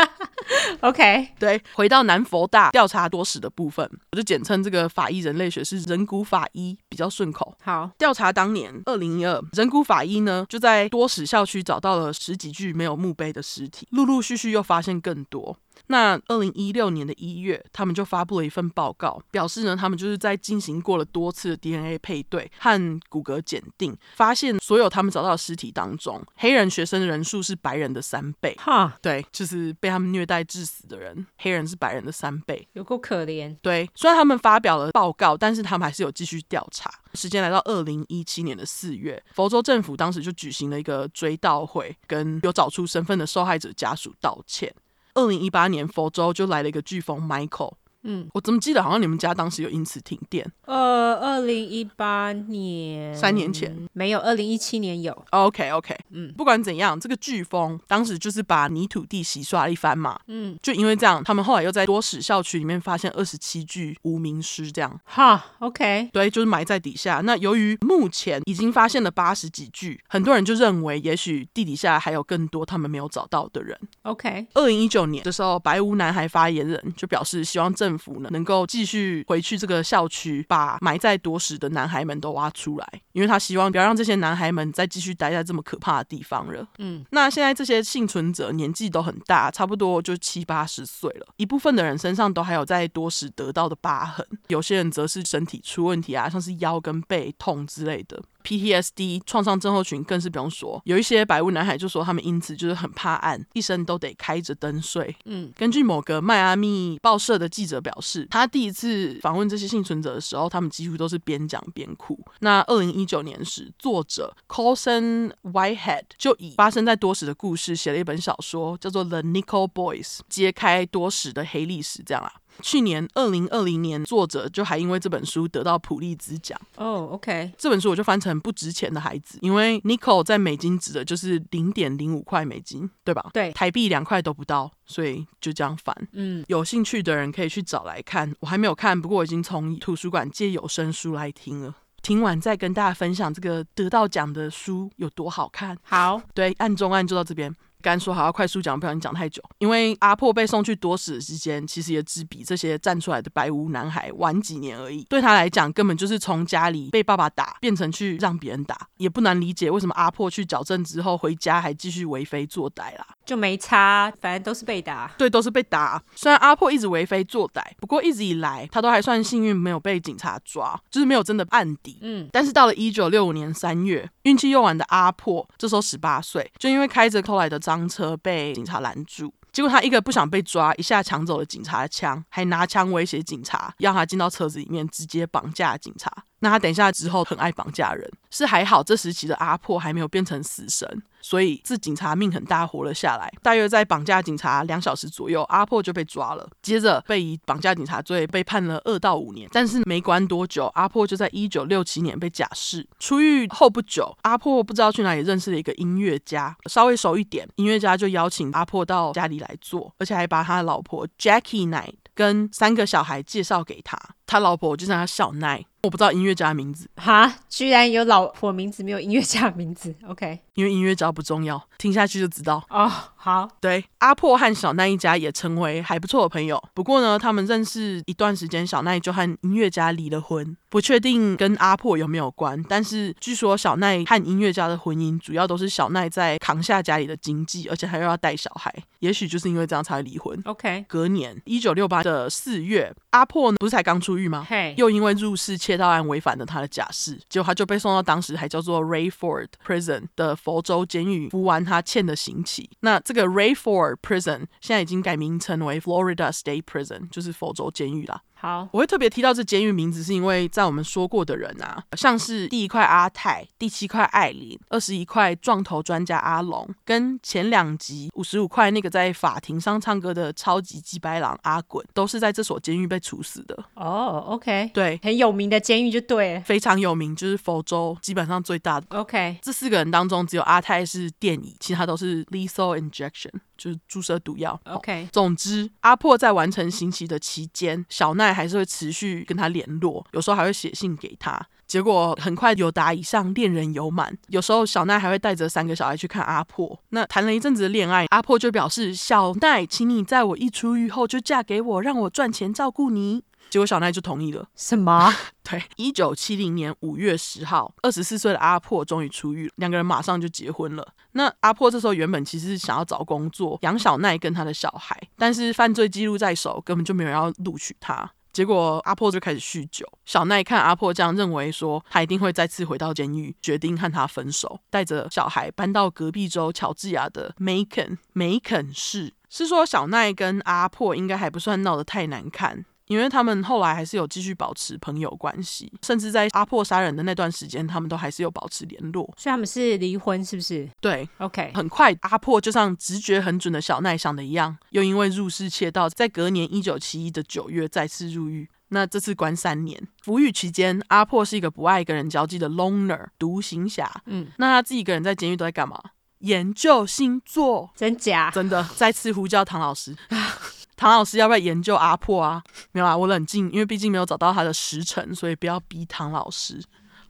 [0.81, 7.57] OK，对，回到南佛大调查多史的部分，我就简称这个法医人类学是人骨法医比较顺口。
[7.63, 15.59] 好，调查当年二零一二，人骨法医呢就在多史校区找到了十几具没有墓碑的尸体，陆陆续续又发现更多。
[15.89, 28.55] 那二零一六年的一月，他们就发布了一份报告，表示呢，他们就是在进行过了多次的 DNA 配对和骨骼检定，发现所有他们找到的尸体当中，黑人学生的人数是白人的三倍。
[28.59, 33.57] 哈，对，就是被他们虐待致死的人，黑人是白人的三倍，有够可怜。
[33.63, 36.91] 对，虽然他们发表了报告，但是他们还是有继续调查。
[37.15, 44.71] 时间来到二零一七年的四月，佛州政府当时就举行了一个追悼会，跟有找出身份的受害者家属道歉。
[45.17, 47.73] 二零一八年，佛州就来了一个飓风 Michael。
[48.07, 50.49] 嗯，我怎么记得好像你们家当时有因此停电？
[50.65, 55.25] 呃，二零一八年，三年前没有，二零一七年有。
[55.31, 60.19] OK OK，嗯，不管怎样，这个飓风当时就是把泥土地洗刷了一番嘛。
[60.29, 65.01] 嗯，就因为这样，他们后来又在多史校区里面发现二十七具无名尸，这样。
[65.05, 67.21] 哈，OK，对，就是埋在底下。
[67.25, 73.77] 那由于目前已经发现了八十几具，很多人就认为也许地底下还有更多他们没有找到的人。
[74.03, 86.67] OK，二零一九年的时候，白屋男孩发言人就表示希望政府府呢，能够继续回去这个校区，把埋在多时的男孩们都挖出来，因为他希望不要让这些男孩们再继续待在这么可怕的地方了。
[86.79, 98.23] 嗯，那现在这些幸存者年纪都很大，差不多就七八十岁了，一部分的人身上都还有在多时得到的疤痕，有些人则是身体出问题啊，像是腰跟背痛之类的。
[98.47, 105.15] PTSD 创伤症候群更是不用说，有一些白屋男孩就说他们因此就是很怕暗，一生都得开着灯睡。
[105.25, 112.17] 嗯，根据某个迈阿密报社的记者表示，他第一次访问这些幸存者的时候，他们几乎都是边讲边哭。
[112.39, 122.33] 那二零一九年时，作者 Colson Whitehead 就以发生在多时的故事写了一本小说，叫做《The Nickel Boys》，揭开多时的黑历史，这样啊。
[122.63, 126.59] 去年二零二零年，作者就还因为这本书得到普利兹奖。
[126.77, 133.31] 哦、oh，OK，这本书我就翻成不值钱的孩子，因为 nickel 在美金指的就是零点零五块美金，对吧？
[133.33, 135.95] 对，台币两块都不到，所以就这样翻。
[136.13, 141.75] 嗯，有兴趣的人可以去找来看，我还没有看，不过我已经从图书馆借有声书来听了。
[142.03, 145.77] 听完再跟大家分享这个得到奖的书有多好看。
[145.83, 147.53] 好，对，案中案就到这边。
[147.87, 149.43] 刚说好要快速讲，不小心讲太久。
[149.59, 155.05] 因为阿破被送去多时的时间，其实也只比这些站出来的白屋男孩晚几年而已。
[155.05, 163.07] 对他来讲，根本就是从家里被爸爸打，变成去让别人打，也不难理解为什么阿破去矫正之后回家还继续为非作歹啦。
[163.25, 165.13] 就没差，反正都是被打。
[165.19, 166.03] 对，都是被打。
[166.15, 171.99] 虽然阿破一直为非作歹，不过一直以来他都还算幸运，没有被警察抓，就是没有真的案底。
[172.03, 172.29] 嗯。
[172.33, 179.35] 但是到了一九六五年三月，运气又晚的阿破，这时候十八岁，就因为开着偷来的赃车被警察拦住。
[179.53, 186.13] 结果他一个不想被抓，一下抢走了警察的枪，还拿枪威胁警察，要他进到车子里面直接绑架警察。
[186.41, 193.33] 那他等一下之后很爱绑架人，是还好这时期的阿破还没有变成死神，所以这警察命很大，活了下来。
[193.43, 199.49] 大约在绑架警察两小时左右，阿破就被抓了，接着被以绑架警察罪被判了二到五年。
[199.51, 202.87] 但是没关多久，阿破就在一九六七年被假释。
[202.99, 213.99] 出狱后不久，阿破不知道去哪里认识了一个音乐家，稍微熟一点，音乐家就邀请阿破到家里来做，而且还把他的老婆 Jackie Knight 跟三个小孩介绍给他。
[214.27, 215.65] 他老婆就叫他小奈。
[215.87, 222.91] 我不知道音乐家的名字哈，居然有老婆名字没有音乐家的名字， OK，因为音乐家不重要，听下去就知道哦。
[223.15, 226.63] 好，对，阿破和小奈一家也成为还不错的朋友。
[226.75, 232.63] 不过呢，他们认识一段时间，小奈就和音乐家离了婚，不确定跟阿破有没有关。
[232.69, 240.41] 但是据说小奈和音乐家的婚姻主要都是小奈在扛下家里的经济，而且还又要带小孩，也许就是因为这样才会离婚。
[240.45, 244.47] OK，隔年一九六八的四月，阿破不是才刚出狱吗？
[244.49, 252.69] 嘿，又因为入室窃盗案违反了他的假释，结果他就被送到当时还叫做 Rayford Prison 的佛州监狱服完他欠的刑期。
[252.81, 258.21] 那这个 Rayford Prison 现在已经改名称为 Florida State Prison，就是佛州监狱啦。
[258.39, 273.57] 好，我会特别提到这监狱名字，是因为在我们说过的人啊，像是第一块阿泰、第七块艾琳、二十一块撞头专家阿龙，跟前两集五十五块那个在法庭上唱歌的超级鸡白狼阿滚，都是在这所监狱被处死的。
[273.75, 278.87] 哦、oh，OK，对，很有名的监狱就对，非常有名，就是佛州基本上最大的。
[278.91, 283.31] OK，这四个人当中，只有阿泰是电椅，其他都是 lethal injection。
[283.57, 284.59] 就是注射毒药。
[284.65, 291.41] OK，总之，阿破在完成刑期的期间，小奈还是会持续跟他联络，有时候还会写信给他。
[291.67, 294.17] 结果很快有达以上，恋人有满。
[294.29, 296.79] 有时候小奈还会带着三个小孩去看阿破。
[296.91, 304.47] 那谈了一阵子的恋爱，阿破就表示：“小奈，请你在我一出狱后就嫁给我，让我赚钱照顾你。”结果小奈就同意了。
[304.55, 305.13] 什么？
[305.43, 310.87] 对，一九七零年五月十号，二十四岁的阿破终于出狱，两个人马上就结婚了。
[311.13, 318.11] 那阿破这时候原本其实是想要找工作养小奈跟他的小孩，但是犯罪记录在手，根本就没有人要录取他。
[318.33, 329.15] 结果阿破就开始酗酒，小奈看阿破这样，认为说他一定会再次回到监狱，决定和他分手，带着小孩搬到隔壁州乔治亚的梅肯梅肯市。
[329.31, 332.67] 是说小奈跟阿破应该还不算闹得太难看。
[332.87, 339.05] 因为他们后来还是有继续保持朋友关系，甚至在阿破杀人的那段时间，他们都还是有保持联络。
[339.17, 340.69] 所以他们是离婚，是不是？
[340.81, 341.53] 对，OK。
[341.55, 348.49] 很快，阿破就像直觉很准的小奈想的一样，又因为入室窃盗，在隔年一九七一的九月再次入狱。
[348.69, 354.03] 那这次关三年，服狱期间，阿破是一个不爱跟人交际的 loner 独行侠。
[354.07, 355.81] 嗯，那他自己一个人在监狱都在干嘛？
[356.19, 358.31] 研究星座，真假？
[358.35, 358.69] 真的。
[358.75, 359.97] 再次呼叫唐老师。
[360.77, 362.43] 唐老师要不要研究阿破啊？
[362.73, 366.63] 没有啊，我冷静，因为毕竟没有找到他的时辰，所以不要逼唐老师。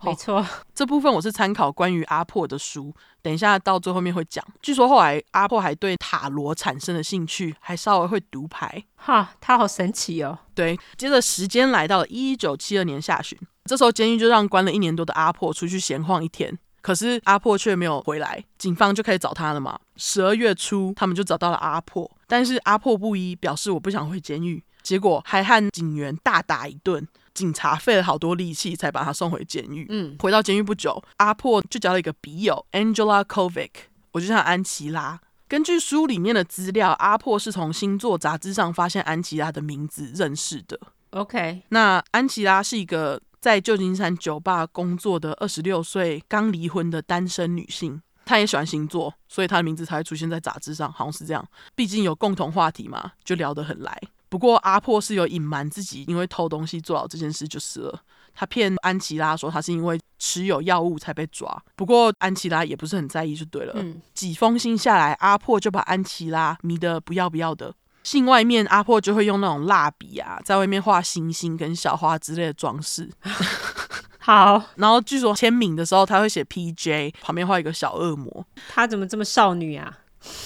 [0.02, 0.44] 没错，
[0.74, 4.44] 这部分我是参考关于阿破的书，等一下到最后面会讲。
[4.60, 8.84] 据说后来阿破还对塔罗产生了兴趣，还稍微会读牌。
[8.94, 10.38] 哈，他好神奇哦。
[10.54, 16.56] 对，接着时间来到了一九七二年下旬，这时候监狱就让关了一年多的阿破出去闲晃一天。
[16.86, 19.76] 可是阿破却没有回来，警方就开始找他了嘛。
[19.96, 27.04] 十二月初，他们就找到了阿破，但是阿破不依，表示我不想回监狱，结果还和警员大打一顿，
[27.34, 29.84] 警察费了好多力气才把他送回监狱。
[29.88, 33.70] 嗯，回到监狱不久，阿破就交了一个笔友 Angela Kovic，
[34.12, 35.20] 我就像安琪拉。
[35.48, 40.78] 根据书里面的资料，阿破是从星座杂志上发现安琪拉的名字认识的。
[41.10, 43.20] OK，那安琪拉是一个。
[43.46, 51.46] 在旧金山酒吧工作的二十六岁刚离婚的单身女性，她也喜欢星座，所以她的名字才会出现在杂志上，好像是这样。
[51.76, 53.96] 毕竟有共同话题嘛，就聊得很来。
[54.28, 58.02] 不过阿破是有隐瞒自己，因为偷东西做好这件事就是了。
[58.34, 63.74] 他骗安琪拉说他是因为持有药物才被抓，不过安琪拉也不是很在意就对了。
[63.76, 67.72] 嗯，几封信下来，阿破就把安琪拉迷得不要不要的。
[68.06, 73.10] 信外面，阿破就会用那种蜡笔啊，在外面画星星跟小花之类的装饰。
[74.22, 78.46] 好，然后据说签名的时候，他会写 PJ，旁边画一个小恶魔。
[78.68, 79.92] 他怎么这么少女啊？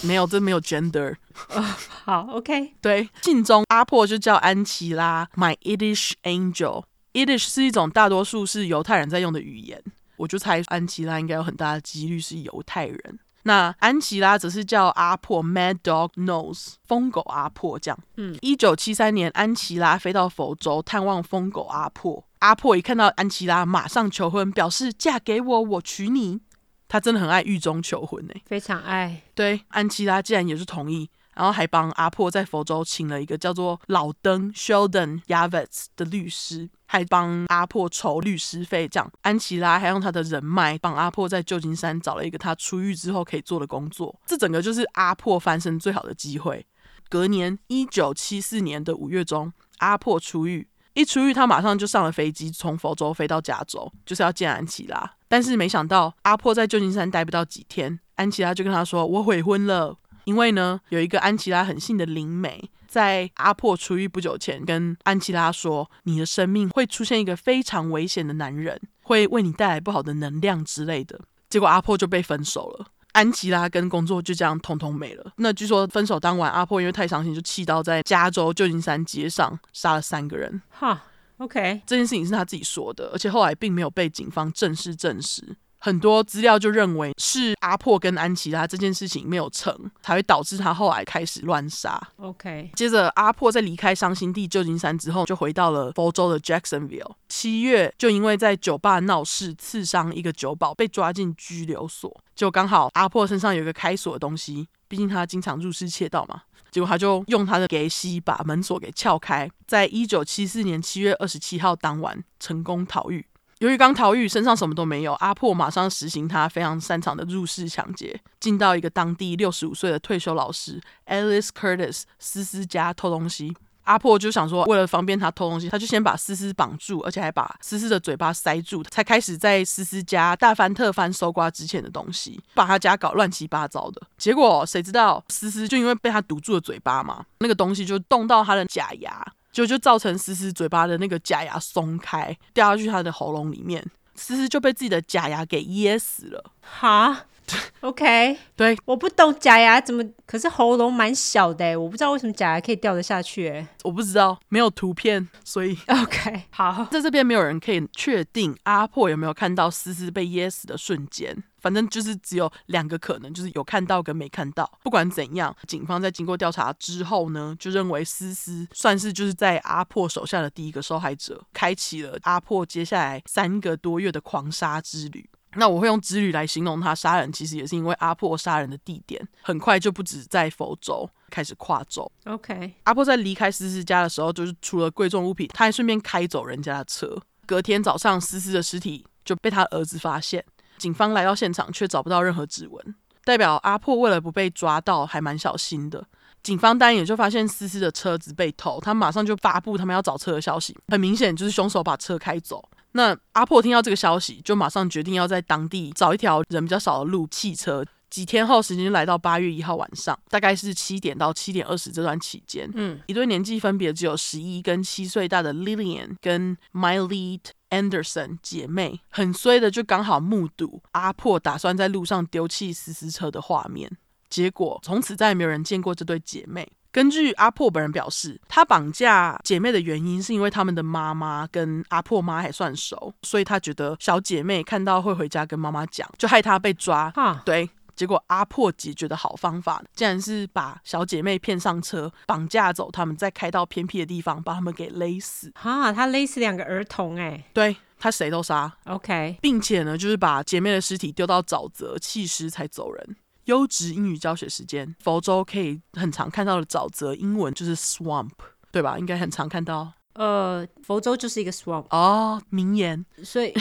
[0.01, 1.15] 没有，这没有 gender。
[1.51, 1.63] 哦，
[2.05, 2.73] 好，OK。
[2.81, 6.85] 对，信中阿破就叫安琪拉，My Yiddish Angel。
[7.13, 9.83] Yiddish 是一种大多数是犹太人在用的语言，
[10.17, 13.19] 我就猜安琪拉应该有很大的几率是犹太人。
[13.45, 17.99] 那安琪拉则是叫阿破 Mad Dog Nose 疯狗阿破这样。
[18.17, 22.25] 嗯，一九七三年，安琪拉飞到佛州探望疯狗阿破。
[22.41, 26.41] 阿破一看到安琪拉，马上求婚，表示嫁给我，我娶你。
[26.89, 29.23] 他真的很爱狱中求婚呢，非常爱。
[29.35, 36.71] 对，安琪拉竟然也是同意，然后还帮阿破在佛州请了一个叫做老登 Sheldon Yavets 的律师。
[36.93, 46.67] 还帮阿破筹律师费，这样安琪拉还用他的人脉帮阿破在旧金山找了一个他出狱之后可以做的工作，这整个就是阿破翻身最好的机会。
[47.09, 55.13] 隔年一九七四年的五月中，阿破出狱，一出狱他马上就上了飞机，从佛州飞到加州，就是要见安琪拉。
[55.29, 75.33] 但是没想到阿破在旧金山待不到几天，安琪拉就跟他说：“我悔婚了。”因为呢，有一个安琪拉很信的灵媒，在阿破出狱不久前，跟安琪拉说：“你的生命会出现一个非常危险的男人，会为你带来不好的能量之类的。”结果阿破就被分手了，安琪拉跟工作就这样通通没了。
[75.37, 80.63] 那据说分手当晚，阿破因为太伤心，就气到在加州旧金山街上杀了三个人。
[80.69, 81.03] 哈
[81.39, 85.57] ，OK，这件事情是他自己说的，而且后来并没有被警方正式证实。
[85.81, 91.99] 很多资料就认为是阿破跟安琪拉这件事情没有成，才会导致他后来开始乱杀。
[92.19, 97.13] OK，接着阿破在离开伤心地旧金山之后，就回到了佛州的 Jacksonville。
[97.29, 102.15] 七月就因为在酒吧闹事刺伤一个酒保，被抓进拘留所。
[102.37, 106.43] 就刚好阿破身上有一个开锁的东西，毕竟他经常入室窃盗嘛。
[106.71, 113.27] 结果他就用他的给西把门锁给撬开，在一九七四年七月二十七号当晚成功逃狱。
[113.61, 123.55] 由于刚逃狱，身上什么都没有，阿破马上实行他非常擅长的入室抢劫，进到一个当地六十五岁的退休老师 Alice Curtis 思思家偷东西。
[123.85, 134.01] 阿破就想说，为了方便他偷东西，他就先把思思绑住，而且还把思思的嘴巴塞住，才开始在思思家大翻特翻搜刮之前的东西，把他家搞乱七八糟的。
[134.17, 139.27] 结果谁知道思思就因为被他堵住了嘴巴嘛，那个东西就动到他的假牙。
[139.53, 146.53] 就就造成思思嘴巴的那个假牙松开，掉下去她的喉咙里面，思思就被自己的假牙给噎死了。
[146.61, 147.27] 哈，
[147.81, 153.49] OK，对，我不懂假牙怎么，可是喉咙蛮小的，我不知道为什么假牙可以掉得下去。
[153.49, 161.43] 哎，我不知道，没有图片，所以 OK， 好，在这边没有人可以确定阿破有没有看到思思被噎死的瞬间。
[161.61, 164.79] 反正就是只有两个可能，就是有看到跟没看到。
[164.83, 175.29] 不管怎样，警方在经过调查之后呢，就认为思思算是就是在阿破手下的第一个受害者，开启了阿破接下来三个多月的狂杀之旅。
[175.57, 182.11] 那我会用之旅来形容他杀人，其实也是因为阿破杀人的地点很快就不止在佛州，开始跨州。
[182.25, 187.17] OK，阿破在离开思思家的时候，就是除了贵重物品，他还顺便开走人家的车。
[187.47, 190.45] 隔天早上，思思的尸体就被他儿子发现。
[190.79, 192.95] 警方来到现场，却找不到任何指纹，
[193.25, 196.07] 代表阿破为了不被抓到，还蛮小心的。
[196.43, 200.75] 警方当然也就发现思思的车子被偷，他马上就发布他们要找车的消息。
[200.89, 202.67] 很明显就是凶手把车开走。
[202.93, 207.85] 那阿破听到这个消息，就马上决定要在当地找一条人比较少的路弃车。
[208.11, 217.39] 几天后，时间就来到八月一号晚上，大概是七点到七点二十这段期间，嗯，一对年纪分别只有十一跟七岁大的 Lillian 跟 Mylene
[217.69, 223.97] Anderson 姐妹，很衰的就刚好目睹阿破打算在路上丢弃思思车的画面。
[224.29, 226.69] 结果从此再也没有人见过这对姐妹。
[226.93, 237.11] 根据阿破本人表示，他绑架姐妹的原因是因为他们的妈妈跟阿破妈还算熟，所以他觉得小姐妹看到会回家跟妈妈讲，就害她被抓。
[237.11, 237.69] 哈，对。
[237.97, 245.53] 结果阿破解决的好方法，竟然是把小姐妹骗上车，绑架走他们，再开到偏僻的地方把他们给勒死。
[245.55, 248.73] 哈，他勒死两个儿童，哎，对，他谁都杀。
[248.87, 253.17] OK，并且呢，就是把姐妹的尸体丢到沼泽弃尸才走人。
[253.51, 258.31] 优质英语教学时间，佛州可以很常看到的沼泽英文就是 swamp，
[258.71, 258.97] 对吧？
[258.97, 259.93] 应该很常看到。
[260.13, 263.53] 呃，佛州就是一个 swamp 哦，名言， 所以，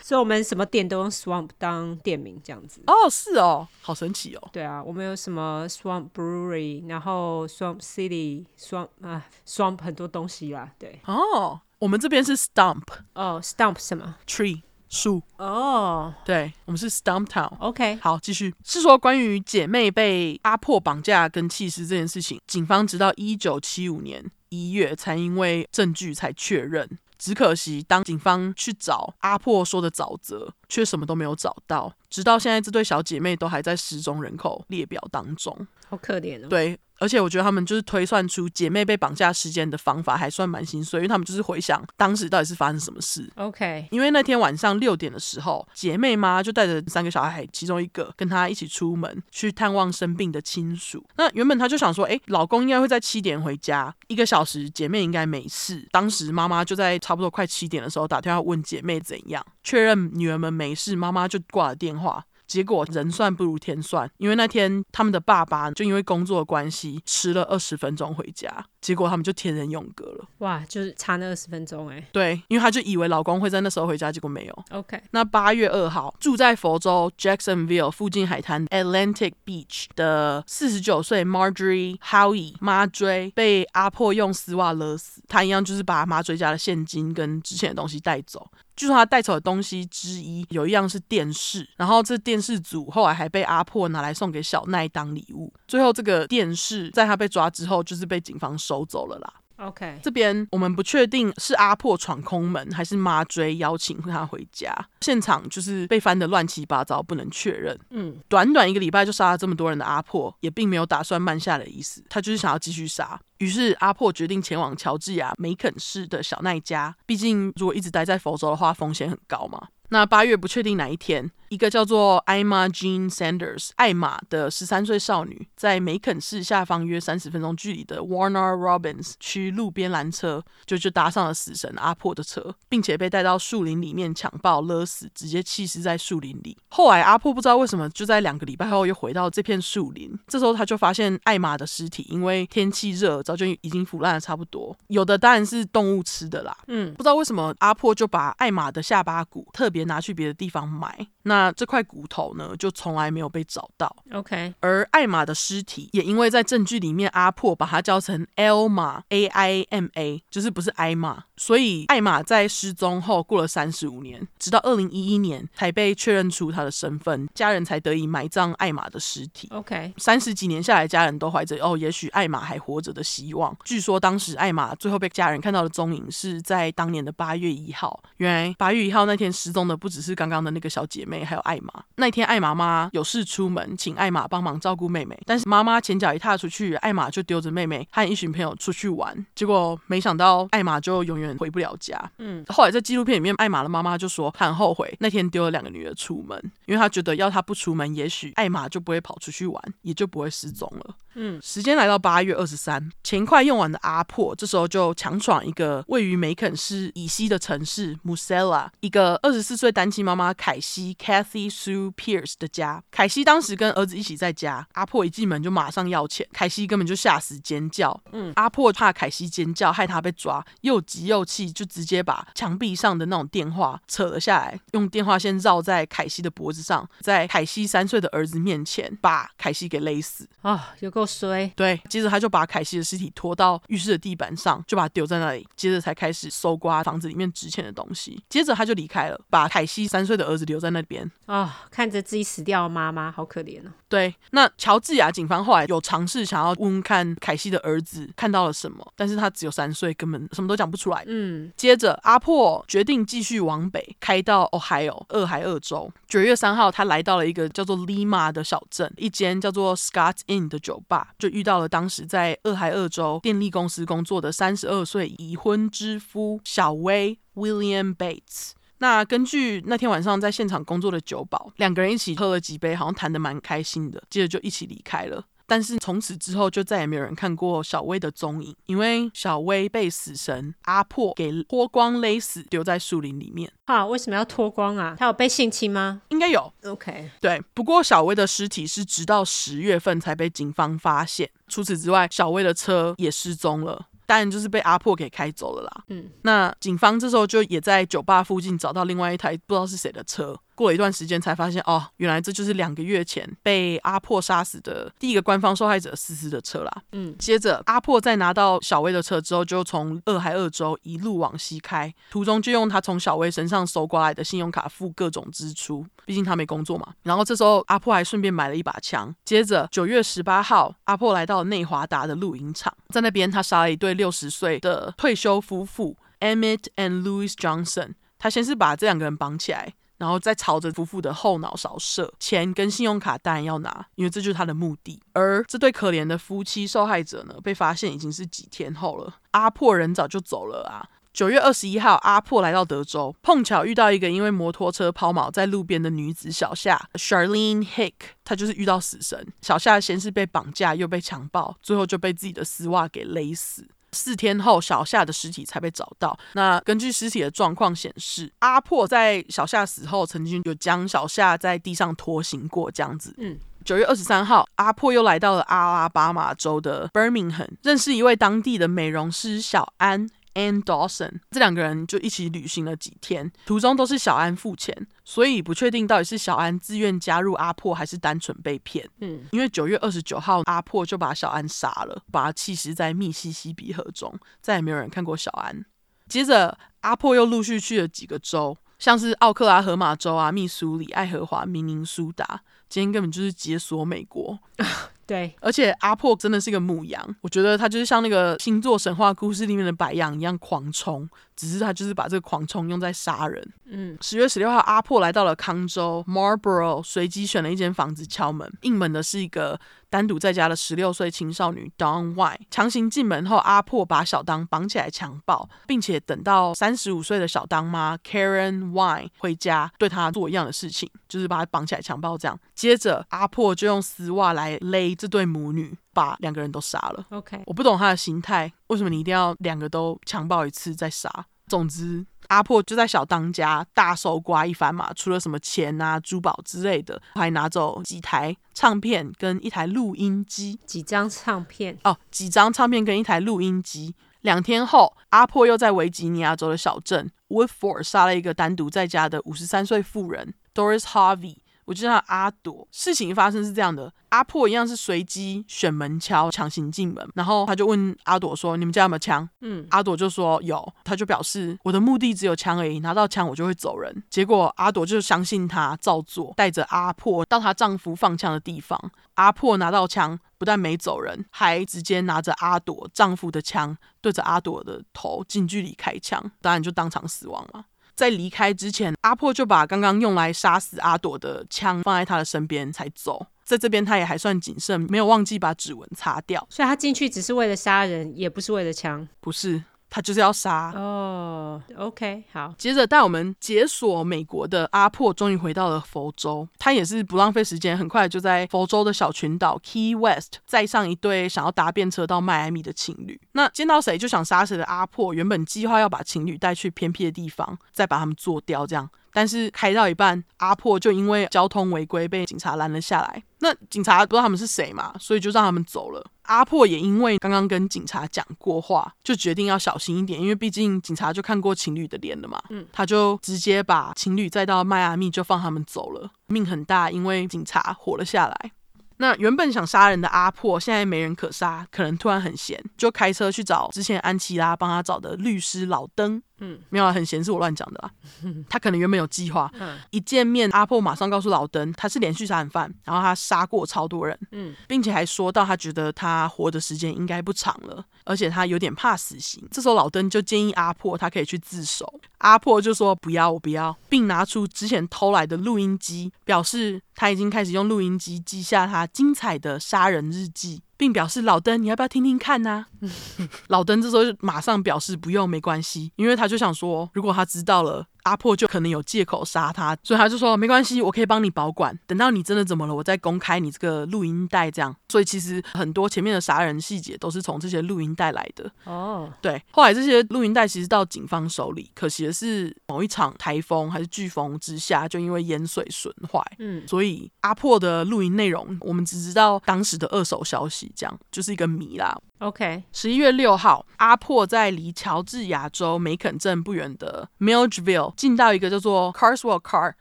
[0.00, 2.80] 所以我们什么店都用 swamp 当店名这样子。
[2.86, 4.50] 哦，是哦，好神奇哦。
[4.52, 10.70] 对啊，我们有什么 swamp brewery，然后 swamp city，swamp 啊，swamp 很多东西啦。
[10.78, 11.00] 对。
[11.06, 12.84] 哦，我们这边是 stump。
[13.14, 15.22] 哦，stump 什么？tree 树。
[15.36, 17.52] 哦，对，我们是 stump town。
[17.58, 24.24] OK，好，继续是说关于姐妹被阿破绑架跟弃尸这件事情，警方直到一九七五年。
[24.50, 26.88] 一月才因为证据才确认，
[27.18, 36.48] 只可惜当警方去找阿破说的沼泽，却什么都没有找到，直到现在这对小姐妹都还在失踪人口列表当中，好可怜哦。
[36.48, 36.78] 对。
[36.98, 43.30] 而且我觉得他们就是推算出姐妹被绑架时间的方法还算蛮心碎，因为他们就是回想当时到底是发生什么事。
[43.36, 51.04] OK，因为那天晚上六点的时候，姐妹妈就带着三个小孩，其中一个跟她一起出门去探望生病的亲属。
[51.16, 55.86] 那原本她就想说，哎，老公应该会在七点回家，一个小时姐妹应该没事。
[55.90, 62.24] 当时妈妈就在差不多快七点的时候打电话问姐妹怎样，确认女儿们没事，妈妈就挂了电话。
[62.48, 68.50] 结果人算不如天算，因为那天他们的爸爸就因为工作的关系迟了二十分钟回家，
[68.80, 70.24] 结果他们就天人永隔了。
[70.38, 72.02] 哇，就是差那二十分钟哎。
[72.10, 74.64] 对，因为他就以为老公会在那时候回家，结果没有。
[74.70, 88.50] OK，那八月二号，住在佛州 Jacksonville 附近海滩 Atlantic Beach 的四十九岁 Marjorie Howie 妈追被阿破用丝袜勒死，他一样就是把妈追家的现金跟值钱的东西带走。
[88.78, 95.52] 据说他带走的东西之一有一样是电视，然后这电视组后来还被阿破拿来送给小奈当礼物。
[95.66, 99.34] 最后这个电视在他被抓之后，就是被警方收走了啦。
[99.56, 104.72] OK，这边我们不确定是阿破闯空门，还是妈追邀请他回家。
[105.00, 107.76] 现场就是被翻得乱七八糟，不能确认。
[107.90, 113.20] 嗯，短短一个礼拜就杀了这么多人的阿破，也并没有打算慢下来的意思，他就是想要继续杀。
[113.38, 119.68] 于是阿破决定前往乔治亚梅肯市的小奈家，毕竟如果一直待在佛州的话，风险很高嘛。
[119.90, 136.54] 那八月不确定哪一天，一个叫做艾玛 Jean Sanders 艾玛的十三岁少女，在梅肯市下方约三十分钟距离的 Warner Robbins 区路边拦车，就就搭上了死神阿破的车，并且被带到树林里面强暴勒死，直接弃尸在树林里。
[136.68, 146.56] 后来阿破不知道为什么，就在两个礼拜后又回到这片树林，这时候他就发现艾玛的尸体，因为天气热，早就已经腐烂的差不多，有的当然是动物吃的啦。
[146.68, 149.88] 嗯，不知道为什么阿破就把艾玛的下巴骨特别。
[149.88, 153.96] 拿去别的地方埋，那这块骨头呢，就从来没有被找到。
[154.12, 169.48] OK，而艾玛的尸体也因为在证据里面，阿破把它叫成 Alma A I M A，就是不是艾玛，所以艾玛在失踪后过了三十五年，直到二零一一年才被确认出她的身份，家人才得以埋葬艾玛的尸体。
[169.52, 173.56] OK，三十几年下来，家人都怀着哦，也许艾玛还活着的希望。
[173.64, 178.02] 据说当时艾玛最后被家人看到的踪影是在当年的八月一号。
[178.16, 181.72] 原来八月一号那天失踪的不只是刚刚的那个小姐妹，还有艾玛。
[181.96, 191.98] 那天艾玛妈有事出门，请艾玛帮忙照顾妹妹，但是妈妈前脚一踏出去，艾玛就丢着妹妹和一群朋友出去玩，结果没想到艾玛就永远回不了家。
[192.18, 200.94] 嗯，后来在纪录片里面，艾玛的妈妈就说她很后悔那天丢了两个女儿出门，因为她觉得要她不出门，也许艾玛就不会跑出去玩，也就不会失踪了。
[201.14, 212.82] 嗯，时间来到八月二十三，钱快用完的阿破这时候就强闯一个位于梅肯市以西的城市 Musella，一个二十四岁单亲妈妈凯西 Kathy Sue Pierce 的家。
[212.90, 218.00] 凯西当时跟儿子一起在家，阿破一进门就马上要钱，凯西根本就吓死尖叫。
[218.12, 230.28] 嗯，阿破怕凯西尖叫害他被抓，又急又气，就直接把墙壁上的那种电话扯了下来，用电话线绕在凯西的脖子上，在凯西三岁的儿子面前把凯西给勒死。
[230.42, 231.08] 啊、够。
[231.08, 235.46] 衰对，接着他就把凯西的尸体拖到浴室的地板上，就把它丢在那里。
[235.56, 238.22] 接着才开始搜刮房子里面值钱的东西。
[238.28, 241.02] 接着他就离开了，把凯西三岁的儿子留在那边。
[241.24, 243.72] 啊、哦，看着自己死掉的妈妈，好可怜哦。
[243.88, 251.02] 对，那乔治亚警方后来有尝试想要问问看凯西的儿子看到了什么，但是他只有三岁，根本什么都讲不出来。
[251.06, 255.90] 嗯，接着阿破决定继续往北开到 Ohio 俄亥俄州。
[256.06, 261.12] 九月三号，他来到了一个叫做 Lima 的小镇，一间叫做 Scott Inn 的酒爸。
[261.18, 268.52] 就遇到了当时在俄亥俄州电力公司工作的三十二岁已婚之夫小威 William Bates。
[268.78, 275.24] 那根据那天晚上在现场工作的酒保，两个人一起喝了几杯，好像谈得蛮开心的，接着就一起离开了。
[275.48, 283.50] 但是从此之后就再也没有人看过小薇的踪影，因为小薇被死神阿破给脱光勒死，丢在树林里面。
[283.66, 284.94] 哈，为什么要脱光啊？
[284.98, 286.02] 他有被性侵吗？
[286.10, 286.52] 应该有。
[286.64, 287.42] OK，对。
[287.54, 291.30] 不过小薇的尸体是直到十月份才被警方发现。
[291.48, 293.86] 除此之外，小薇的车也失踪了。
[294.06, 295.84] 当然就是被阿破给开走了啦。
[295.88, 300.38] 嗯，那警方这时候就也在酒吧附近找到另外一台不知道是谁的车。
[300.58, 306.82] 过了一段时间才发现，哦，原来这就是两个月前被阿破杀死的第一个官方受害者思思的车啦。
[306.90, 316.92] 嗯，接着阿破在拿到小薇的车之后，就从俄亥俄州一路往西开，途中就用他从小薇身上搜刮来的信用卡付各种支出，毕竟他没工作嘛。
[317.04, 319.14] 然后这时候阿破还顺便买了一把枪。
[319.24, 327.92] 接着九月十八号，阿破来到内华达的露营场，在那边他杀了一对六十岁的退休夫妇 Emmett and Louis Johnson。
[328.18, 329.74] 他先是把这两个人绑起来。
[329.98, 335.02] 然后再朝着夫妇的后脑勺射，钱跟信用卡当然要拿，因为这就是他的目的。
[335.12, 339.16] 而这对可怜的夫妻受害者呢，被发现已经是几天后了。
[339.32, 340.88] 阿破人早就走了啊。
[341.12, 349.26] 九月二十一号，阿破来到德州，碰巧遇到一个因为摩托车抛锚在路边的女子小夏 Charlene Hick，她就是遇到死神。
[349.42, 353.66] 小夏先是被绑架，又被强暴，最后就被自己的丝袜给勒死。
[353.92, 356.18] 四天后，小夏的尸体才被找到。
[356.34, 363.14] 那根据尸体的状况显示，阿破在小夏死后曾经有将小夏在地上拖行过，这样子。
[363.18, 370.08] 嗯，九月二十三号，阿破又来到了阿拉巴马州的 Birmingham，认识一位当地的美容师小安。
[370.38, 378.88] Ann Dawson，这两个人就一起旅行了几天，途中都是小安付钱，所以不确定到底是小安自愿加入阿破，还是单纯被骗。
[379.00, 385.64] 嗯，因为九月二十九号，阿破就把小安杀了，把他弃尸在密西西比河中，再也没有人看过小安。
[386.08, 394.38] 接着，阿破又陆续去了几个州，像是奥克拉荷马州啊、密苏里、爱荷华、明尼苏达，今天根本就是解锁美国。
[395.08, 403.52] 对，而且阿破真的是个母羊，我觉得他就是像那个星座神话故事里面的白羊一样狂冲，只是他就是把这个狂冲用在杀人。
[403.64, 409.58] 嗯，十月十六号，阿破来到了康州 Marlborough，随机选了一间房子敲门，应门的是一个
[409.90, 412.40] 单独在家的十六岁青少女 Dawn White。
[412.50, 422.18] 强行进门后，阿破把小当绑起来强暴，并且等到三十五岁的小当妈 Karen White 回家，对她做一样的事情，就是把她绑起来强暴。
[422.18, 424.94] 这样，接着阿破就用丝袜来勒。
[424.94, 427.06] 这对母女把两个人都杀了。
[427.10, 431.26] OK，我不懂他的心态，为什么你一定要两个都强暴一次再杀？
[431.48, 443.96] 总之，阿破就在小当家大搜刮一番嘛，除了什么钱啊、珠宝之类的，还拿走几台唱片跟一台录音机，几张唱片哦，几张唱片跟一台录音机。
[444.20, 451.36] 两天后，阿破又在维吉尼亚州的小镇 Woodford 杀了一个单独在家的五十三岁妇人 Doris Harvey。
[451.68, 452.66] 我就叫他阿朵。
[452.72, 464.02] 事情发生是这样的，阿破一样是随机选门敲，强行进门，然后他就问阿朵说：“你们家有没有枪？”嗯，阿朵就说有，他就表示我的目的只有枪而已，拿到枪我就会走人。
[464.08, 468.90] 结果阿朵就相信他，照做，带着阿破到她丈夫放枪的地方。
[469.16, 477.66] 阿破拿到枪，不但没走人，还直接拿着阿朵丈夫的枪，对着阿朵的头近距离开枪，当然就当场死亡了。
[477.98, 483.26] 在离开之前，阿破就把刚刚用来杀死阿朵的枪放在他的身边才走。
[483.44, 486.46] 在这边他也还算谨慎，没有忘记把指纹擦掉。
[486.48, 489.64] 所以他进去只是为了杀人，也不是为了枪，不是。
[489.90, 492.54] 他就是要杀哦、oh，OK，好。
[492.58, 496.46] 接着带我们解锁美国的阿破，终于回到了佛州。
[496.58, 503.20] 他也是不浪费时间，很快就在佛州的小群岛 Key West 载上一对想要搭便车到迈阿密的情侣。
[503.32, 508.88] 那见到谁就想杀谁的阿破，原本计划要把情侣带去偏僻的地方，再把他们做掉，这样。
[509.10, 513.22] 但是开到一半，阿破就因为交通违规被警察拦了下来。
[513.40, 516.04] 那警察不知道他们是谁嘛，所以就让他们走了。
[516.28, 522.40] 阿破也因为刚刚跟警察讲过话，就决定要小心一点，因为毕竟警察就看过情侣的脸了嘛。
[522.50, 526.10] 嗯，他就直接把情侣载到迈阿密，就放他们走了。
[526.26, 528.52] 命很大，因为警察活了下来。
[528.98, 536.22] 那原本想杀人的阿破，现在没人可杀，可能突然很闲，就开车去找之前安琪拉帮他找的律师老登。
[536.40, 537.90] 嗯，没有啊，很闲是我乱讲的啦。
[538.48, 539.50] 他可能原本有计划。
[539.58, 544.18] 嗯，一见面，阿破马上告诉老登，他是连续杀人犯，然后他杀过超多人。
[544.32, 549.46] 嗯，并且还说到他觉得他活的时间应该不长了，而且他有点怕死刑。
[549.50, 552.00] 这时候老登就建议阿破他可以去自首。
[552.18, 560.62] 阿破就说不要，我不要，并拿出之前偷来的录音机，表示他已经开始用录音机记下他精彩的杀人日记。
[560.78, 562.64] 并表示老登，你要不要听听看呢、
[563.48, 567.84] 老登这时候就马上表示不用，没关系，因为他就想说，如果他知道了。
[568.08, 574.48] 阿破就可能有借口杀他，所以他就说没关系，我可以帮你保管，等到你真的怎么了，我再公开你这个录音带。
[574.50, 578.50] 这样，所以其实很多前面的杀人细节都是从这些录音带来的。
[578.64, 579.10] 哦，oh.
[579.20, 586.22] 对，后来这些录音带其实到警方手里，可惜的是某一场台风还是飓风之下，就因为淹水损坏。
[586.38, 591.94] 嗯，所以阿破的录音内容我们只知道当时的二手消息，这样就是一个谜啦。
[592.18, 599.74] OK，十一月六号，阿破在离乔治亚州梅肯镇不远的 Milledgeville 进到一个叫做 Carswell Car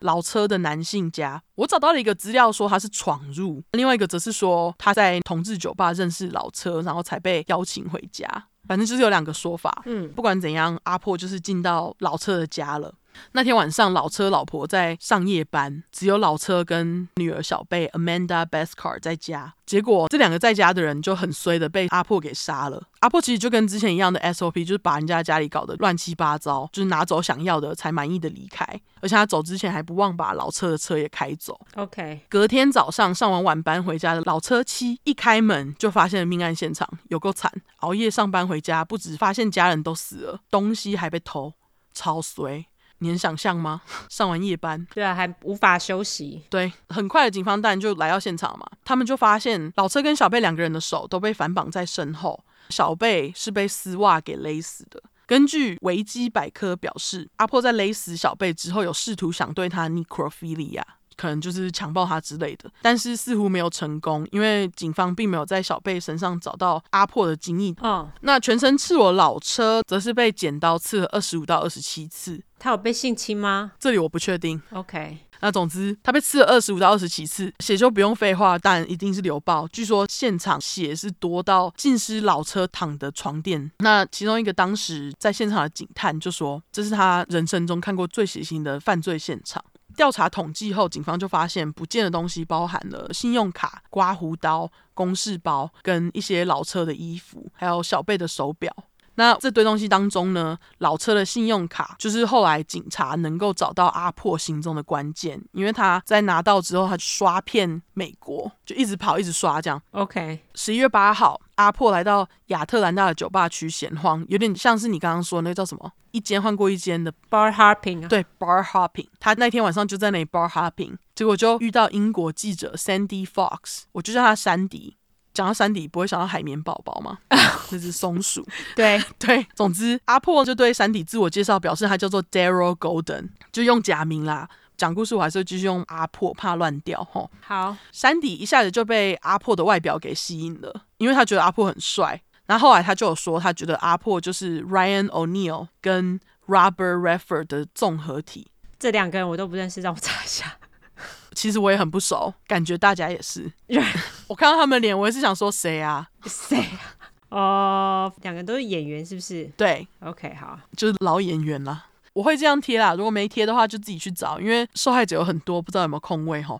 [0.00, 1.42] 老车的男性家。
[1.54, 8.26] 我找到了一个资料说他是闯入，另外一个则是说他在同志酒吧认识老车，然后才被邀请回家。
[8.68, 9.82] 反正就是有两个说法。
[9.86, 12.92] 嗯，不管怎样，阿破就是进到老车的家了。
[13.32, 19.54] 那天晚上，老车老婆在上夜班，只有老车跟女儿小贝 Amanda Bescar 在家。
[19.66, 22.80] 结果这两个在家的人就很衰的被阿破给杀了。
[23.00, 28.64] 阿破其实就跟之前一样的 SOP，就是把人家家里搞得乱七八糟，就是拿走想要的才满意的离开。
[29.00, 31.60] 而且他走之前还不忘把老车的车也开走。
[31.74, 32.20] OK。
[32.28, 37.52] 隔天早上上完晚班回家的老车妻一开门就发现了命案现场，有够惨。
[37.80, 41.52] 熬夜上班回家，不止发现家人都死了，东西还被偷，
[41.92, 42.64] 超衰。
[42.98, 43.82] 你能想象吗？
[44.08, 46.42] 上完夜班，对啊，还无法休息。
[46.50, 48.66] 对，很快的警方当然就来到现场嘛。
[48.84, 55.02] 他们就发现老车跟小贝两个人的手都被反绑在身后，小贝是被丝袜给勒死的。
[55.26, 60.82] 根据维基百科表示，阿破在勒死小贝之后，有试图想对他 necrophilia。
[61.16, 67.74] 可能就是强暴他之类的，但是似乎没有成功，因为警方并没有在小贝身上找到阿破的精液。
[67.80, 72.38] 哦，那全身赤裸老车则是被剪刀刺了二十五到二十七次。
[72.58, 73.72] 他有被性侵吗？
[73.78, 74.60] 这里我不确定。
[74.70, 79.68] OK，那总之他被刺了二十五到二十七次，血就不用废话，但一定是流爆。
[79.68, 83.70] 据说现场血是多到浸湿老车躺的床垫。
[83.78, 89.62] 那其中一个当时在现场的警探就说，这是他人生中看过最血腥的犯罪现场。
[89.94, 98.70] 调查统计后，警方就发现不见的东西包含了信用卡、刮胡刀、公事包跟一些老车的衣服，还有小贝的手表。
[99.16, 109.82] 那这堆东西当中呢，老车的信用卡就是后来警察能够找到阿破行踪的关键，因为他在拿到之后，他刷遍美国，就一直跑，一直刷这样。
[109.90, 118.08] OK，十一月八号，阿破来到亚特兰大的酒吧区闲晃，有点像是你刚刚说的那个叫什么，一间换过一间的 bar hopping 啊。
[118.08, 124.96] 对，bar hopping，他那天晚上就在那里 bar hopping，结果就遇到英国记者 Sandy Fox，我就叫他山迪。
[125.36, 127.18] 讲到山底，不会想到海绵宝宝吗？
[127.70, 128.46] 那只松鼠。
[128.74, 134.48] 对对，总之阿破就对山底自我介绍，表示他叫做 Daryl Golden，就用假名啦。
[134.78, 137.30] 讲故事我还是会继续用阿破，怕乱掉吼。
[137.40, 142.20] 好，山底一下子就被阿破的外表给吸引了，因为他觉得阿破很帅。
[142.46, 148.46] 然后后来他就有说，他觉得阿破就是 Ryan O'Neal 跟 Robert Redford 的综合体。
[148.78, 150.56] 这两个人我都不认识，让我查一下。
[151.34, 153.50] 其实我也很不熟，感觉大家也是。
[154.28, 156.08] 我看到他们脸，我也是想说谁啊？
[156.24, 156.80] 谁啊？
[157.28, 159.44] 哦，两个都是演员，是不是？
[159.56, 161.86] 对，OK，好，就是老演员啦。
[162.12, 166.58] 我会这样贴啦，如果没贴的话，就自己去找，因为受害者有很多，不知道有没有空位哈。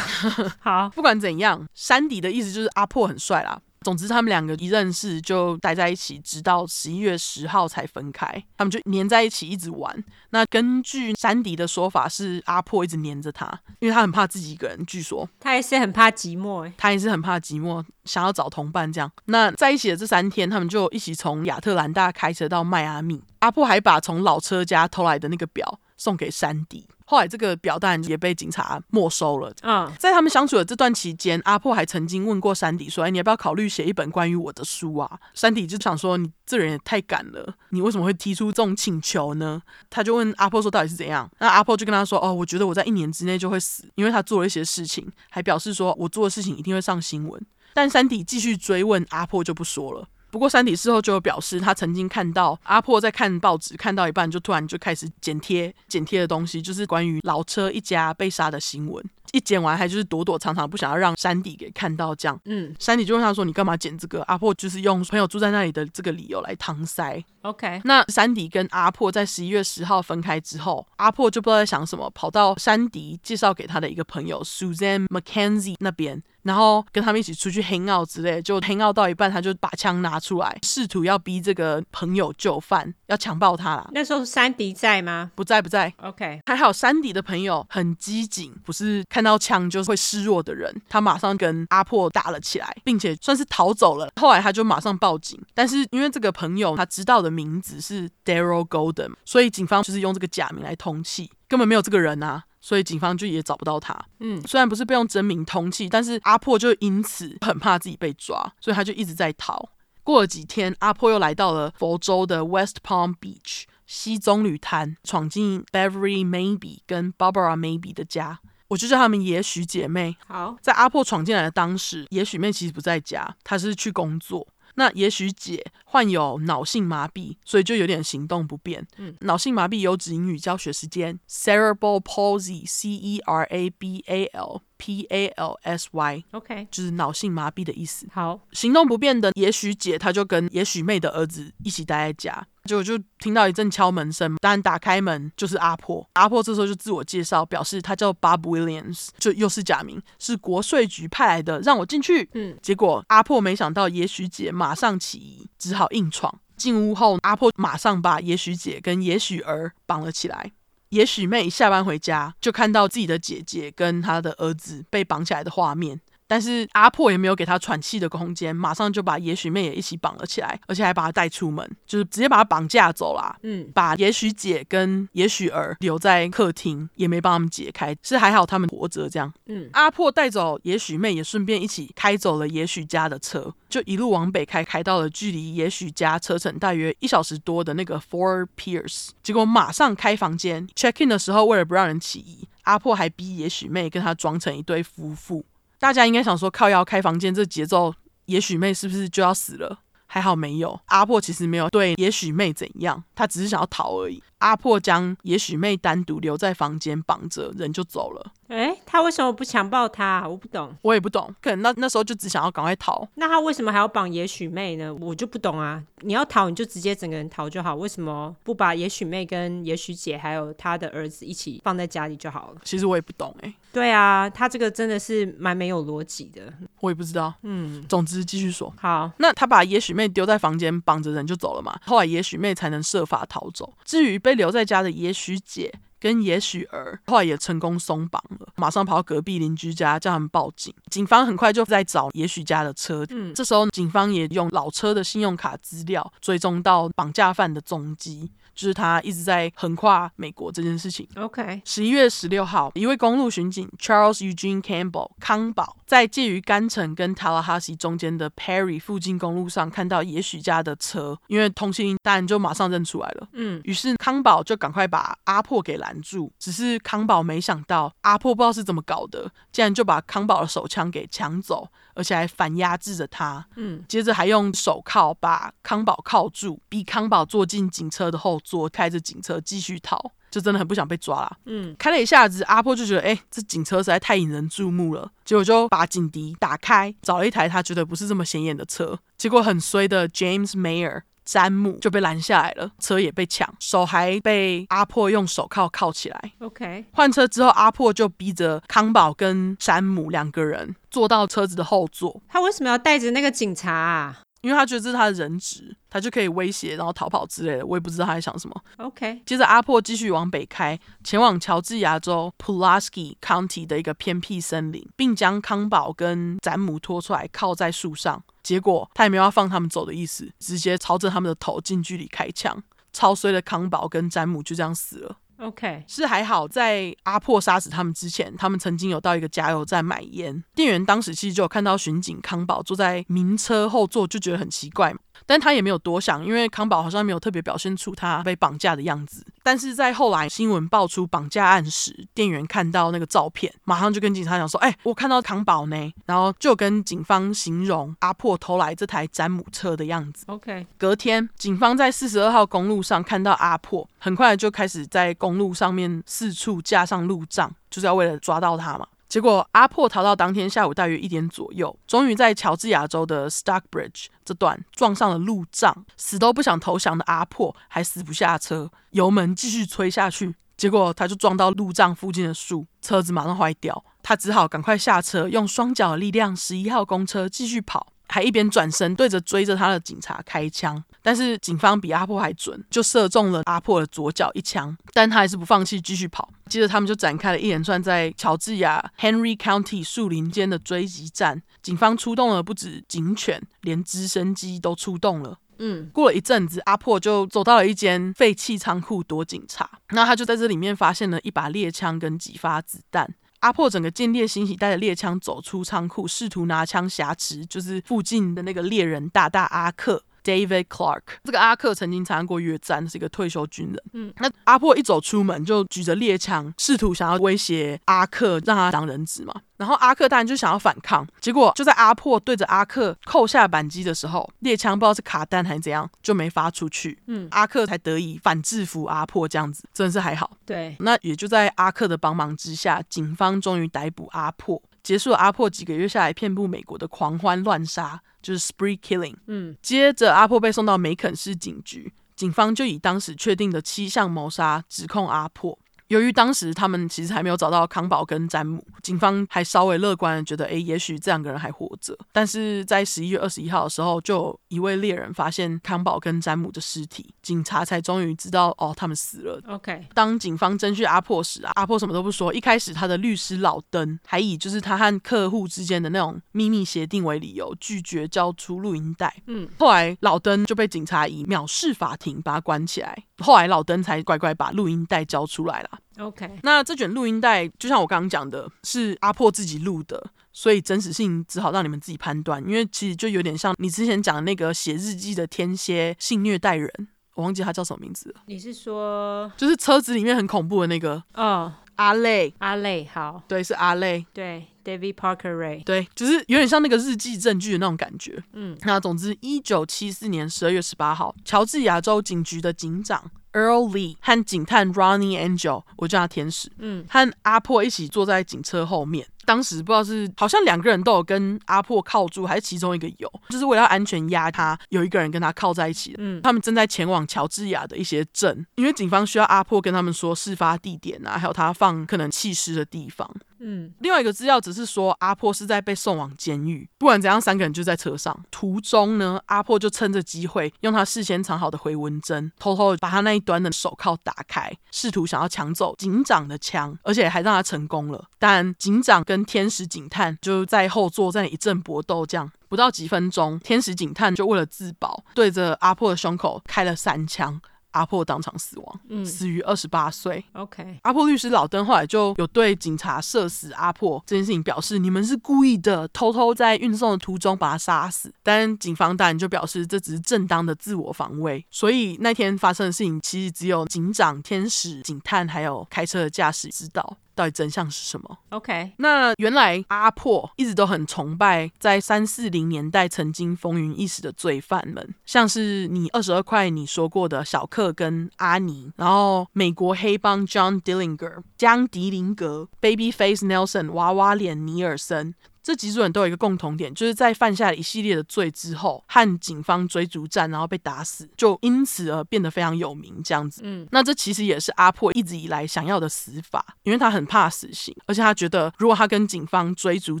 [0.60, 3.58] 好，不管怎样，山迪的意思就是阿破很帅啦。
[3.84, 8.26] 总之，他们两个一认识就待在一起，直到十一月十号才分开。
[8.56, 10.02] 他们就黏在一起，一直玩。
[10.30, 13.46] 那根据山迪的说法，是阿破一直黏着他，
[13.80, 14.84] 因为他很怕自己一个人。
[14.86, 18.90] 据说他也是很怕寂寞，他也是很怕寂寞，想要找同伴。
[18.90, 23.22] 这样，那在一起的这三天，他们就一起从亚特兰大开车到迈阿密。
[23.40, 26.88] 阿破还把从老车家偷来的那个表送给山迪。
[27.06, 29.52] 后来这个表单也被警察没收了。
[29.62, 39.60] 嗯，在他们相处的这段期间，阿破还曾经问过山迪说：“哎，你要不要考虑写一本关于我的书啊？”山迪就想说：“你这人也太敢了，你为什么会提出这种请求呢？”
[39.90, 47.40] 他就问阿破说：“到底是怎样？”那阿破就跟他说：“哦，我觉得我在一年之内就会死，因为他做了一些事情，还表示说我做的事情一定会上新闻。”
[47.74, 50.06] 但山迪继续追问，阿破就不说了。
[50.34, 59.04] 不过，山体事后就有表示，他曾经看到阿破在看报纸，看到一半就突然就开始剪贴剪贴的东西，就是关于老车一家被杀的新闻。
[59.32, 62.14] 一剪完，还就是躲躲藏藏，不想要让山迪给看到。
[62.14, 67.22] 这样，嗯，山迪就问他说：“你干嘛剪这个？”阿破就是用朋友住在那里的这个理由来搪塞。
[67.42, 76.22] OK，那山迪跟阿破在十一月十号分开之后，阿破就不知道在想什么，跑到山迪介绍给他的一个朋友 Suzanne McKenzie 那边。
[76.44, 83.88] 然后跟他们一起出去 hang out 之类，就 hang out 到一半，他就把枪拿出来，试图要逼这个朋友就范，要强暴他啦。
[83.94, 85.30] 那时候山迪在吗？
[85.34, 85.90] 不在，不在。
[86.02, 94.10] OK，还好山迪的朋友很机警，不是看到枪就会示弱的人，他马上跟阿破打了起来，并且算是逃走了。
[94.20, 102.42] 后来他就马上报警，但是因为这个朋友他知道的名字是 Daryl Golden，所以警方就是用这个假名来通缉，根本没有这个人啊。
[102.60, 103.94] 所以警方就也找不到他。
[104.18, 109.68] 嗯，虽然不是被用真名通缉，但是阿破就因此很怕自己被抓，所以他就一直在逃。
[110.02, 120.16] 过了几天，阿破又来到了佛州的 West Palm Beach 西棕榈滩，闯进 Beverly Maybe 跟 Barbara Maybe 的家，我就叫她们也许姐妹。
[120.26, 124.46] 好，在阿破闯进来的当时，也许妹其实不在家，她是去工作。
[124.76, 128.84] 那也许姐患有脑性麻痹，所以就有点行动不便。
[128.96, 138.06] 嗯，脑性麻痹有指英语教学时间：cerebral palsy，c e r a b a l p a l s y，OK，就是脑性麻痹的意思。
[138.12, 142.46] 好，行动不便的也许姐，她就跟也许妹的儿子一起待在家。
[142.64, 146.06] 结果就听到一阵敲门声，当然打开门就是阿破。
[146.12, 152.28] 阿破这时候就自我介绍，表示他叫 Bob Williams，就又是假名，是国税局派来的，让我进去。
[152.34, 156.40] 嗯，结果阿破没想到也许姐马上起疑，只好硬闯。
[156.56, 160.52] 进屋后，阿破马上把也许姐跟也许儿绑了起来。
[160.94, 166.00] 也许妹下班回家，就看到自己的姐姐跟她的儿子被绑起来的画面。
[166.26, 173.36] 但是阿破也没有给他喘气的空间，马上就把也许妹也一起绑了起来，而且还把她带出门，就是直接把她绑架走啦。
[173.42, 179.32] 嗯，把也许姐跟也许儿留在客厅，也没帮他们解开，是还好他们活着这样。
[179.46, 195.44] 嗯，阿破带走也许妹，也顺便一起开走了也许家的车，就一路往北开，开到了距离也许家车程大约一小时多的那个 Fort Pierce，结果马上开房间 check in 的时候，为了不让人起疑，阿破还逼也许妹跟他装成一对夫妇。
[195.84, 197.92] 大家应该想说，靠腰开房间这节奏，
[198.24, 199.80] 也许妹是不是就要死了？
[200.06, 204.22] 还好没有，阿破其实没有对也许妹怎样，他只是想要逃而已。
[204.44, 208.32] 阿破将也许妹单独留在房间绑着，人就走了。
[208.48, 210.28] 诶，他为什么不强暴她？
[210.28, 211.34] 我不懂，我也不懂。
[211.40, 213.08] 可能那那时候就只想要赶快逃。
[213.14, 214.94] 那他为什么还要绑也许妹呢？
[214.94, 215.82] 我就不懂啊。
[216.02, 217.74] 你要逃，你就直接整个人逃就好。
[217.74, 222.60] 为什么不把也许妹跟也许姐还有他的儿子一起放在家里就好了？
[222.62, 223.54] 其实我也不懂诶。
[223.72, 226.52] 对啊，他这个真的是蛮没有逻辑的。
[226.80, 227.32] 我也不知道。
[227.42, 228.72] 嗯，总之继续说。
[228.78, 231.74] 好，那他把也许妹丢在房间绑着人就走了嘛。
[231.86, 233.72] 后来也许妹才能设法逃走。
[233.84, 240.74] 至于被留在家的也许姐跟也许儿，后来也成功松绑了，马上跑到隔壁邻居家叫他们报警。
[240.90, 248.30] 警方很快就在找也许家的车，嗯，这时候警方也用老车的信用卡资料追踪到绑架犯的踪迹。
[248.54, 251.08] 就是他一直在横跨美国这件事情。
[251.16, 263.28] OK，十一月十六号，一位公路巡警 Charles Eugene Campbell 康宝在介于甘城跟 Tallahassee 中间的 Perry 附近公路上看到也许家的车，因为通缉令当然就马上认出来了。
[263.32, 266.32] 嗯，于是康宝就赶快把阿破给拦住。
[266.38, 271.68] 只是康宝没想到阿破不知道是怎么搞的，竟然就把康宝的手枪给抢走。
[271.94, 273.46] 而且还反压制着他。
[273.56, 280.12] 嗯，接着还用手铐把康宝铐住，逼康宝坐进警车的后座，开着警车继续逃。
[280.30, 281.36] 就真的很不想被抓啦。
[281.44, 285.08] 嗯，开了一下子，阿波就觉得，哎、欸，这警车实在太引人注目了。
[285.24, 288.98] 结果就把警笛打开，找了一台他觉得不是这么显眼的车。
[289.16, 296.32] 结果很衰的 James Mayer 詹姆就被拦下来了，车也被抢，手还被阿破用手铐铐起来。
[296.40, 302.20] OK，换车之后，阿破就逼着康宝跟詹姆两个人坐到车子的后座。
[302.28, 304.20] 他为什么要带着那个警察啊？
[304.42, 307.64] 因为他觉得这是他的人质，他就可以威胁，然后逃跑之类的。
[307.64, 308.54] 我也不知道他在想什么。
[308.76, 318.22] OK，接着阿破继续往北开，前往乔治亚州 Pulaski County 的一个偏僻森林，并将康宝跟詹姆拖出来，靠在树上。
[318.44, 322.62] 结果他也没有要放他们走的意思，直接朝着他们的头近距离开枪，
[322.92, 325.16] 超衰的康宝跟詹姆就这样死了。
[325.38, 330.44] OK，是还好，在阿破杀死他们之前，他们曾经有到一个加油站买烟。
[330.54, 334.94] 店员当时其实就有看到巡警康宝坐在名车后座，就觉得很奇怪。
[335.26, 339.24] 但他也没有多想，因为康宝好像没有特别表现出他被绑架的样子。
[339.42, 350.24] 但是在后来新闻爆出绑架案时，店员看到那个照片，马上就跟警察讲说：“哎、欸，我看到康宝呢。”然后就跟警方形容阿破偷来这台詹姆车的样子。
[350.28, 358.86] OK，隔天警方在四十二号公路上看到阿破，很快就开始在公路上面四处架上路障，就是要为了抓到他嘛。
[359.14, 365.86] 结果阿破逃到当天下午大约一点左右，终于在乔治亚州的 Stockbridge 这段撞上了路障。
[365.96, 370.34] 死都不想投降的阿破还死不下车，油门继续吹下去。
[370.56, 373.84] 结果他就撞到路障附近的树，车子马上坏掉。
[374.02, 377.92] 他只好赶快下车，用双脚的力量，十一号公车继续跑。
[378.08, 386.28] 还一边转身对着追着他的警察开枪，但是警方比阿破还准，就射中了阿破的左脚一枪，但他还是不放弃，继续跑。
[386.46, 395.38] 接着他们就展开了一连串在乔治亚 Henry County 树林间的追击战，警方出动了不止警犬，连直升机都出动了。
[395.58, 403.14] 嗯，过了一阵子，阿破就走到了一间废弃仓库躲警察，那他就在这里面发现了一把猎枪跟几发子弹。
[403.44, 410.02] 阿破整个见猎欣喜，带着猎枪走出仓库，试图拿枪挟持，就是附近的那个猎人大大阿克。
[410.24, 413.82] David Clark，这个阿克曾经参加过越战，是一个退休军人。
[413.92, 419.34] 嗯，那阿破一走出门就举着猎枪，试图想要威胁阿克，让他当人质嘛。
[419.56, 426.98] 然后阿克当然就想要反抗，结果就在阿破对着阿克扣下扳机的时候，猎枪不知道是卡弹还是怎样，就没发出去。
[427.06, 430.38] 嗯，阿克才得以反制服阿破，这样子真的是还好。
[430.44, 438.00] 对，那也就在阿克的帮忙之下，警方终于逮捕阿破，结束了阿破几个月下来遍布美国的狂欢乱杀。
[438.24, 445.58] 就是 spree killing，嗯，接着阿破被送到梅肯市警局，警方就以当时确定的七项谋杀指控阿破。
[445.88, 451.96] 由于当时他们其实还没有找到康宝跟詹姆，警方还稍微乐观的觉得，诶，也许这两个人还活着。
[452.12, 459.40] 但是在十一月二十一号的时候，就有一位猎人发现康宝跟詹姆的尸体，警察才终于知道，哦，他们死了。
[459.48, 462.32] OK，当警方侦讯阿破时啊，阿破什么都不说。
[462.32, 469.14] 一开始他的律师老登还以就是他和客户之间的那种秘密协定为理由，拒绝交出录音带。
[469.26, 472.96] 嗯，后来老登就被警察以藐视法庭把他关起来。
[473.18, 475.73] 后来老登才乖乖把录音带交出来了。
[475.98, 482.42] OK，那这卷录音带就像我刚刚讲的，是阿破自己录的，所以真实性只好让你们自己判断。
[482.42, 486.70] 因为其实就有点像你之前讲的那个写日记的天蝎性虐待人，
[487.14, 488.22] 我忘记他叫什么名字了。
[488.26, 491.02] 你是说就是车子里面很恐怖的那个？
[491.14, 498.22] 哦，阿累，阿累，好，对，是阿累，对，David Parker Ray，对，就是有点像那个日记证据的那种感觉。
[498.32, 503.10] 嗯，那总之，一九七四年十二月十八号，乔治亚州警局的警长。
[503.32, 509.08] Earl Lee 和警探 Ronnie Angel，我叫他天使，嗯，和阿破一起坐在警车后面。
[509.24, 515.96] 当时不知道是好像两个人都有跟阿破靠住，还是其中一个有，就是为了要安全压他，有一个人跟他靠在一起的。
[515.98, 523.10] 嗯，他们正在前往乔治亚的一些镇，因为警方需要阿破跟他们说事发地点啊，还有他放可能弃尸的地方。
[523.46, 526.66] 嗯，另外一个资料只是说阿破是在被送往监狱。
[526.78, 528.18] 不管怎样，三个人就在车上。
[528.30, 538.06] 途中呢，阿破就趁着机会用他事先藏好的回纹针，偷偷把他那一端的手铐打开，试图想要抢走警长的枪，而且还让他成功了。
[538.18, 547.38] 但警长跟天使警探就在后座在那一阵搏斗，这样不到几分钟，天使警探就为了自保，对着阿破的胸口开了三枪。
[547.72, 550.24] 阿破当场死亡，嗯，死于二十八岁。
[550.34, 558.14] OK，阿破律师老登后来就有对警察射死阿破这件事情表示，你们是故意的，偷偷在运送的途中把他杀死。
[558.22, 561.44] 但警方当然就表示这只是正当的自我防卫。
[561.50, 566.96] 所以那天发生的事情，其实只有警长、天使、警探还有开车的驾驶知道。
[567.14, 568.18] 到底真相是什么。
[568.30, 585.14] OK，那原来阿破一直都很崇拜在三四零年代曾经风云一时的罪犯们，像是你二十二块你说过的小克跟阿尼，然后美国黑帮 John Dillinger 江迪林格、Babyface Nelson 娃娃脸尼尔森。
[585.44, 593.02] 这几组人都有一个共同点，就是在犯下了一系列的罪之后，和警方追逐战，然后被打死，就因此而变得非常有名。
[593.04, 600.00] 这样子，嗯，那这其实也是阿破一直以来想要的死法，因为他很怕死刑，而且他觉得如果他跟警方追逐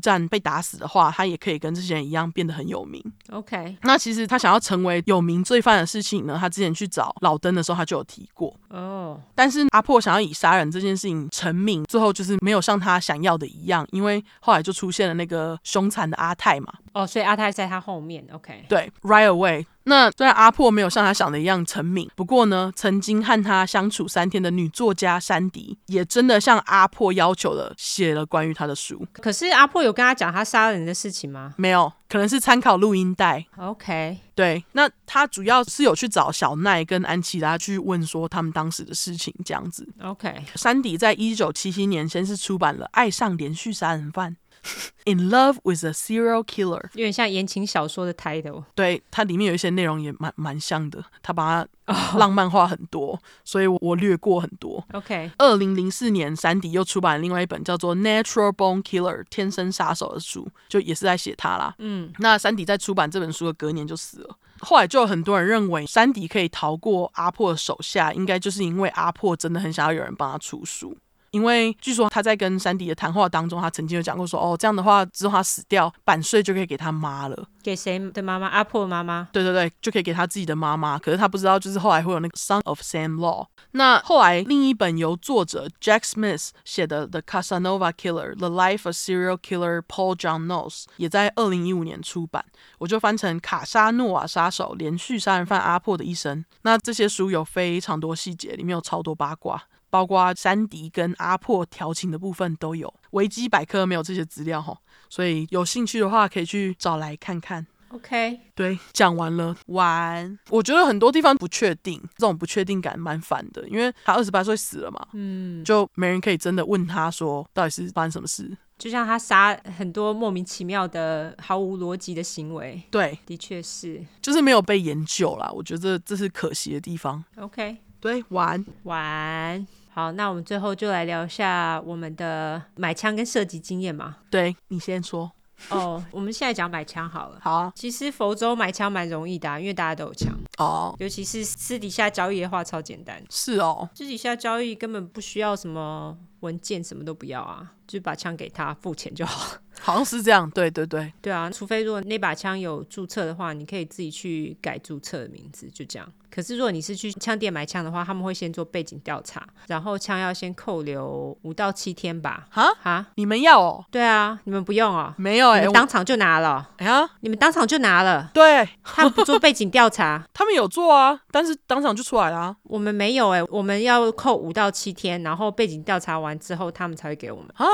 [0.00, 3.04] 战被打死的话，他也可以跟这些人一样变得很有名。
[3.28, 8.48] OK，那其实他想要成为有名罪犯的事情呢，他之前去找老登的时候，他就有提过。
[8.70, 9.32] 哦，oh.
[9.34, 15.33] 但是阿破想要以杀人这件事情成名，最后就是没有像他想要的一样，因为后来就出现了那个。
[15.34, 19.66] 个凶残的阿泰嘛，哦，oh, 所以阿泰在他后面，OK，对，right away。
[19.86, 29.06] 那虽然阿破没有像他想的一样成名，不过呢，曾经和他相处三天的女作家珊迪也真的向阿破要求了，写了关于他的书。
[29.12, 31.52] 可是阿破有跟他讲他杀人的事情吗？
[31.58, 33.44] 没有，可能是参考录音带。
[33.58, 39.86] OK，对，那他主要是有去找小奈跟安琪拉去问说他们当时的事情，这样子。
[40.00, 44.32] OK，珊迪在一九七七年先是出版了《爱上连续杀人犯》。
[45.04, 48.64] In love with a serial killer，有点像言情小说的 title。
[48.74, 53.18] 对，它里面有一些内容也蛮蛮像的，他把它浪漫化很多，oh.
[53.44, 54.82] 所以我略过很多。
[54.92, 61.74] OK，二零零四年，山迪又出版了另外一本叫做《Natural Bone Killer》天生杀手的书，就也是在写他啦。
[61.78, 64.38] 嗯，那山迪在出版这本书的隔年就死了。
[64.60, 70.96] 后来就有很多人认为，山迪可以逃过阿破的手下，应该就是因为阿破真的很想要有人帮他出书。
[71.34, 77.48] 因为据说他在跟珊迪的谈话当中，他曾经有讲过说，哦，这样的话之后他死掉，版税就可以给他妈了。
[77.60, 78.46] 给谁的妈妈？
[78.46, 79.26] 阿珀妈妈？
[79.32, 80.96] 对对对，就可以给他自己的妈妈。
[80.96, 83.46] 可是他不知道，就是后来会有那个 Son of Sam Law。
[83.72, 92.44] 那后来另一本由作者 Jack Smith 写的《The Casanova Killer: The Life of Serial Killer Paul John Knowles》也在二零一五年出版。
[92.78, 96.38] 我就翻成《卡沙诺瓦杀手：连续杀人犯阿破的一生》。
[96.62, 99.60] 那这些书有非常多细节，里面有超多八卦。
[99.94, 104.76] 包括山迪跟阿破调情的部分都有，维基百科没有这些资料哈，
[105.08, 107.64] 所以有兴趣的话可以去找来看看。
[107.90, 110.36] OK，对，讲完了，完。
[110.50, 118.56] 我觉得很多地方不确定，这种不确定感蛮烦的，因为他二十八岁死了嘛，嗯，就没人可以真的问他说到底是发生什么事。
[118.76, 125.48] 就像他杀很多莫名其妙的、毫无逻辑的行为，对，的确是，就是没有被研究啦。
[125.54, 127.24] 我觉得这是可惜的地方。
[127.36, 129.64] OK，对，完，完。
[129.94, 134.16] 好，那我们最后就来聊一下我们的买枪跟射击经验嘛。
[134.28, 135.30] 对，你先说。
[135.70, 137.38] 哦，我们现在讲买枪好了。
[137.40, 137.72] 好啊。
[137.76, 140.34] 其实佛州买枪蛮容易的啊，因为大家都有枪。
[140.58, 140.92] 哦。
[140.98, 143.22] 尤其是私底下交易的话，超简单。
[143.30, 143.88] 是哦。
[143.94, 149.56] 私底下交易根本不需要什么文件，什么都不要啊，就把枪给他，付钱就好。
[149.80, 151.12] 好像是这样，对对对。
[151.20, 156.08] 对啊，除非如果那把枪有注册的话，你可以自己去改注册的名字，就这样。
[156.30, 162.46] 可是，如果你是去枪店买枪的话，他们会先做背景调查，然后枪要先扣留五到七天吧。
[162.50, 163.84] 哈哈，你们要哦？
[163.90, 165.14] 对啊，你们不用哦。
[165.16, 166.70] 没有哎、欸，当场就拿了。
[166.78, 168.30] 哎呀，你们当场就拿了。
[168.34, 172.56] 对，他们不做背景调查， 他们有做啊，但是当场就出来了、啊。
[172.64, 177.48] 我们没有哎、欸，我们要扣五到七天，然后背景调查完之后，他们才会给我们。
[177.54, 177.64] 啊，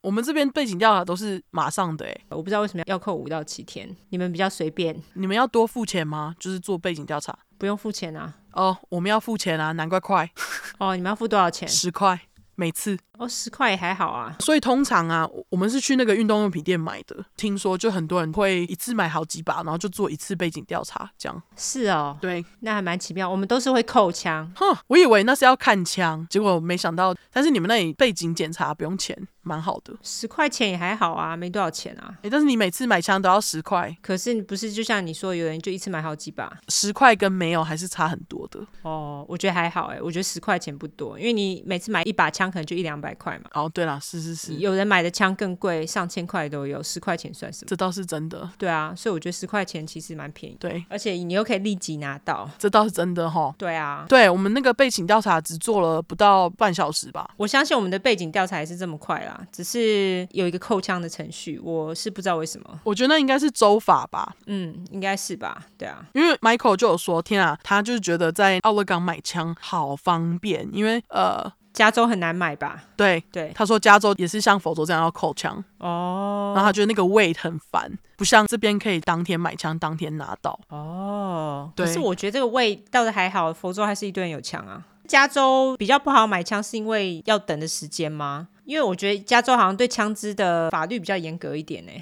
[0.00, 4.98] 我们这边背景调查都是马上的哎、欸，我不知道为什么要扣五到七天，你们比较随便。
[5.14, 6.34] 你们要多付钱吗？
[6.38, 7.38] 就是做背景调查。
[7.58, 8.34] 不用付钱啊！
[8.52, 10.30] 哦，我们要付钱啊，难怪快。
[10.78, 11.68] 哦，你们要付多少钱？
[11.68, 12.18] 十块
[12.60, 12.98] 每次。
[13.16, 14.34] 哦，十块也还好啊。
[14.40, 17.22] 所以通常啊，我们是去那个运动用品店买的。
[17.36, 21.42] 听说就很多人会一次买好几把，然后就做一次背景调查，这样。
[21.56, 23.28] 是哦，对，那还蛮奇妙。
[23.28, 24.50] 我们都是会扣枪。
[24.56, 27.14] 哼，我以为那是要看枪，结果没想到。
[27.30, 29.94] 但是你们那里背景检查不用钱，蛮好的。
[30.02, 32.14] 十块钱也还好啊，没多少钱啊。
[32.22, 33.94] 哎，但是你每次买枪都要十块。
[34.00, 38.66] 可是你不是就像你说，有人就一次买好几把，十块跟没有还是差很多的。
[38.80, 43.50] 哦，我觉得还好哎，我觉得十块钱不多，因为你每次买一把枪可能就一两百块嘛。
[43.52, 43.90] 哦，对了。
[43.90, 47.66] 啊，是是是，有人买的枪更贵，上千块都有，十块钱算什么？
[47.66, 48.48] 这倒是真的。
[48.56, 50.56] 对啊，所以我觉得十块钱其实蛮便宜。
[50.60, 53.52] 对，而且你又可以立即拿到，这倒是真的哈。
[53.58, 57.28] 对啊，对我们那个背景调查只做了不到半小时吧。
[57.36, 62.80] 我相信我们的背景调查也是这么快啦，只是有一个扣枪的程序，我是不知道为什么。
[62.84, 64.36] 我觉得那应该是州法吧。
[64.46, 65.66] 嗯，应该是吧。
[65.76, 71.50] 对啊，因为 Michael 就有说，天啊，他就是觉得在奥勒冈买枪好方便，因为呃。
[71.72, 72.82] 加州很难买吧？
[72.96, 81.70] 对对，他说加州也是像佛州这样要扣枪哦，然后他觉得那个 wait 很烦，不像这边可以当天买枪当天拿到哦。
[81.76, 84.84] 对，可是我觉得这个 wait 倒是还好，佛州还是一堆人有枪啊。
[85.06, 88.48] 加州比较不好买枪是因为要等的时间吗？
[88.64, 91.92] 因为我觉得加州好像对枪支的法律比较严格一点呢。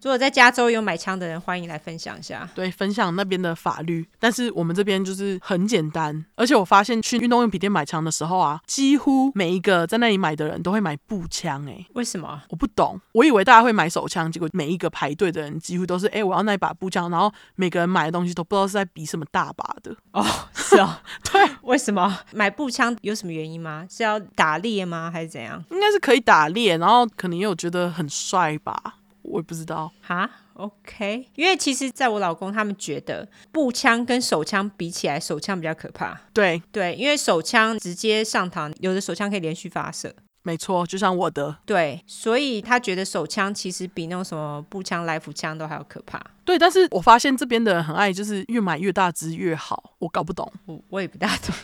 [0.00, 2.48] 如果在加州有买枪的人，欢迎来分享一下。
[2.54, 4.08] 对，分享那边的法律。
[4.20, 11.68] 但是我们这边就是很简单，而且我发现去运动用品店买枪的时候啊，几乎每一个在那里买的人都会买步枪。
[11.68, 12.40] 哎，为什么？
[12.50, 13.00] 我不懂。
[13.12, 17.10] 我以为大家会买手枪，结果每一个排队的人几乎都是哎，我要那一把步枪。
[17.10, 19.96] 然后每个人买的东西都不知道是在比什么大把的。
[20.12, 20.96] 哦，是哦，
[21.32, 23.84] 对，为什么买步枪有什么原因吗？
[23.90, 25.10] 是要打猎吗？
[25.12, 25.64] 还是怎样？
[25.72, 28.94] 应该是可以打猎，然后可能也有觉得很帅吧。
[29.30, 36.20] 我也不知道哈，OK，因为其实，在我老公他们觉得步枪跟手枪比起来，手枪比较可怕。
[36.32, 40.14] 对对，因为手枪直接上膛，有的手枪可以连续发射。
[40.42, 41.54] 没错，就像我的。
[41.66, 46.18] 对，所以他觉得手枪其实比那种什么步枪、来福枪都还要可怕。
[46.44, 49.92] 对，但是我发现这边的人很爱，就是越买越大支越好。
[49.98, 51.54] 我搞不懂，我我也不大懂。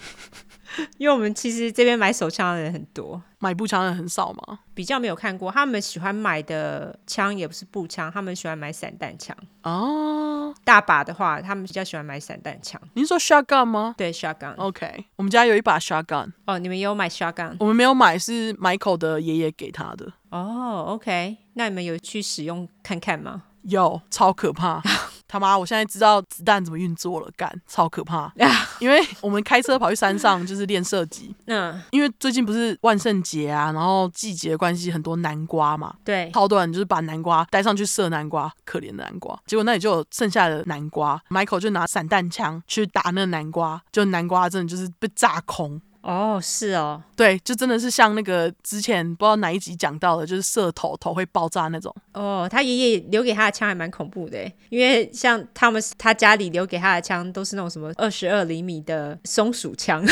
[0.99, 5.53] 因为我们其实这边买手枪的人很多，买步枪的人很少吗，比较没有看过。
[5.53, 9.37] 他们喜欢买的枪也不是步枪，他们喜欢买散弹枪。
[9.65, 12.81] 哦，大把的话，他们比较喜欢买散弹枪。
[12.95, 13.95] 您说 shotgun 吗？
[13.99, 14.55] 对，shotgun。
[14.57, 16.33] OK，我们家有一把 shotgun。
[16.47, 17.57] 哦，你们也有买 shotgun？
[17.61, 20.11] 我们没有买，是 Michael 的爷爷给他的。
[20.31, 23.43] 哦，OK，那你们有去使用看看吗？
[23.65, 24.83] 有，超可怕。
[25.27, 25.57] 他妈！
[25.57, 28.33] 我现在知道子弹怎么运作了，干，超可怕！
[28.79, 31.35] 因为我们开车跑去山上就是练射击。
[31.47, 35.95] 嗯，因为最近不是万圣节啊，然后季节的关系，很多南瓜嘛。
[36.05, 39.39] 对，超多人就是把南瓜带上去射南瓜，可怜的南瓜。
[39.47, 45.81] 结果那里就有剩下的南瓜，Michael 就拿散弹枪去打那个南瓜，就南瓜真的就是被炸空。
[46.05, 51.95] 哦，是哦，对，就真的是像那个之前不知道哪一集讲到的，就是射头头会爆炸那种。
[52.13, 60.05] 哦，他爷爷留给他的枪还蛮恐怖的，因为像他们他家里留给他的枪都是那种什么二十二厘米的松鼠枪。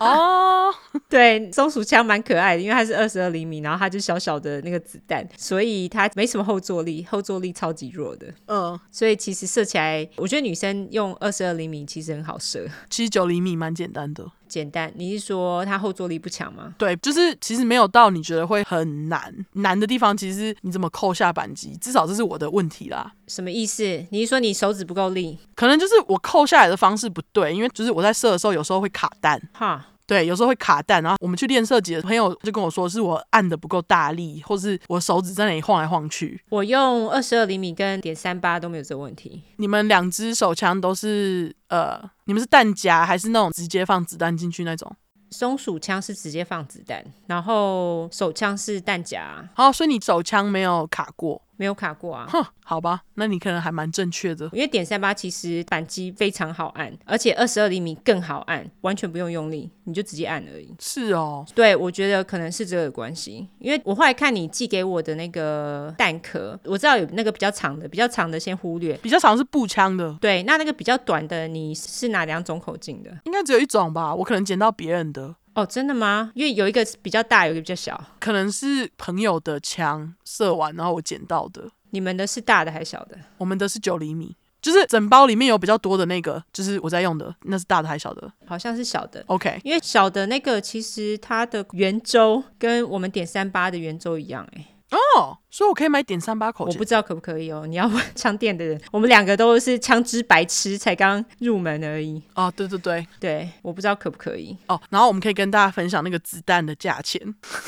[0.00, 0.74] 哦，
[1.08, 8.26] 对，松鼠枪蛮可爱的，因为它是二十二厘米，然后它就小小的那个子弹，所以它没什么后坐力，后坐力超级弱的。
[8.48, 14.26] 嗯，所以其实射起来，我觉得女生用二十二厘米其实很好射，其实九厘米蛮简单的。
[14.54, 16.72] 简单，你是说它后坐力不强吗？
[16.78, 23.12] 对，就是其实没有到你觉得会很难，难的地方其实你怎么扣下扳机，至少这是我的问题啦。
[23.26, 23.82] 什么意思？
[24.10, 25.36] 你是说你手指不够力？
[25.56, 29.42] 可能就是我扣下来的方式不对，因为就是我在射的时候有时候会卡弹。
[29.52, 29.84] 哈。
[30.06, 36.40] 对，有时候会卡弹，然后我们去练射击的朋友就跟我说，是我按的不够大力，或是我手指在那里晃来晃去。
[36.50, 39.42] 我用二十二厘米跟点三八都没有这个问题。
[39.56, 44.94] 你们两支手枪都是呃，你们是弹夹还是那种直接放子弹进去那种？
[45.30, 49.48] 松鼠枪是直接放子弹，然后手枪是弹夹。
[49.56, 51.42] 哦，所以你手枪没有卡过。
[51.56, 54.46] 没有卡过啊，哼，好吧，那你可能还蛮正确的。
[54.52, 60.74] 因为点三八其实扳机非常好按，而且二十二厘米更好按，完全不用用力，你就直接按而已。
[60.80, 63.48] 是哦，对，我觉得可能是这个关系。
[63.58, 70.16] 因为我后来看你寄给我的那个弹壳，我知道有那个比较长的，比较长的先忽略，比较长是步枪的。
[70.20, 73.10] 对，那那个比较短的，你是哪两种口径的？
[73.24, 75.34] 应该只有一种吧，我可能捡到别人的。
[75.54, 76.32] 哦，真的吗？
[76.34, 81.70] 因为有一个比较大，有一个比较小，可能是朋友的枪射完，然后我捡到的。
[81.90, 83.16] 你们的是大的还是小的？
[83.38, 88.32] 我们的是九厘米，就是整包里面有比较多的那个，就是我在用的，那是大的还是小的？
[88.46, 89.22] 好像是小的。
[89.28, 94.73] OK，因为小的那个其实它的圆周跟我们点三八的圆周一样，欸，哎。
[94.94, 96.74] 哦，所以我可以买点三八口径？
[96.74, 98.80] 我不知道可不可以哦，你要问枪店的人。
[98.90, 102.22] 我们两个都是枪支白痴，才刚入门而已。
[102.34, 104.56] 哦，对对对对，我不知道可不可以。
[104.68, 107.20] 哦，然后我们可以跟大家分享那个子弹的价钱。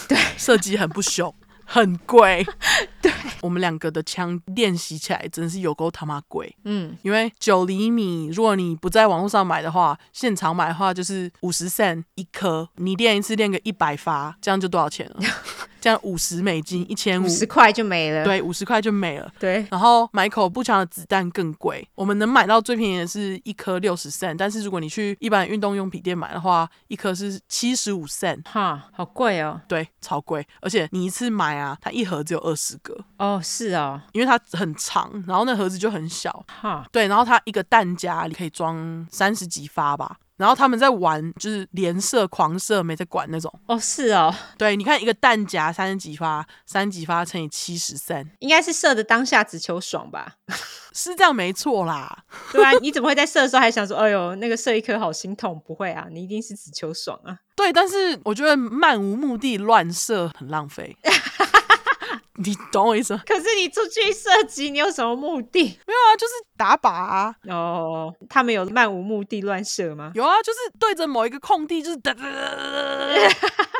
[0.08, 1.34] 对，射击很不凶。
[1.68, 2.46] 很贵，
[3.02, 15.16] 对，我们两个的枪练习起来真的是有够他妈贵，嗯，因为九厘米，如果你不在网络上买的话，现场买的话就是五十 cent 一颗，你练一次练个一百发，这样就多少钱了？
[15.86, 18.24] 这样五十美金，一千五十块就没了。
[18.24, 19.32] 对，五十块就没了。
[19.38, 28.42] 对，然后买口步枪的子弹更贵，我们能买到最便宜的是一颗六十 cent，但是如果你去一般运动用品店买的话，一颗是七十五 cent。
[28.48, 29.60] 哈，好贵哦。
[29.68, 32.98] 对，超贵，而且你一次买啊，它一盒只有二十个。
[33.18, 36.44] 哦，是哦，因为它很长，然后那盒子就很小。
[36.48, 40.16] 哈，对，然后它一个弹夹里可以装三十几发吧。
[40.36, 43.52] 然后他们在玩，就是连射、狂射，没在管那种。
[43.66, 44.34] 哦，是哦。
[44.58, 50.34] 对，你看一个弹夹三十几发，三十几发乘以七十三，应该是射的当下只求爽吧？
[50.92, 52.24] 是这样没错啦。
[52.52, 55.60] 对啊，你怎么会在射的时候还想说，哎呦，那个射一颗好心痛？
[55.66, 57.38] 不会啊，你一定是只求爽啊。
[57.54, 60.94] 对，但是我觉得漫无目的乱射很浪费。
[62.38, 63.22] 你懂我意思吗？
[63.26, 65.62] 可是你出去射击，你有什么目的？
[65.86, 67.34] 没有啊，就是打靶啊。
[67.48, 70.12] 哦，他们有漫无目的乱射吗？
[70.14, 73.36] 有啊，就是对着某一个空地，就是哒哒哒哒哒，就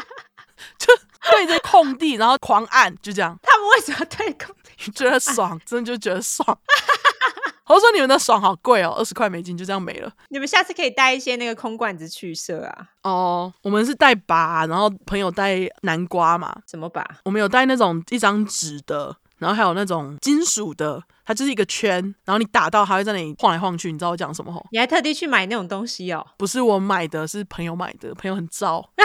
[1.31, 3.39] 对着空地，然后狂按，就这样。
[3.43, 4.91] 他们为什么对空地？
[4.93, 6.47] 觉得爽，真的就觉得爽。
[7.67, 10.13] 我说你们的爽好贵哦，二十块美金就这样没了。
[10.29, 12.87] 你们下次可以带一些那个空罐子去射啊。
[13.03, 16.57] 哦，我们是带拔，然后朋友带南瓜嘛。
[16.71, 17.05] 什么拔？
[17.25, 21.03] 我们有带那种一张纸的，然后还有那种金属的。
[21.27, 23.91] 它就是一个圈，然后你打到，它会在那里晃来晃去。
[23.93, 24.65] 你知道我讲什么吼？
[24.71, 26.25] 你还特地去买那种东西哦？
[26.39, 28.15] 不是我买的，是朋友买的。
[28.15, 28.89] 朋友很糟。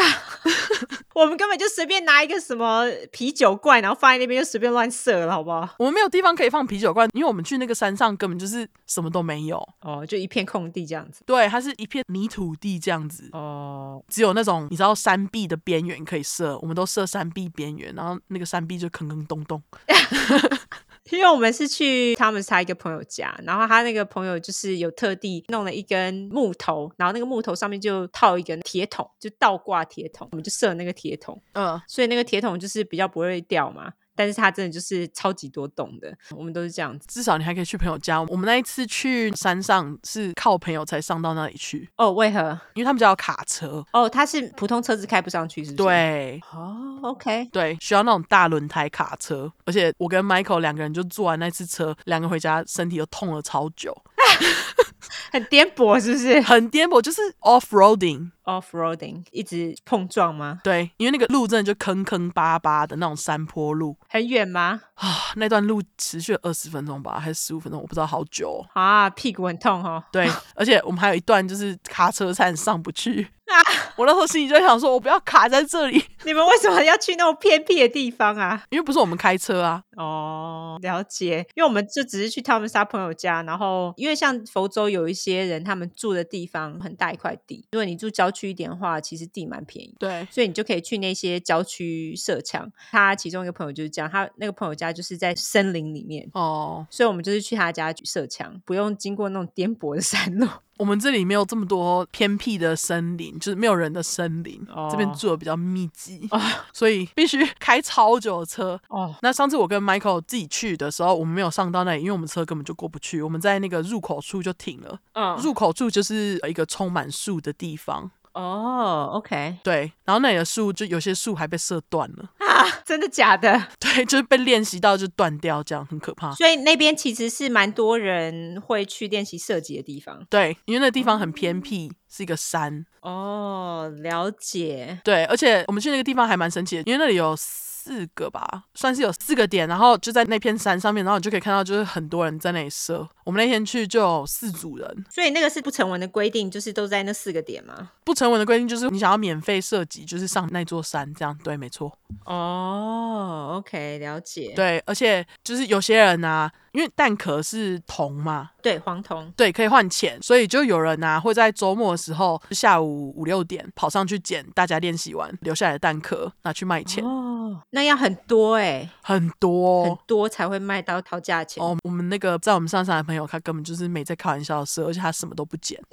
[1.13, 5.67] 我们根本就随便拿一个什么啤酒罐，然后放在那边就随便乱射了，好不好？
[5.77, 9.57] 我们没有地方可以放啤酒罐，因为我们去那个山上根本就是什么都没有。
[9.81, 11.23] 哦，就一片空地这样子。
[11.25, 13.29] 对，它是一片泥土地这样子。
[13.33, 19.61] 哦，只有那种你知道山壁的边缘可以射，我们都射山壁边缘，然后那个山壁就坑坑洞洞。
[21.09, 33.91] 因为我们是去他们他一个朋友家，然后他那个朋友就是有特地弄了一根木头，然后那个木头上面就套一根铁桶，就倒挂铁桶，我们就射那个铁桶，嗯，所以那个铁桶就是比较不会掉嘛。
[34.21, 37.07] 但是他真的就是超级多洞的，我们都是这样子。
[37.09, 38.21] 至少你还可以去朋友家。
[38.21, 41.89] 我们那一次去山上是靠朋友才上到那里去。
[41.97, 42.51] 哦，为何？
[42.75, 43.83] 因为他们家有卡车。
[43.93, 45.83] 哦，他是普通车子开不上去，是不是？
[45.83, 46.39] 对。
[46.53, 47.45] 哦，OK。
[47.51, 49.51] 对，需要那种大轮胎卡车。
[49.65, 53.91] 而且我跟 Michael 两个人就坐完那次车，两个回家身体都痛了超久。
[55.31, 56.41] 很颠簸，是不是？
[56.41, 58.31] 很颠簸，就是 off roading。
[58.43, 60.59] off roading 一直碰撞吗？
[60.61, 63.95] 对，因为那个路真的就坑坑巴巴的那种山坡路。
[64.09, 64.81] 很远吗？
[64.95, 67.79] 啊，那段路持续了二十分钟吧，还是十五分钟？
[67.81, 70.03] 我不知道，好久啊，屁股很痛哦。
[70.11, 73.25] 对，而且我们还有一段就是卡车差点上不去。
[73.51, 73.61] 啊！
[73.97, 76.03] 我那时候心里就在想说，我不要卡在这里。
[76.23, 78.63] 你们为什么要去那种偏僻的地方啊？
[78.69, 79.83] 因为不是我们开车啊。
[79.97, 81.45] 哦，了解。
[81.55, 87.65] 因为我们就只是去他们仨朋友家，然后因为像佛州有一些人，他们住的地方很大一块地。
[87.71, 89.95] 如果你住郊区一点的话，其实地蛮便宜。
[89.99, 92.71] 对，所以你就可以去那些郊区射枪。
[92.91, 96.29] 他其中一个朋友就是这样，他那个朋友家就是在森林里面。
[96.33, 100.47] 哦，所以我们就是去他家射枪，不用经过那种颠簸的山路。
[100.77, 104.65] 我们这里没有这么多偏僻的森林，就是没有人的森林。
[104.73, 104.89] Oh.
[104.89, 106.41] 这边住的比较密集，oh.
[106.73, 108.79] 所以必须开超久的车。
[108.87, 109.15] 哦，oh.
[109.21, 113.21] 那上次我跟 Michael 自己去的时候，我们没有上到那里，因为我们车根本就过不去。
[113.21, 114.99] 我们在那个入口处就停了。
[115.13, 115.45] 嗯，oh.
[115.45, 118.09] 入口处就是一个充满树的地方。
[118.33, 123.67] 哦、oh，OK，对，然后那里的树就有些树还被射断了啊，真的假的？
[123.79, 126.33] 对，就是被练习到就断掉，这样很可怕。
[126.35, 130.25] 所以那边其实是蛮多人会去练习射击的地方。
[130.29, 131.95] 对，因为那地方很偏僻，oh.
[132.09, 132.85] 是一个山。
[133.01, 134.99] 哦，oh, 了解。
[135.03, 137.35] 对，而且我们去那个地方还蛮神奇的，因为那里有。
[137.83, 143.07] 四个吧，算是有四个点，然后就在那片山上面，然后你就可以看到，就是很多人在那里射。
[143.23, 147.89] 我们那天去就有四组人，所以那个是不成文的规定，就是都在那四个点吗？
[148.03, 151.91] 不成文的规定就是你想要免费射击，就是上那座山，这样对，没错。
[152.25, 154.53] 哦、oh，OK，了解。
[154.55, 156.51] 对，而且就是有些人啊。
[156.71, 167.03] 因为蛋壳是铜嘛，对，黄铜，对，可以换钱，所以就有人啊会在周末的时候，下午五六点跑上去捡大家练习完留下来的蛋壳，拿去卖钱。
[167.03, 171.63] 哦，那要很多哎、欸，很多很多才会卖到讨价钱。
[171.63, 175.79] 哦，我们那个在我们上山的朋友，他根本就是没在开玩笑的事，而且他什么都不捡。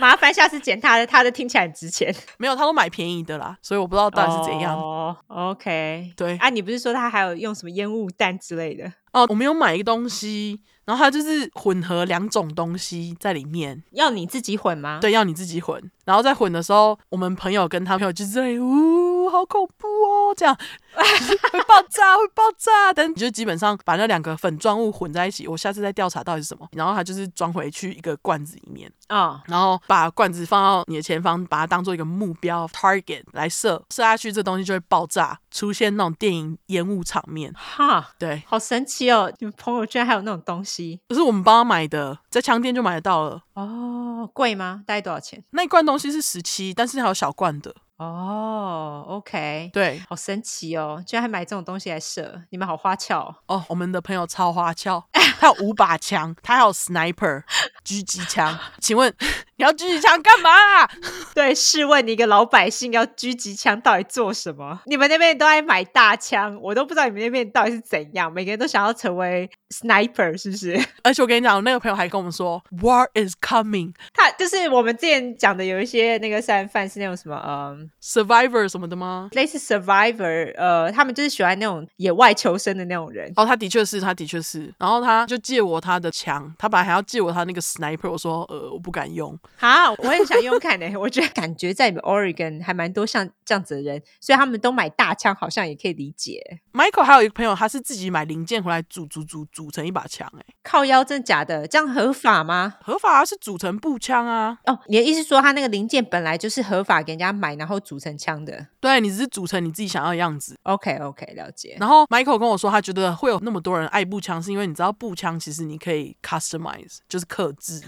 [0.00, 2.12] 麻烦下次捡他的，他的听起来很值钱。
[2.38, 4.76] 没有，他都买便宜的啦，所以我不知道到底是怎样。
[4.76, 6.36] 哦，OK，对。
[6.38, 8.90] 啊，你不是说他还有用什么烟雾弹之类的？
[9.12, 13.82] 哦，我们有买一个东西，然后它就是混合两种东西在里面。
[13.90, 14.98] 要你自己混吗？
[15.00, 15.90] 对，要你自己混。
[16.04, 20.56] 然后在混的时候，我们朋友跟他朋友就在，呜，好恐怖哦，这样
[20.96, 22.92] 会爆炸，会爆炸。
[22.92, 25.46] 但你就基本上把那两个粉状物混在一起。
[25.46, 26.66] 我下次再调查到底是什么。
[26.72, 37.52] 然后他就是装回去一个罐子里面啊，然后把罐子放到你的前方，把它当做一个目标 target 来射，射下去这东西就会爆炸，出现那种电影烟雾场面。
[37.54, 39.10] 哈，对，好神奇。
[39.10, 41.00] 哦，你们朋友居然还有那种东西？
[41.08, 43.42] 可是我们帮他买的，在枪店就买得到了。
[43.54, 44.82] 哦，贵吗？
[44.86, 45.42] 大概多少钱？
[45.50, 47.74] 那一罐东西是十七，但是还有小罐的。
[47.96, 53.34] 哦，OK，对，好神奇哦，居然还买这种东西来射，你们好花俏哦。
[53.48, 55.04] 哦，我们的朋友超花俏，
[55.38, 57.42] 他有五把枪，他还有 sniper
[57.84, 58.58] 狙击枪。
[58.80, 59.12] 请问
[59.56, 60.90] 你要狙击枪干嘛啊？
[61.34, 64.80] 对，试问你一个老百姓要狙击枪到底做什么？
[64.86, 70.82] 你们那边都爱买大枪，我都不知道你们那边到底是怎样，每个人都想要成为 sniper，是不是？
[71.02, 73.92] 而且我跟你讲，我那个朋友还跟我们说，war is coming，
[74.38, 79.28] 就是我们之前讲的有一些那个杀人犯是那种什么呃，survivor 什么的吗？
[79.32, 83.32] 类似 survivor，呃，他们就是喜欢那种野外求生的那种人。
[83.36, 84.72] 哦，他的确是，他的确是。
[84.78, 89.38] 然后他就借我他的枪，他本来还要借我他那个 sniper，我说呃，我不敢用。
[89.56, 90.86] 好，我也想用看呢。
[90.98, 96.40] 我觉得感觉在你们 Oregon 还蛮多像这样子的人，所以他们都买大枪，好像也可以理解。
[96.72, 101.66] Michael 还有一个朋友，他是自己买零件回来组组组组成一把枪，哎，靠腰，真的假的？
[101.66, 102.74] 这样合法吗？
[102.82, 104.58] 合法啊，是组成步枪啊。
[104.66, 108.66] 哦，你的意思说他那个零件本来就是合法给人家买，然后组成枪的？
[108.80, 110.58] 对，你只是组成你自己想要的样子。
[110.62, 111.76] OK OK，了解。
[111.78, 117.82] 然后 Michael 跟我说，他觉得会有那么多人爱步枪，是因为你知道步枪其实你可以 customize，就是克制。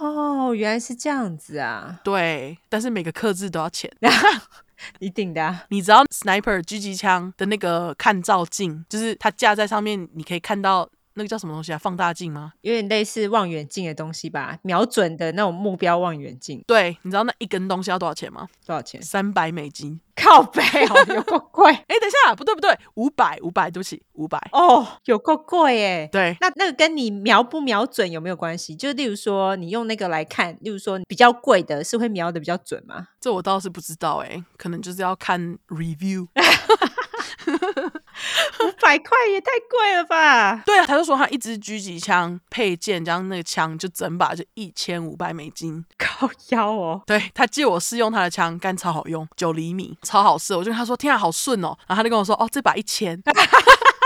[0.00, 2.00] 哦，原来是这样子啊。
[2.02, 3.90] 对，但是每个克制都要钱。
[4.98, 5.64] 一定的啊。
[5.68, 10.88] 你知道 sniper 狙击枪的那个看照镜，就是它架在上面，你可以看到。
[11.14, 11.78] 那个叫什么东西啊？
[11.78, 12.52] 放大镜吗？
[12.62, 16.62] 有点类似望远镜的东西吧，瞄准的那种目标望远镜。
[16.66, 18.48] 对，你知道那一根东西要多少钱吗？
[18.66, 19.02] 多少钱？
[19.02, 20.00] 三百美金。
[20.16, 21.72] 靠背哦，有够贵。
[21.74, 24.38] 哎、欸，等一下，不对不对，五百五百，对不起，五百。
[24.52, 26.08] 哦，有够贵耶。
[26.10, 28.76] 对，那那个跟你瞄不瞄准有没有关系？
[28.76, 33.08] 就例如说，你用那个来看，例如说比较贵的是会瞄的比较准吗？
[33.20, 36.28] 这我倒是不知道哎，可能就是要看 review。
[37.46, 40.62] 五百块也太贵了吧？
[40.66, 47.02] 对啊，他就说他一支狙击枪配件，加上那个枪就整把就一千五百美金，高腰哦。
[47.06, 50.56] 对，他借我试用他的枪，干超好用，九厘米，超好射。
[50.56, 51.76] 我就跟他说，天啊，好顺哦。
[51.86, 53.20] 然后他就跟我说，哦，这把一千。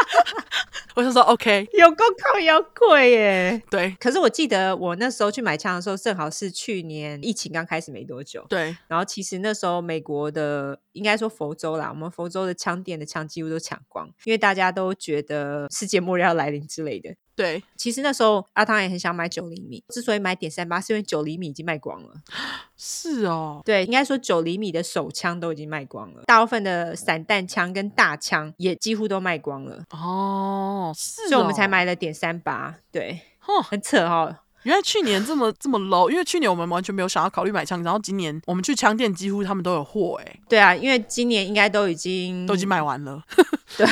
[0.97, 3.63] 我就说 OK，有够靠腰贵耶。
[3.71, 8.45] 对，可是我记得我那时候去买枪的时候，正好是去年疫情刚开始没多久。
[8.49, 17.15] 对，然后其实那时候美国的，应该说佛州啦，我们佛州的枪店的枪几乎都抢光，因为大家都觉得世界末日要来临之类的。
[17.39, 22.09] 对，其实那时候阿汤也很想买九厘米，之所以买点三八，是因为九厘米已经卖光了。
[22.77, 29.85] 是哦，对，应该说九厘米的手枪都已经卖光了，大部分的散弹枪跟大枪也几乎都卖光了。
[29.91, 32.75] 哦，是哦，所以我们才买了点三八。
[32.91, 34.35] 对，哦，很扯哦。
[34.65, 40.41] 原来去年这么这么 low，因为去年我们完全没有想要考虑买枪，然后今年我们去枪店几乎他们都有货哎。
[40.49, 43.23] 对啊，因为今年应该都已经都已经买完了。
[43.77, 43.87] 对，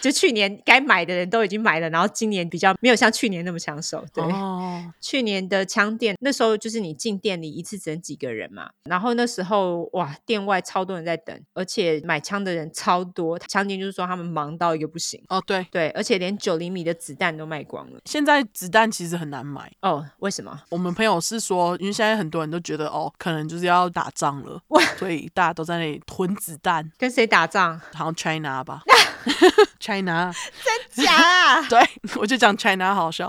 [0.00, 4.04] 就去年该买的人都已经买了，然后今年比较没有像去年那么抢手。
[4.12, 15.20] 对，哦、去年的枪店那时候就是你进店里一次只能几个人嘛，然后那时候哇，店外超多人在等，而且买枪的人超多，枪店就是说他们忙到一个不行。
[15.28, 18.00] 哦，对对，而且连九厘米的子弹都卖光了。
[18.04, 20.06] 现在子弹其实很难买哦。
[20.22, 20.56] 为什么？
[20.70, 24.60] 我们朋友是说，因为现在很多人都觉得哦，可能就是要打仗了，
[24.96, 26.88] 所以大家都在那里囤子弹。
[26.96, 27.80] 跟谁打仗？
[27.92, 28.82] 好像 China 吧，
[29.80, 30.32] China，
[30.94, 31.62] 真假啊？
[31.68, 31.80] 对，
[32.14, 33.28] 我就讲 China 好笑。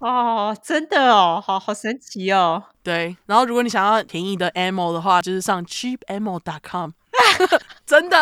[0.00, 2.64] 哦，真的哦，好好神奇哦。
[2.82, 6.90] 对，然后如果你想要便宜的 ammo 的话，就是上 cheapammo.com。
[7.86, 8.16] 真的，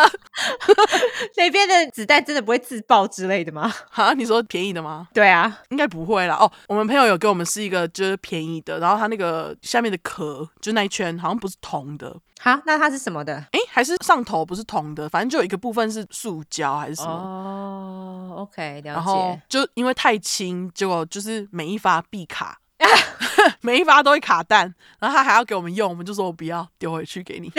[1.35, 3.73] 那边的子弹真的不会自爆之类的吗？
[3.89, 5.07] 哈，你说便宜的吗？
[5.13, 6.35] 对啊，应该不会啦。
[6.35, 12.15] 哦，我们朋友有给我们试一个，就是便宜的，然后它那个下面的壳，就那一圈好像不是铜的。
[12.39, 13.35] 哈，那它是什么的？
[13.51, 17.11] 哎，还是上头不是铜的，反正就有一个部分是塑胶还是什么？
[17.11, 18.89] 哦，OK，了解。
[18.89, 22.59] 然后就因为太轻，结果就是每一发必卡。
[23.61, 27.51] 每一发都会卡弹，然后他还要给我们用，我们就说我不要，丢回去给你。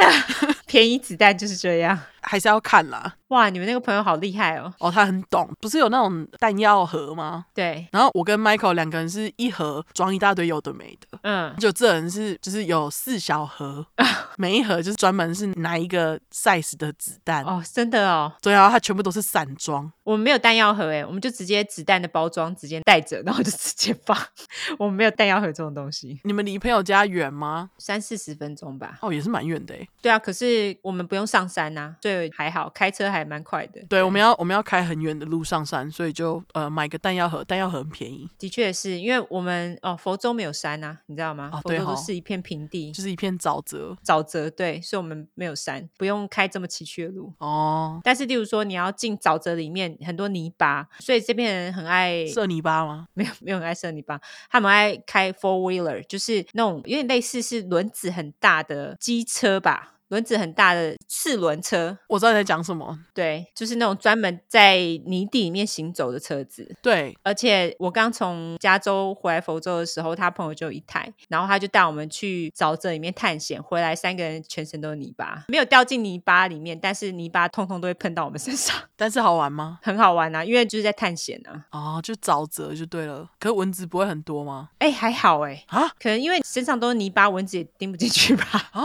[0.68, 3.14] 便宜子弹就是这样，还是要看啦。
[3.28, 4.72] 哇，你们那个朋友好厉害哦！
[4.78, 7.44] 哦，他很懂，不是有那种弹药盒吗？
[7.52, 7.86] 对。
[7.92, 11.18] 然后我跟 Michael 两个人是一盒装一大堆有的没的。
[11.22, 11.54] 嗯。
[11.58, 13.84] 就这人是就是有四小盒，
[14.38, 17.44] 每一盒就是专门是拿一个 size 的子弹。
[17.44, 18.32] 哦，真的哦。
[18.40, 19.92] 对啊，它全部都是散装。
[20.04, 24.16] 我们没有弹药盒哎，我们就直接子弹的包装直接带着，然后就直接放。
[24.78, 26.18] 我们没有弹药盒这种东西。
[26.24, 27.68] 你们离朋友家远吗？
[27.76, 28.96] 三四十分钟吧。
[29.02, 29.86] 哦，也是蛮远的哎。
[30.00, 33.80] 对啊，可是我们不用上山呐，所以还好，开车还蛮快的。
[33.88, 38.28] 对，我们要我们要开很远的路上山，所以就呃买个弹药盒，弹药盒很便宜。
[38.38, 41.50] 的确是因为我们哦佛州没有山啊，你知道吗？
[41.64, 43.96] 州都是一片平地，就是一片沼泽。
[44.04, 48.00] 沼泽对，所以我们没有山，不用开这么崎岖的路哦。
[48.04, 50.88] 但是例如说你要进沼泽里面，很多泥巴。
[51.00, 53.08] 所以这边人很爱射泥巴吗？
[53.14, 54.20] 没有，没有很爱射泥巴。
[54.50, 59.94] 他们爱开 four wheeler，就是那种有点类似是轮子很大的机车吧。
[60.08, 61.96] 轮子很大的四轮车。
[62.08, 62.98] 我知道你在讲什么。
[63.14, 66.74] 对，就是那种专门在泥地里面行走的车子。
[66.82, 78.74] 对，而且我刚从加州回来佛州的时候，他朋友就有一台，然后他就带我们去沼泽里面探险，回来三个人全身都是泥巴，没有掉进泥巴里面，但是泥巴通通都会喷到我们身上。
[78.96, 79.78] 但是好玩吗？
[79.82, 81.66] 很好玩啊，因为就是在探险啊。
[81.70, 83.28] 哦，就沼泽就对了。
[83.38, 84.70] 可是蚊子不会很多吗？
[84.78, 85.64] 哎，还好哎。
[85.68, 88.44] 啊，可能因为身上都是泥巴，蚊子也叮不进去吧。
[88.72, 88.82] 哦，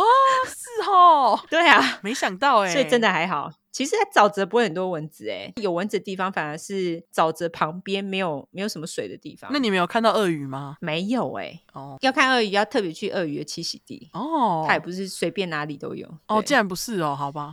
[0.47, 1.12] 是哦。
[1.49, 3.52] 对啊，没想到哎，所以真的还好。
[3.72, 9.49] 其实它沼泽不会很多蚊子哎，有蚊子的地方反而是沼泽旁边没有没有什么水的地方。
[9.52, 10.77] 那你没有看到鳄鱼吗？
[10.80, 11.60] 没有哎。
[11.73, 16.07] 哦，要看鳄鱼要特别去鳄鱼的栖息地哦，它也不是随便哪里都有。
[16.27, 17.51] 哦，竟然不是哦，好吧。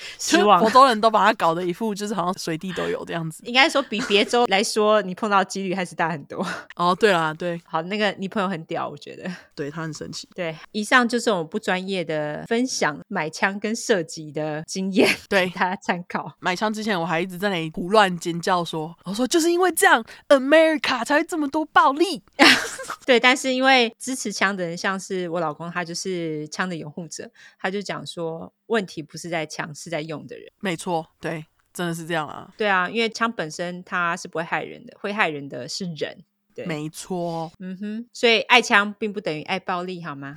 [0.18, 3.42] 失望，佛州人都把它搞得一副就是好像随地都有这样子。
[3.44, 6.46] 应该说比别州来说，你碰到几率还是大很多。
[6.76, 10.28] 哦，对啦，对，好，那个你朋友很屌，我觉得，对他很神奇。
[10.34, 16.32] 对，以上就是我们不专业的分享买枪跟射击的经验，对大家参考。
[16.40, 22.22] 买枪之前我还一直在那里胡乱尖叫说，我说就是因为这样，America 才会这么多暴力。
[23.04, 30.50] 对，但是因为支持枪的人，像是我老公，他就是枪的拥护者，他就讲说，问题不是在枪，是在用的人。
[30.60, 32.54] 没错，对，真的是这样啊。
[32.56, 36.24] 对啊，因为枪本身它是不会害人的，会害人的是人。
[36.58, 37.48] 对，没错。
[37.60, 40.36] 嗯哼，所以爱枪并不等于爱暴力，好吗？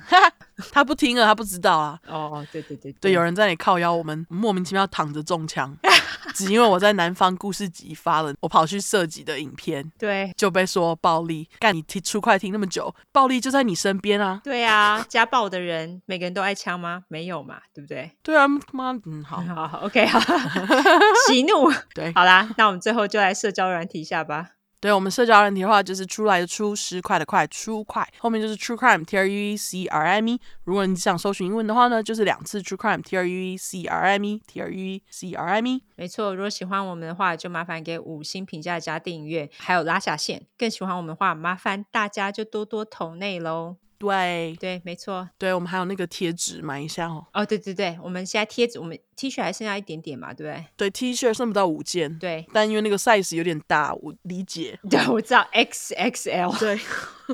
[0.70, 1.98] 他不听了，他不知道啊。
[2.06, 5.76] 哦，对对对对，对，有人在那里靠腰，我们莫名其妙躺着中枪。
[6.34, 11.48] 只因为我在南方故事集发了我跑去射击的影片，对，就被说暴力。
[11.58, 14.40] 干你听出快听那么久，暴力就在你身边啊！
[14.44, 17.02] 对啊，家暴的人每个人都爱枪吗？
[17.08, 18.12] 没有嘛，对不对？
[18.22, 20.20] 对啊，妈，嗯，好，好，好，OK，好，
[21.28, 24.50] 喜怒， 对，好啦，那我们最后就来社交软体一下吧。
[24.82, 30.40] 对，我们社交软体的话，就是出来的出，十块的快，出快，后面就是 True Crime，T R U E C R I M E。
[30.64, 35.48] 如果你想搜寻英文的话呢，就是两次 True Crime，T R U E C R I M E，T R U E C R
[35.50, 35.82] I M E。
[35.94, 40.44] 没错，如果喜欢我们的话，就麻烦给五星评价加订阅，还有拉下线。
[40.58, 43.76] 更喜欢我们的话，麻烦大家就多多投内喽。
[44.08, 47.24] 对对，没错，对我们还有那个贴纸买一下哦。
[47.32, 50.66] 哦，对对对，我们现在贴纸，我们 T 恤还剩下一点点嘛，对不对？
[50.76, 52.18] 对，T 恤剩不到五件。
[52.18, 54.78] 对，但因为那个 size 有点大，我理解。
[54.90, 56.58] 对，我知道 XXL。
[56.58, 56.80] 对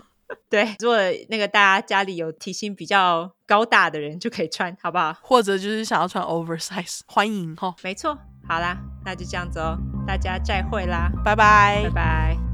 [0.50, 0.98] 对，如果
[1.28, 5.14] 那个大家家里有体型比较高大的人就可以穿，好不好？
[5.22, 7.74] 或者就是想要穿 oversize，欢迎哈。
[7.82, 8.16] 没错，
[8.46, 12.47] 好啦，那就这样子哦，大家再会啦，拜拜，拜拜。